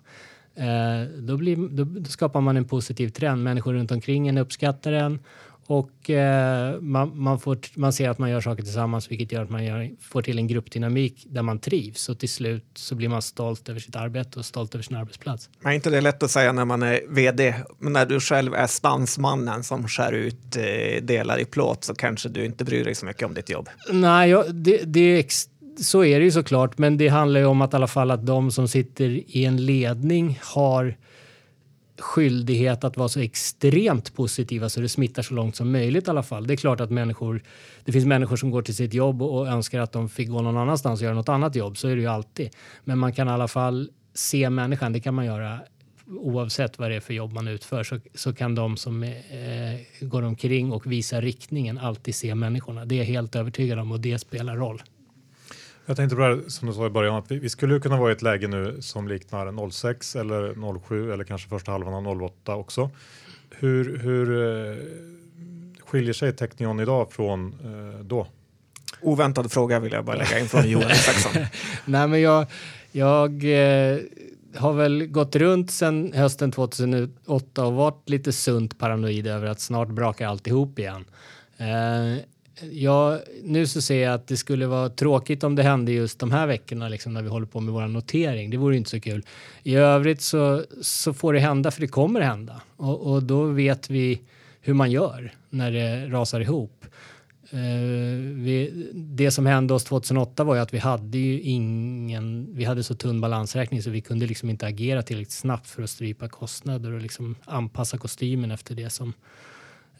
Eh, 0.54 1.08
då, 1.18 1.36
blir, 1.36 1.56
då, 1.56 1.84
då, 1.84 2.04
skapar 2.04 2.40
man 2.40 2.56
en 2.56 2.64
positiv 2.64 3.08
trend. 3.08 3.42
Människor 3.42 3.72
runt 3.72 3.90
omkring 3.90 4.28
en 4.28 4.38
uppskattar 4.38 4.92
en 4.92 5.18
och 5.66 6.10
eh, 6.10 6.80
man, 6.80 7.18
man, 7.18 7.40
får, 7.40 7.58
man 7.74 7.92
ser 7.92 8.08
att 8.08 8.18
man 8.18 8.30
gör 8.30 8.40
saker 8.40 8.62
tillsammans 8.62 9.10
vilket 9.10 9.32
gör 9.32 9.42
att 9.42 9.50
man 9.50 9.64
gör, 9.64 9.90
får 10.00 10.22
till 10.22 10.38
en 10.38 10.46
gruppdynamik 10.46 11.26
där 11.26 11.42
man 11.42 11.58
trivs 11.58 12.08
och 12.08 12.18
till 12.18 12.28
slut 12.28 12.64
så 12.74 12.94
blir 12.94 13.08
man 13.08 13.22
stolt 13.22 13.68
över 13.68 13.80
sitt 13.80 13.96
arbete 13.96 14.38
och 14.38 14.44
stolt 14.44 14.74
över 14.74 14.82
sin 14.82 14.96
arbetsplats. 14.96 15.48
Men 15.60 15.72
är 15.72 15.74
inte 15.74 15.90
det 15.90 16.00
lätt 16.00 16.22
att 16.22 16.30
säga 16.30 16.52
när 16.52 16.64
man 16.64 16.82
är 16.82 17.00
vd, 17.08 17.54
men 17.78 17.92
när 17.92 18.06
du 18.06 18.20
själv 18.20 18.54
är 18.54 18.66
stansmannen 18.66 19.64
som 19.64 19.88
skär 19.88 20.12
ut 20.12 20.56
eh, 20.56 21.02
delar 21.02 21.38
i 21.38 21.44
plåt 21.44 21.84
så 21.84 21.94
kanske 21.94 22.28
du 22.28 22.44
inte 22.44 22.64
bryr 22.64 22.84
dig 22.84 22.94
så 22.94 23.06
mycket 23.06 23.22
om 23.22 23.34
ditt 23.34 23.50
jobb? 23.50 23.68
Nej, 23.92 24.30
jag, 24.30 24.54
det, 24.54 24.80
det 24.84 25.00
är 25.00 25.24
så 25.80 26.04
är 26.04 26.18
det 26.18 26.24
ju 26.24 26.30
såklart, 26.30 26.78
men 26.78 26.96
det 26.96 27.08
handlar 27.08 27.40
ju 27.40 27.46
om 27.46 27.62
att 27.62 27.72
i 27.72 27.76
alla 27.76 27.86
fall 27.86 28.10
att 28.10 28.26
de 28.26 28.50
som 28.50 28.68
sitter 28.68 29.04
i 29.36 29.44
en 29.44 29.66
ledning 29.66 30.38
har 30.42 30.96
skyldighet 31.98 32.84
att 32.84 32.96
vara 32.96 33.08
så 33.08 33.20
extremt 33.20 34.14
positiva 34.14 34.68
så 34.68 34.80
det 34.80 34.88
smittar 34.88 35.22
så 35.22 35.34
långt 35.34 35.56
som 35.56 35.72
möjligt 35.72 36.06
i 36.06 36.10
alla 36.10 36.22
fall. 36.22 36.46
Det 36.46 36.54
är 36.54 36.56
klart 36.56 36.80
att 36.80 36.90
människor, 36.90 37.42
det 37.84 37.92
finns 37.92 38.06
människor 38.06 38.36
som 38.36 38.50
går 38.50 38.62
till 38.62 38.76
sitt 38.76 38.94
jobb 38.94 39.22
och 39.22 39.48
önskar 39.48 39.80
att 39.80 39.92
de 39.92 40.08
fick 40.08 40.28
gå 40.28 40.42
någon 40.42 40.56
annanstans 40.56 41.00
och 41.00 41.04
göra 41.04 41.14
något 41.14 41.28
annat 41.28 41.56
jobb. 41.56 41.76
Så 41.76 41.88
är 41.88 41.96
det 41.96 42.02
ju 42.02 42.08
alltid. 42.08 42.50
Men 42.84 42.98
man 42.98 43.12
kan 43.12 43.28
i 43.28 43.30
alla 43.30 43.48
fall 43.48 43.90
se 44.14 44.50
människan. 44.50 44.92
Det 44.92 45.00
kan 45.00 45.14
man 45.14 45.26
göra 45.26 45.60
oavsett 46.06 46.78
vad 46.78 46.90
det 46.90 46.96
är 46.96 47.00
för 47.00 47.14
jobb 47.14 47.32
man 47.32 47.48
utför 47.48 47.84
så, 47.84 47.98
så 48.14 48.32
kan 48.32 48.54
de 48.54 48.76
som 48.76 49.02
eh, 49.02 49.10
går 50.00 50.22
omkring 50.22 50.72
och 50.72 50.92
visar 50.92 51.22
riktningen 51.22 51.78
alltid 51.78 52.14
se 52.14 52.34
människorna. 52.34 52.84
Det 52.84 52.94
är 52.94 52.98
jag 52.98 53.04
helt 53.04 53.36
övertygad 53.36 53.78
om 53.78 53.92
och 53.92 54.00
det 54.00 54.18
spelar 54.18 54.56
roll. 54.56 54.82
Jag 55.86 55.96
tänkte 55.96 56.16
på 56.16 56.22
det 56.22 56.28
här, 56.28 56.42
som 56.48 56.68
du 56.68 56.74
sa 56.74 56.86
i 56.86 56.90
början 56.90 57.16
att 57.16 57.30
vi, 57.30 57.38
vi, 57.38 57.48
skulle 57.48 57.80
kunna 57.80 57.96
vara 57.96 58.10
i 58.10 58.12
ett 58.12 58.22
läge 58.22 58.48
nu 58.48 58.76
som 58.80 59.08
liknar 59.08 59.70
06 59.70 60.16
eller 60.16 60.78
07 60.80 61.12
eller 61.12 61.24
kanske 61.24 61.48
första 61.48 61.72
halvan 61.72 62.06
av 62.06 62.22
08 62.22 62.54
också. 62.54 62.90
Hur, 63.50 63.98
hur 63.98 64.42
eh, 64.70 64.76
skiljer 65.86 66.12
sig 66.12 66.36
Technion 66.36 66.80
idag 66.80 67.12
från 67.12 67.52
eh, 67.52 68.04
då? 68.04 68.26
Oväntad 69.00 69.52
fråga 69.52 69.80
vill 69.80 69.92
jag 69.92 70.04
bara 70.04 70.16
lägga 70.16 70.38
in 70.38 70.48
från 70.48 70.70
Johan 70.70 70.90
Isaksson. 70.90 71.32
Nej, 71.84 72.08
men 72.08 72.20
jag, 72.20 72.46
jag 72.92 73.30
eh, 73.44 73.98
har 74.56 74.72
väl 74.72 75.06
gått 75.06 75.36
runt 75.36 75.70
sedan 75.70 76.12
hösten 76.14 76.52
2008 76.52 77.64
och 77.64 77.72
varit 77.72 78.08
lite 78.08 78.32
sunt 78.32 78.78
paranoid 78.78 79.26
över 79.26 79.46
att 79.46 79.60
snart 79.60 79.88
brakar 79.88 80.28
alltihop 80.28 80.78
igen. 80.78 81.04
Eh, 81.56 82.24
Ja, 82.60 83.20
nu 83.42 83.66
så 83.66 83.82
ser 83.82 84.02
jag 84.04 84.14
att 84.14 84.26
det 84.26 84.36
skulle 84.36 84.66
vara 84.66 84.88
tråkigt 84.88 85.44
om 85.44 85.54
det 85.54 85.62
hände 85.62 85.92
just 85.92 86.18
de 86.18 86.32
här 86.32 86.46
veckorna 86.46 86.88
liksom, 86.88 87.14
när 87.14 87.22
vi 87.22 87.28
håller 87.28 87.46
på 87.46 87.60
med 87.60 87.74
vår 87.74 87.86
notering. 87.86 88.50
Det 88.50 88.56
vore 88.56 88.76
inte 88.76 88.90
så 88.90 89.00
kul. 89.00 89.24
I 89.62 89.74
övrigt 89.74 90.20
så, 90.20 90.64
så 90.82 91.14
får 91.14 91.32
det 91.32 91.40
hända, 91.40 91.70
för 91.70 91.80
det 91.80 91.86
kommer 91.86 92.20
hända. 92.20 92.62
Och, 92.76 93.12
och 93.12 93.22
då 93.22 93.44
vet 93.44 93.90
vi 93.90 94.20
hur 94.60 94.74
man 94.74 94.90
gör 94.90 95.32
när 95.50 95.72
det 95.72 96.06
rasar 96.06 96.40
ihop. 96.40 96.84
Uh, 97.54 97.60
vi, 98.34 98.86
det 98.94 99.30
som 99.30 99.46
hände 99.46 99.74
oss 99.74 99.84
2008 99.84 100.44
var 100.44 100.54
ju 100.54 100.60
att 100.60 100.74
vi 100.74 100.78
hade 100.78 101.18
ju 101.18 101.40
ingen, 101.40 102.48
vi 102.52 102.64
hade 102.64 102.82
så 102.82 102.94
tunn 102.94 103.20
balansräkning 103.20 103.82
så 103.82 103.90
vi 103.90 104.00
kunde 104.00 104.26
liksom 104.26 104.50
inte 104.50 104.66
agera 104.66 105.02
tillräckligt 105.02 105.32
snabbt 105.32 105.66
för 105.66 105.82
att 105.82 105.90
strypa 105.90 106.28
kostnader 106.28 106.92
och 106.92 107.00
liksom 107.00 107.36
anpassa 107.44 107.98
kostymen 107.98 108.50
efter 108.50 108.74
det 108.74 108.90
som 108.90 109.12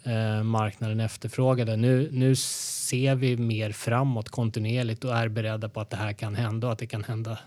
eh, 0.05 0.43
marknaden 0.43 1.01
efterfrågade. 1.01 1.77
Nu, 1.77 2.09
nu 2.13 2.37
ser 2.37 3.15
vi 3.15 3.37
mer 3.37 3.73
framåt 3.73 4.29
kontinuerligt 4.29 5.05
och 5.05 5.17
är 5.17 5.29
beredda 5.29 5.69
på 5.69 5.81
att 5.81 5.91
det 5.91 5.97
här 5.97 6.13
kan 6.13 6.35
hända 6.35 6.67
och 6.67 6.73
att 6.73 6.79
det 6.79 6.87
kan 6.87 7.05
hända 7.05 7.39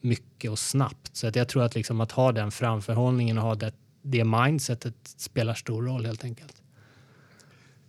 mycket 0.00 0.50
och 0.50 0.58
snabbt. 0.58 1.16
Så 1.16 1.26
att 1.26 1.36
jag 1.36 1.48
tror 1.48 1.62
att, 1.62 1.74
liksom 1.74 2.00
att 2.00 2.12
ha 2.12 2.32
den 2.32 2.50
framförhållningen 2.50 3.38
och 3.38 3.44
ha 3.44 3.54
det, 3.54 3.72
det 4.02 4.24
mindsetet 4.24 4.94
spelar 5.04 5.54
stor 5.54 5.82
roll 5.82 6.06
helt 6.06 6.24
enkelt. 6.24 6.62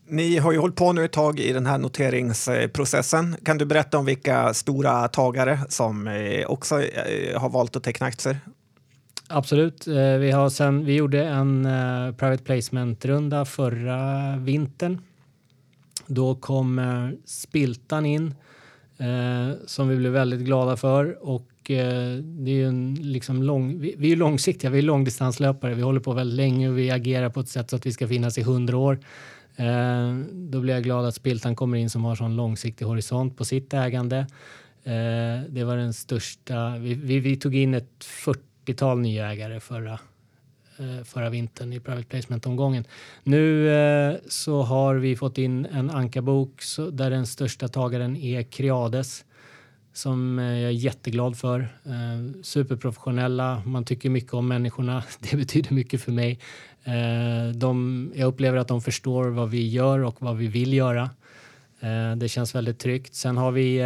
Ni 0.08 0.38
har 0.38 0.52
ju 0.52 0.58
hållit 0.58 0.76
på 0.76 0.94
nu 0.94 1.06
ett 1.06 1.12
tag 1.12 1.40
i 1.40 1.54
den 1.54 1.66
här 1.66 1.78
noteringsprocessen. 1.78 3.38
Kan 3.44 3.58
du 3.58 3.66
berätta 3.66 3.98
om 3.98 4.06
vilka 4.06 4.54
stora 4.54 5.08
tagare 5.08 5.60
som 5.70 6.08
eh, 6.08 6.46
också 6.46 6.82
eh, 6.82 7.42
har 7.42 7.50
valt 7.50 7.76
att 7.76 7.84
teckna 7.84 8.08
aktier? 8.08 8.40
Absolut. 9.32 9.88
Eh, 9.88 10.18
vi, 10.18 10.32
har 10.32 10.50
sen, 10.50 10.86
vi 10.86 10.96
gjorde 10.96 11.24
en 11.24 11.66
eh, 11.66 12.12
private 12.16 12.44
placement-runda 12.44 13.46
förra 13.46 14.38
vintern. 14.38 15.02
Då 16.08 16.36
kom 16.36 16.80
eh, 16.80 17.10
Spiltan 17.26 18.06
in 18.06 18.36
som 19.66 19.88
vi 19.88 19.96
blev 19.96 20.12
väldigt 20.12 20.40
glada 20.40 20.78
för 20.78 21.28
och 21.28 21.50
det 21.64 22.52
är 22.52 22.56
ju 22.56 22.68
en 22.68 22.96
liksom 23.02 23.44
lång, 23.44 23.80
vi, 23.80 23.96
vi 23.98 24.12
är 24.12 24.16
långsiktiga, 24.16 24.70
vi 24.70 24.78
är 24.78 24.84
långdistanslöpare. 24.84 25.74
Vi 25.74 25.82
håller 25.82 26.00
på 26.00 26.14
väldigt 26.14 26.36
länge 26.36 26.70
och 26.70 26.78
vi 26.78 26.92
agerar 26.92 27.30
på 27.30 27.40
ett 27.40 27.50
sätt 27.50 27.70
så 27.70 27.76
att 27.76 27.86
vi 27.86 27.92
ska 27.92 28.08
finnas 28.08 28.38
i 28.38 28.42
hundra 28.42 28.78
år. 28.78 29.00
Då 30.34 30.62
blir 30.62 30.74
jag 30.74 30.84
glad 30.84 31.06
att 31.06 31.16
Spiltan 31.16 31.56
kommer 31.56 31.78
in 31.78 31.90
som 31.90 32.06
har 32.06 32.16
sån 32.16 32.36
långsiktig 32.36 32.86
horisont 32.86 33.38
på 33.38 33.46
sitt 33.46 33.74
ägande. 33.74 34.28
Det 35.50 35.64
var 35.64 35.78
den 35.78 35.94
största, 35.94 36.78
vi, 36.78 36.94
vi, 36.94 37.20
vi 37.20 37.36
tog 37.36 37.56
in 37.56 37.74
ett 37.74 38.04
40 38.04 38.49
kapital 38.70 39.00
nya 39.00 39.32
ägare 39.32 39.60
förra, 39.60 40.00
eh, 40.78 41.04
förra 41.04 41.30
vintern 41.30 41.74
i 41.74 41.80
private 41.80 42.04
placement-omgången. 42.04 42.86
Nu 43.24 43.70
eh, 43.70 44.16
så 44.28 44.62
har 44.62 44.96
vi 44.96 45.16
fått 45.16 45.38
in 45.38 45.66
en 45.66 45.90
ankarbok 45.90 46.62
där 46.92 47.10
den 47.10 47.28
största 47.28 47.68
tagaren 47.68 48.16
är 48.18 48.44
Creades 48.44 49.26
som 49.94 50.40
eh, 50.40 50.46
jag 50.46 50.70
är 50.70 50.70
jätteglad 50.70 51.38
för. 51.38 51.60
Eh, 51.86 52.42
superprofessionella, 52.44 53.64
man 53.66 53.86
tycker 53.86 54.10
mycket 54.10 54.34
om 54.34 54.48
människorna. 54.48 55.04
Det 55.20 55.38
betyder 55.38 55.74
mycket 55.74 56.02
för 56.02 56.12
mig. 56.12 56.40
Eh, 56.84 57.56
de, 57.56 58.12
jag 58.16 58.28
upplever 58.28 58.58
att 58.58 58.68
de 58.68 58.82
förstår 58.82 59.28
vad 59.30 59.50
vi 59.50 59.68
gör 59.68 60.00
och 60.00 60.22
vad 60.22 60.38
vi 60.38 60.48
vill 60.48 60.74
göra. 60.74 61.10
Eh, 61.80 62.16
det 62.16 62.30
känns 62.30 62.56
väldigt 62.56 62.80
tryggt. 62.80 63.16
Sen 63.16 63.38
har 63.38 63.52
vi 63.52 63.82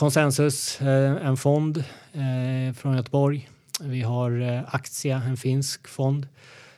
Konsensus, 0.00 0.80
eh, 0.80 1.26
en 1.26 1.36
fond 1.36 1.84
eh, 2.12 2.74
från 2.74 2.96
Göteborg. 2.96 3.48
Vi 3.80 4.02
har 4.02 4.40
eh, 4.40 4.74
Aktia, 4.74 5.22
en 5.26 5.36
finsk 5.36 5.88
fond. 5.88 6.28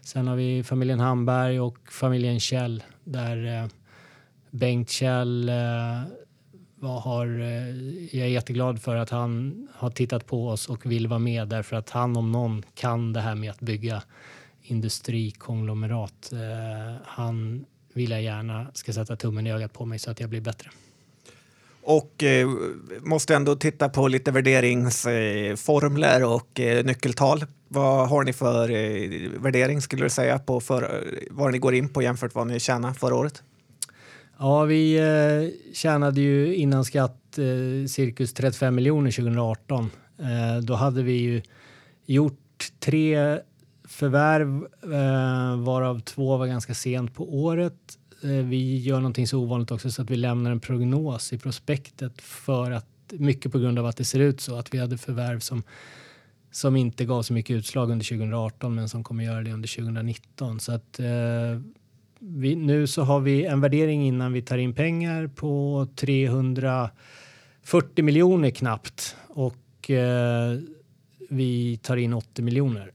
Sen 0.00 0.28
har 0.28 0.36
vi 0.36 0.64
familjen 0.64 1.00
Hamberg 1.00 1.60
och 1.60 1.78
familjen 1.90 2.40
Kjell 2.40 2.82
där 3.04 3.62
eh, 3.62 3.68
Bengt 4.50 4.90
Kjell 4.90 5.48
eh, 5.48 5.54
var, 6.74 7.00
har, 7.00 7.26
eh, 7.40 7.68
jag 8.16 8.26
är 8.26 8.30
jätteglad 8.30 8.82
för 8.82 8.96
att 8.96 9.10
han 9.10 9.68
har 9.74 9.90
tittat 9.90 10.26
på 10.26 10.48
oss 10.48 10.68
och 10.68 10.86
vill 10.86 11.06
vara 11.06 11.18
med 11.18 11.48
därför 11.48 11.76
att 11.76 11.90
han 11.90 12.16
om 12.16 12.32
någon 12.32 12.62
kan 12.74 13.12
det 13.12 13.20
här 13.20 13.34
med 13.34 13.50
att 13.50 13.60
bygga 13.60 14.02
industrikonglomerat. 14.62 16.32
Han 17.04 17.64
vill 17.92 18.10
jag 18.10 18.22
gärna 18.22 18.66
ska 18.74 18.92
sätta 18.92 19.16
tummen 19.16 19.46
i 19.46 19.52
ögat 19.52 19.72
på 19.72 19.84
mig 19.84 19.98
så 19.98 20.10
att 20.10 20.20
jag 20.20 20.30
blir 20.30 20.40
bättre 20.40 20.70
och 21.82 22.22
eh, 22.22 22.48
måste 23.00 23.34
ändå 23.34 23.56
titta 23.56 23.88
på 23.88 24.08
lite 24.08 24.30
värderingsformler 24.30 26.20
eh, 26.20 26.32
och 26.32 26.60
eh, 26.60 26.84
nyckeltal. 26.84 27.44
Vad 27.68 28.08
har 28.08 28.24
ni 28.24 28.32
för 28.32 28.70
eh, 28.70 29.30
värdering 29.40 29.80
skulle 29.80 30.04
du 30.04 30.10
säga 30.10 30.38
på 30.38 30.60
för, 30.60 31.04
vad 31.30 31.52
ni 31.52 31.58
går 31.58 31.74
in 31.74 31.88
på 31.88 32.02
jämfört 32.02 32.34
med 32.34 32.40
vad 32.44 32.46
ni 32.46 32.60
tjänade 32.60 32.94
förra 32.94 33.14
året? 33.14 33.42
Ja, 34.38 34.64
vi 34.64 34.96
eh, 34.98 35.74
tjänade 35.74 36.20
ju 36.20 36.54
innan 36.54 36.84
skatt 36.84 37.38
eh, 37.38 37.86
cirkus 37.88 38.34
35 38.34 38.74
miljoner 38.74 39.10
2018. 39.10 39.90
Eh, 40.18 40.58
då 40.62 40.74
hade 40.74 41.02
vi 41.02 41.12
ju 41.12 41.42
gjort 42.06 42.72
tre 42.80 43.38
förvärv 43.88 44.66
eh, 44.82 45.56
varav 45.64 46.00
två 46.00 46.36
var 46.36 46.46
ganska 46.46 46.74
sent 46.74 47.14
på 47.14 47.34
året 47.42 47.98
Eh, 48.24 48.30
vi 48.30 48.78
gör 48.78 48.96
någonting 48.96 49.26
så 49.26 49.38
ovanligt 49.38 49.70
också 49.70 49.90
så 49.90 50.02
att 50.02 50.10
vi 50.10 50.16
lämnar 50.16 50.50
en 50.50 50.60
prognos 50.60 51.32
i 51.32 51.38
prospektet 51.38 52.22
för 52.22 52.70
att 52.70 52.86
mycket 53.12 53.52
på 53.52 53.58
grund 53.58 53.78
av 53.78 53.86
att 53.86 53.96
det 53.96 54.04
ser 54.04 54.20
ut 54.20 54.40
så 54.40 54.56
att 54.56 54.74
vi 54.74 54.78
hade 54.78 54.98
förvärv 54.98 55.40
som 55.40 55.62
som 56.50 56.76
inte 56.76 57.04
gav 57.04 57.22
så 57.22 57.32
mycket 57.32 57.56
utslag 57.56 57.90
under 57.90 58.04
2018 58.04 58.74
men 58.74 58.88
som 58.88 59.04
kommer 59.04 59.24
göra 59.24 59.42
det 59.42 59.52
under 59.52 59.76
2019. 59.76 60.60
Så 60.60 60.72
att 60.72 61.00
eh, 61.00 61.06
vi, 62.18 62.56
nu 62.56 62.86
så 62.86 63.02
har 63.02 63.20
vi 63.20 63.44
en 63.44 63.60
värdering 63.60 64.06
innan 64.06 64.32
vi 64.32 64.42
tar 64.42 64.58
in 64.58 64.74
pengar 64.74 65.26
på 65.26 65.86
340 65.96 68.04
miljoner 68.04 68.50
knappt 68.50 69.16
och 69.28 69.90
eh, 69.90 70.58
vi 71.30 71.76
tar 71.76 71.96
in 71.96 72.14
80 72.14 72.42
miljoner 72.42 72.92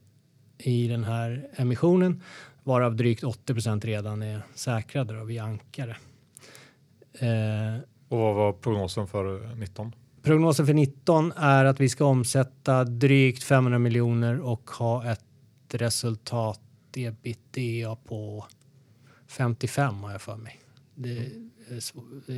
i 0.58 0.88
den 0.88 1.04
här 1.04 1.48
emissionen 1.56 2.22
varav 2.68 2.96
drygt 2.96 3.24
80% 3.24 3.86
redan 3.86 4.22
är 4.22 4.42
säkrade 4.56 5.18
då, 5.18 5.24
via 5.24 5.44
ankare. 5.44 5.98
Eh, 7.14 7.82
och 8.10 8.18
vad 8.18 8.36
var 8.36 8.54
prognosen 8.54 9.08
för 9.08 9.56
19? 9.56 9.96
Prognosen 10.22 10.66
för 10.66 10.74
19 10.74 11.34
är 11.36 11.66
att 11.66 11.80
vi 11.80 11.90
ska 11.90 12.06
omsätta 12.06 12.84
drygt 12.84 13.44
500 13.44 13.80
miljoner 13.80 14.40
och 14.40 14.70
ha 14.70 15.12
ett 15.12 15.24
resultat 15.72 16.62
ebitda 16.96 17.96
på 17.96 18.46
55 19.28 20.04
har 20.04 20.12
jag 20.12 20.22
för 20.22 20.36
mig. 20.36 20.60
Det, 20.96 21.32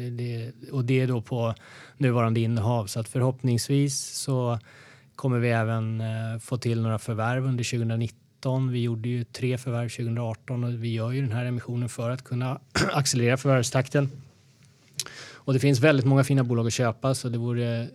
det, 0.09 0.51
och 0.71 0.85
det 0.85 0.99
är 0.99 1.07
då 1.07 1.21
på 1.21 1.53
nuvarande 1.97 2.39
innehav 2.39 2.85
så 2.85 2.99
att 2.99 3.07
förhoppningsvis 3.07 3.99
så 3.99 4.59
kommer 5.15 5.39
vi 5.39 5.49
även 5.49 6.01
eh, 6.01 6.39
få 6.39 6.57
till 6.57 6.81
några 6.81 6.99
förvärv 6.99 7.45
under 7.45 7.63
2019 7.63 8.28
2019. 8.39 8.71
Vi 8.71 8.81
gjorde 8.81 9.09
ju 9.09 9.23
tre 9.23 9.57
förvärv 9.57 9.89
2018 9.89 10.63
och 10.63 10.83
vi 10.83 10.93
gör 10.93 11.11
ju 11.11 11.21
den 11.21 11.31
här 11.31 11.45
emissionen 11.45 11.89
för 11.89 12.09
att 12.09 12.23
kunna 12.23 12.59
accelerera 12.93 13.37
förvärvstakten. 13.37 14.09
Och 15.45 15.53
det 15.53 15.59
finns 15.59 15.79
väldigt 15.79 16.05
många 16.05 16.23
fina 16.23 16.43
bolag 16.43 16.67
att 16.67 16.73
köpa 16.73 17.15
så 17.15 17.29
det 17.29 17.37
vore, 17.37 17.87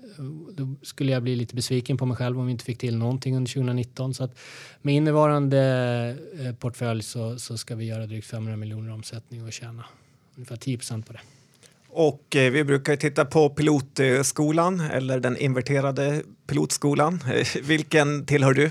då 0.53 0.75
skulle 0.83 1.13
jag 1.13 1.23
bli 1.23 1.37
lite 1.37 1.55
besviken 1.55 1.97
på 1.97 2.07
mig 2.07 2.17
själv 2.17 2.39
om 2.39 2.47
vi 2.47 2.53
inte 2.53 2.65
fick 2.65 2.79
till 2.79 2.97
någonting 2.97 3.37
under 3.37 3.53
2019. 3.53 4.15
Så 4.15 4.25
att 4.25 4.39
med 4.83 4.95
innevarande 4.95 5.61
eh, 6.41 6.55
portfölj 6.55 7.03
så, 7.03 7.39
så 7.39 7.57
ska 7.57 7.75
vi 7.75 7.85
göra 7.85 8.07
drygt 8.07 8.27
500 8.27 8.57
miljoner 8.57 8.93
omsättning 8.93 9.45
och 9.45 9.53
tjäna 9.53 9.85
ungefär 10.37 10.57
10 10.57 10.79
procent 10.79 11.07
på 11.07 11.13
det. 11.13 11.21
Och 11.89 12.37
eh, 12.37 12.53
vi 12.53 12.65
brukar 12.65 12.97
titta 12.97 13.25
på 13.25 13.51
pilotskolan 13.51 14.81
eller 14.81 15.21
den 15.21 15.37
inverterade 15.37 16.23
pilotskolan. 16.47 17.21
Vilken 17.63 18.27
tillhör 18.27 18.55
du? 18.55 18.71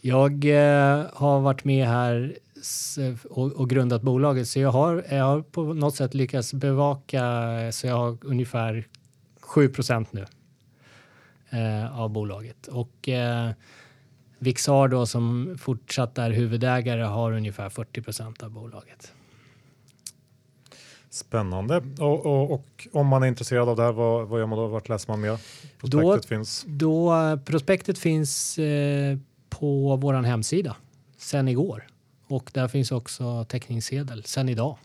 Jag 0.00 0.44
eh, 0.44 1.06
har 1.12 1.40
varit 1.40 1.64
med 1.64 1.86
här 1.86 2.38
och, 3.30 3.52
och, 3.52 3.70
grundat 3.70 4.02
bolaget 4.02 4.48
så 4.48 4.60
jag 4.60 4.70
har, 4.70 5.04
jag 5.10 5.24
har 5.24 5.42
på 5.42 5.62
något 5.62 5.96
sätt 5.96 6.14
lyckats 6.14 6.54
bevaka 6.54 7.22
så 7.72 7.86
jag 7.86 7.96
har 7.96 8.16
ungefär 8.22 8.88
7% 9.40 10.06
nu 10.10 10.26
eh, 11.50 12.00
av 12.00 12.10
bolaget. 12.10 12.66
Och 12.66 13.08
eh, 13.08 13.50
Vixar 14.38 14.88
då 14.88 15.06
som 15.06 15.56
fortsatt 15.60 16.18
är 16.18 16.30
huvudägare 16.30 17.02
har 17.02 17.32
ungefär 17.32 17.68
40% 17.68 18.44
av 18.44 18.50
bolaget. 18.50 19.12
Spännande. 21.10 21.82
Och, 21.98 22.26
och, 22.26 22.50
och, 22.52 22.88
om 22.92 23.06
man 23.06 23.22
är 23.22 23.26
intresserad 23.26 23.68
av 23.68 23.76
det 23.76 23.82
här, 23.82 23.92
vad, 23.92 24.28
vad 24.28 24.40
gör 24.40 24.46
man 24.46 24.58
då? 24.58 24.66
Vart 24.66 24.88
läser 24.88 25.12
man 25.12 25.20
mer? 25.20 25.38
Prospektet 25.78 26.22
då, 26.22 26.28
finns? 26.28 26.64
Då, 26.68 27.12
prospektet 27.44 27.98
finns 27.98 28.58
eh, 28.58 29.18
på 29.50 29.96
vår 29.96 30.14
hemsida 30.14 30.76
sen 31.18 31.48
igår 31.48 31.86
och 32.30 32.50
där 32.54 32.68
finns 32.68 32.92
också 32.92 33.44
teckningssedel 33.44 34.24
sen 34.24 34.48
idag. 34.48 34.76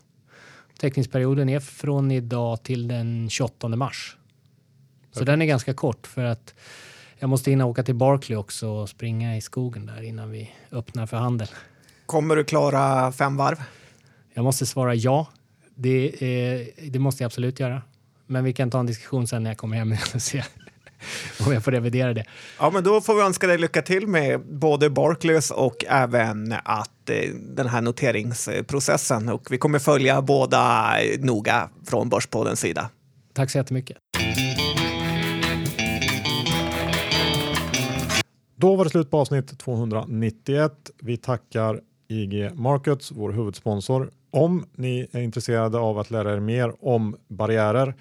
Teckningsperioden 0.78 1.48
är 1.48 1.60
från 1.60 2.10
idag 2.10 2.62
till 2.62 2.88
den 2.88 3.30
28 3.30 3.68
mars. 3.68 4.16
Så 5.12 5.22
okay. 5.22 5.32
den 5.32 5.42
är 5.42 5.46
ganska 5.46 5.74
kort 5.74 6.06
för 6.06 6.24
att 6.24 6.54
jag 7.18 7.30
måste 7.30 7.50
hinna 7.50 7.66
åka 7.66 7.82
till 7.82 7.94
Barkley 7.94 8.36
också 8.36 8.68
och 8.68 8.88
springa 8.88 9.36
i 9.36 9.40
skogen 9.40 9.86
där 9.86 10.02
innan 10.02 10.30
vi 10.30 10.50
öppnar 10.72 11.06
för 11.06 11.16
handel. 11.16 11.48
Kommer 12.06 12.36
du 12.36 12.44
klara 12.44 13.12
fem 13.12 13.36
varv? 13.36 13.62
Jag 14.34 14.44
måste 14.44 14.66
svara 14.66 14.94
ja. 14.94 15.26
Det, 15.74 16.06
eh, 16.08 16.66
det 16.90 16.98
måste 16.98 17.22
jag 17.22 17.26
absolut 17.26 17.60
göra. 17.60 17.82
Men 18.26 18.44
vi 18.44 18.52
kan 18.52 18.70
ta 18.70 18.80
en 18.80 18.86
diskussion 18.86 19.26
sen 19.26 19.42
när 19.42 19.50
jag 19.50 19.58
kommer 19.58 19.76
hem 19.76 19.92
och 20.14 20.22
se 20.22 20.44
om 21.46 21.52
jag 21.52 21.64
får 21.64 21.72
revidera 21.72 22.14
det. 22.14 22.24
Ja, 22.58 22.70
men 22.70 22.84
då 22.84 23.00
får 23.00 23.14
vi 23.14 23.22
önska 23.22 23.46
dig 23.46 23.58
lycka 23.58 23.82
till 23.82 24.06
med 24.06 24.40
både 24.40 24.90
Barclays 24.90 25.50
och 25.50 25.84
även 25.88 26.54
att 26.64 27.10
eh, 27.10 27.30
den 27.34 27.68
här 27.68 27.80
noteringsprocessen. 27.80 29.28
Och 29.28 29.46
vi 29.50 29.58
kommer 29.58 29.78
följa 29.78 30.22
båda 30.22 30.92
noga 31.18 31.68
från 31.86 32.08
Börspoddens 32.08 32.60
sida. 32.60 32.90
Tack 33.32 33.50
så 33.50 33.58
jättemycket. 33.58 33.96
Då 38.56 38.76
var 38.76 38.84
det 38.84 38.90
slut 38.90 39.10
på 39.10 39.18
avsnitt 39.18 39.58
291. 39.58 40.72
Vi 41.02 41.16
tackar 41.16 41.80
IG 42.08 42.54
Markets, 42.54 43.12
vår 43.12 43.32
huvudsponsor. 43.32 44.10
Om 44.30 44.66
ni 44.74 45.08
är 45.12 45.20
intresserade 45.20 45.78
av 45.78 45.98
att 45.98 46.10
lära 46.10 46.34
er 46.34 46.40
mer 46.40 46.72
om 46.80 47.16
barriärer 47.28 47.94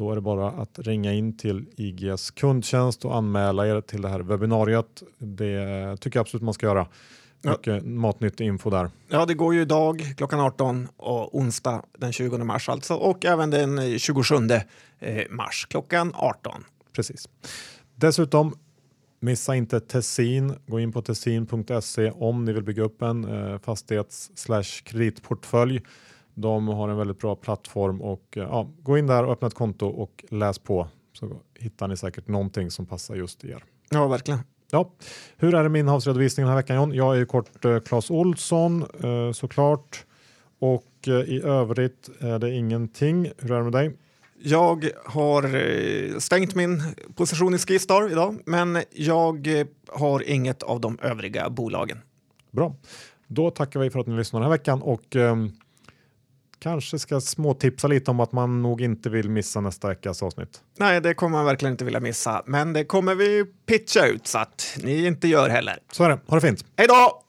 då 0.00 0.10
är 0.10 0.14
det 0.14 0.20
bara 0.20 0.48
att 0.50 0.78
ringa 0.78 1.12
in 1.12 1.36
till 1.36 1.66
IGs 1.76 2.30
kundtjänst 2.30 3.04
och 3.04 3.16
anmäla 3.16 3.66
er 3.66 3.80
till 3.80 4.02
det 4.02 4.08
här 4.08 4.20
webbinariet. 4.20 5.02
Det 5.18 5.96
tycker 6.00 6.18
jag 6.18 6.22
absolut 6.22 6.42
man 6.42 6.54
ska 6.54 6.66
göra. 6.66 6.86
Mycket 7.42 7.66
ja. 7.66 7.80
matnyttig 7.82 8.46
info 8.46 8.70
där. 8.70 8.90
Ja, 9.08 9.26
det 9.26 9.34
går 9.34 9.54
ju 9.54 9.60
idag 9.60 10.14
klockan 10.16 10.40
18 10.40 10.88
och 10.96 11.36
onsdag 11.36 11.82
den 11.98 12.12
20 12.12 12.38
mars 12.38 12.68
alltså 12.68 12.94
och 12.94 13.24
även 13.24 13.50
den 13.50 13.98
27 13.98 14.34
eh, 14.98 15.22
mars 15.30 15.66
klockan 15.70 16.12
18. 16.14 16.64
Precis. 16.92 17.28
Dessutom 17.94 18.54
Missa 19.20 19.56
inte 19.56 19.80
Tessin. 19.80 20.54
Gå 20.66 20.80
in 20.80 20.92
på 20.92 21.02
tessin.se 21.02 22.10
om 22.10 22.44
ni 22.44 22.52
vill 22.52 22.62
bygga 22.62 22.82
upp 22.82 23.02
en 23.02 23.24
eh, 23.24 23.58
fastighets 23.58 24.30
kreditportfölj. 24.84 25.80
De 26.40 26.68
har 26.68 26.88
en 26.88 26.96
väldigt 26.96 27.18
bra 27.18 27.36
plattform 27.36 28.02
och 28.02 28.36
eh, 28.36 28.42
ja, 28.42 28.70
gå 28.82 28.98
in 28.98 29.06
där 29.06 29.24
och 29.24 29.32
öppna 29.32 29.48
ett 29.48 29.54
konto 29.54 29.86
och 29.86 30.24
läs 30.30 30.58
på 30.58 30.88
så 31.12 31.30
hittar 31.54 31.88
ni 31.88 31.96
säkert 31.96 32.28
någonting 32.28 32.70
som 32.70 32.86
passar 32.86 33.14
just 33.14 33.44
er. 33.44 33.64
Ja, 33.90 34.08
verkligen. 34.08 34.40
Ja, 34.70 34.90
hur 35.36 35.54
är 35.54 35.62
det 35.62 35.68
med 35.68 35.78
innehavsredovisningen 35.78 36.46
den 36.46 36.52
här 36.52 36.62
veckan 36.62 36.76
John? 36.76 36.94
Jag 36.94 37.14
är 37.14 37.18
ju 37.18 37.26
kort 37.26 37.64
eh, 37.64 37.80
Clas 37.80 38.10
Olsson 38.10 38.84
eh, 39.02 39.32
såklart 39.32 40.04
och 40.58 41.08
eh, 41.08 41.12
i 41.12 41.42
övrigt 41.44 42.10
är 42.18 42.38
det 42.38 42.50
ingenting. 42.50 43.30
Hur 43.38 43.52
är 43.52 43.56
det 43.56 43.62
med 43.62 43.72
dig? 43.72 43.96
Jag 44.42 44.90
har 45.04 45.54
eh, 45.54 46.18
stängt 46.18 46.54
min 46.54 46.82
position 47.14 47.54
i 47.54 47.58
Skistar 47.58 48.12
idag, 48.12 48.38
men 48.46 48.82
jag 48.90 49.60
eh, 49.60 49.66
har 49.88 50.30
inget 50.30 50.62
av 50.62 50.80
de 50.80 50.98
övriga 51.02 51.50
bolagen. 51.50 51.98
Bra, 52.50 52.74
då 53.26 53.50
tackar 53.50 53.80
vi 53.80 53.90
för 53.90 54.00
att 54.00 54.06
ni 54.06 54.16
lyssnar 54.16 54.40
den 54.40 54.50
här 54.50 54.58
veckan 54.58 54.82
och 54.82 55.16
ehm, 55.16 55.52
kanske 56.60 56.98
ska 56.98 57.20
småtipsa 57.20 57.88
lite 57.88 58.10
om 58.10 58.20
att 58.20 58.32
man 58.32 58.62
nog 58.62 58.80
inte 58.80 59.10
vill 59.10 59.30
missa 59.30 59.60
nästa 59.60 59.88
veckas 59.88 60.22
avsnitt. 60.22 60.60
Nej, 60.78 61.00
det 61.00 61.14
kommer 61.14 61.36
man 61.36 61.46
verkligen 61.46 61.72
inte 61.72 61.84
vilja 61.84 62.00
missa, 62.00 62.42
men 62.46 62.72
det 62.72 62.84
kommer 62.84 63.14
vi 63.14 63.44
pitcha 63.66 64.06
ut 64.06 64.26
så 64.26 64.38
att 64.38 64.78
ni 64.82 65.06
inte 65.06 65.28
gör 65.28 65.48
heller. 65.48 65.78
Så 65.92 66.04
är 66.04 66.08
det, 66.08 66.18
ha 66.26 66.34
det 66.36 66.40
fint! 66.40 66.64
Hej 66.76 66.86
då! 66.88 67.22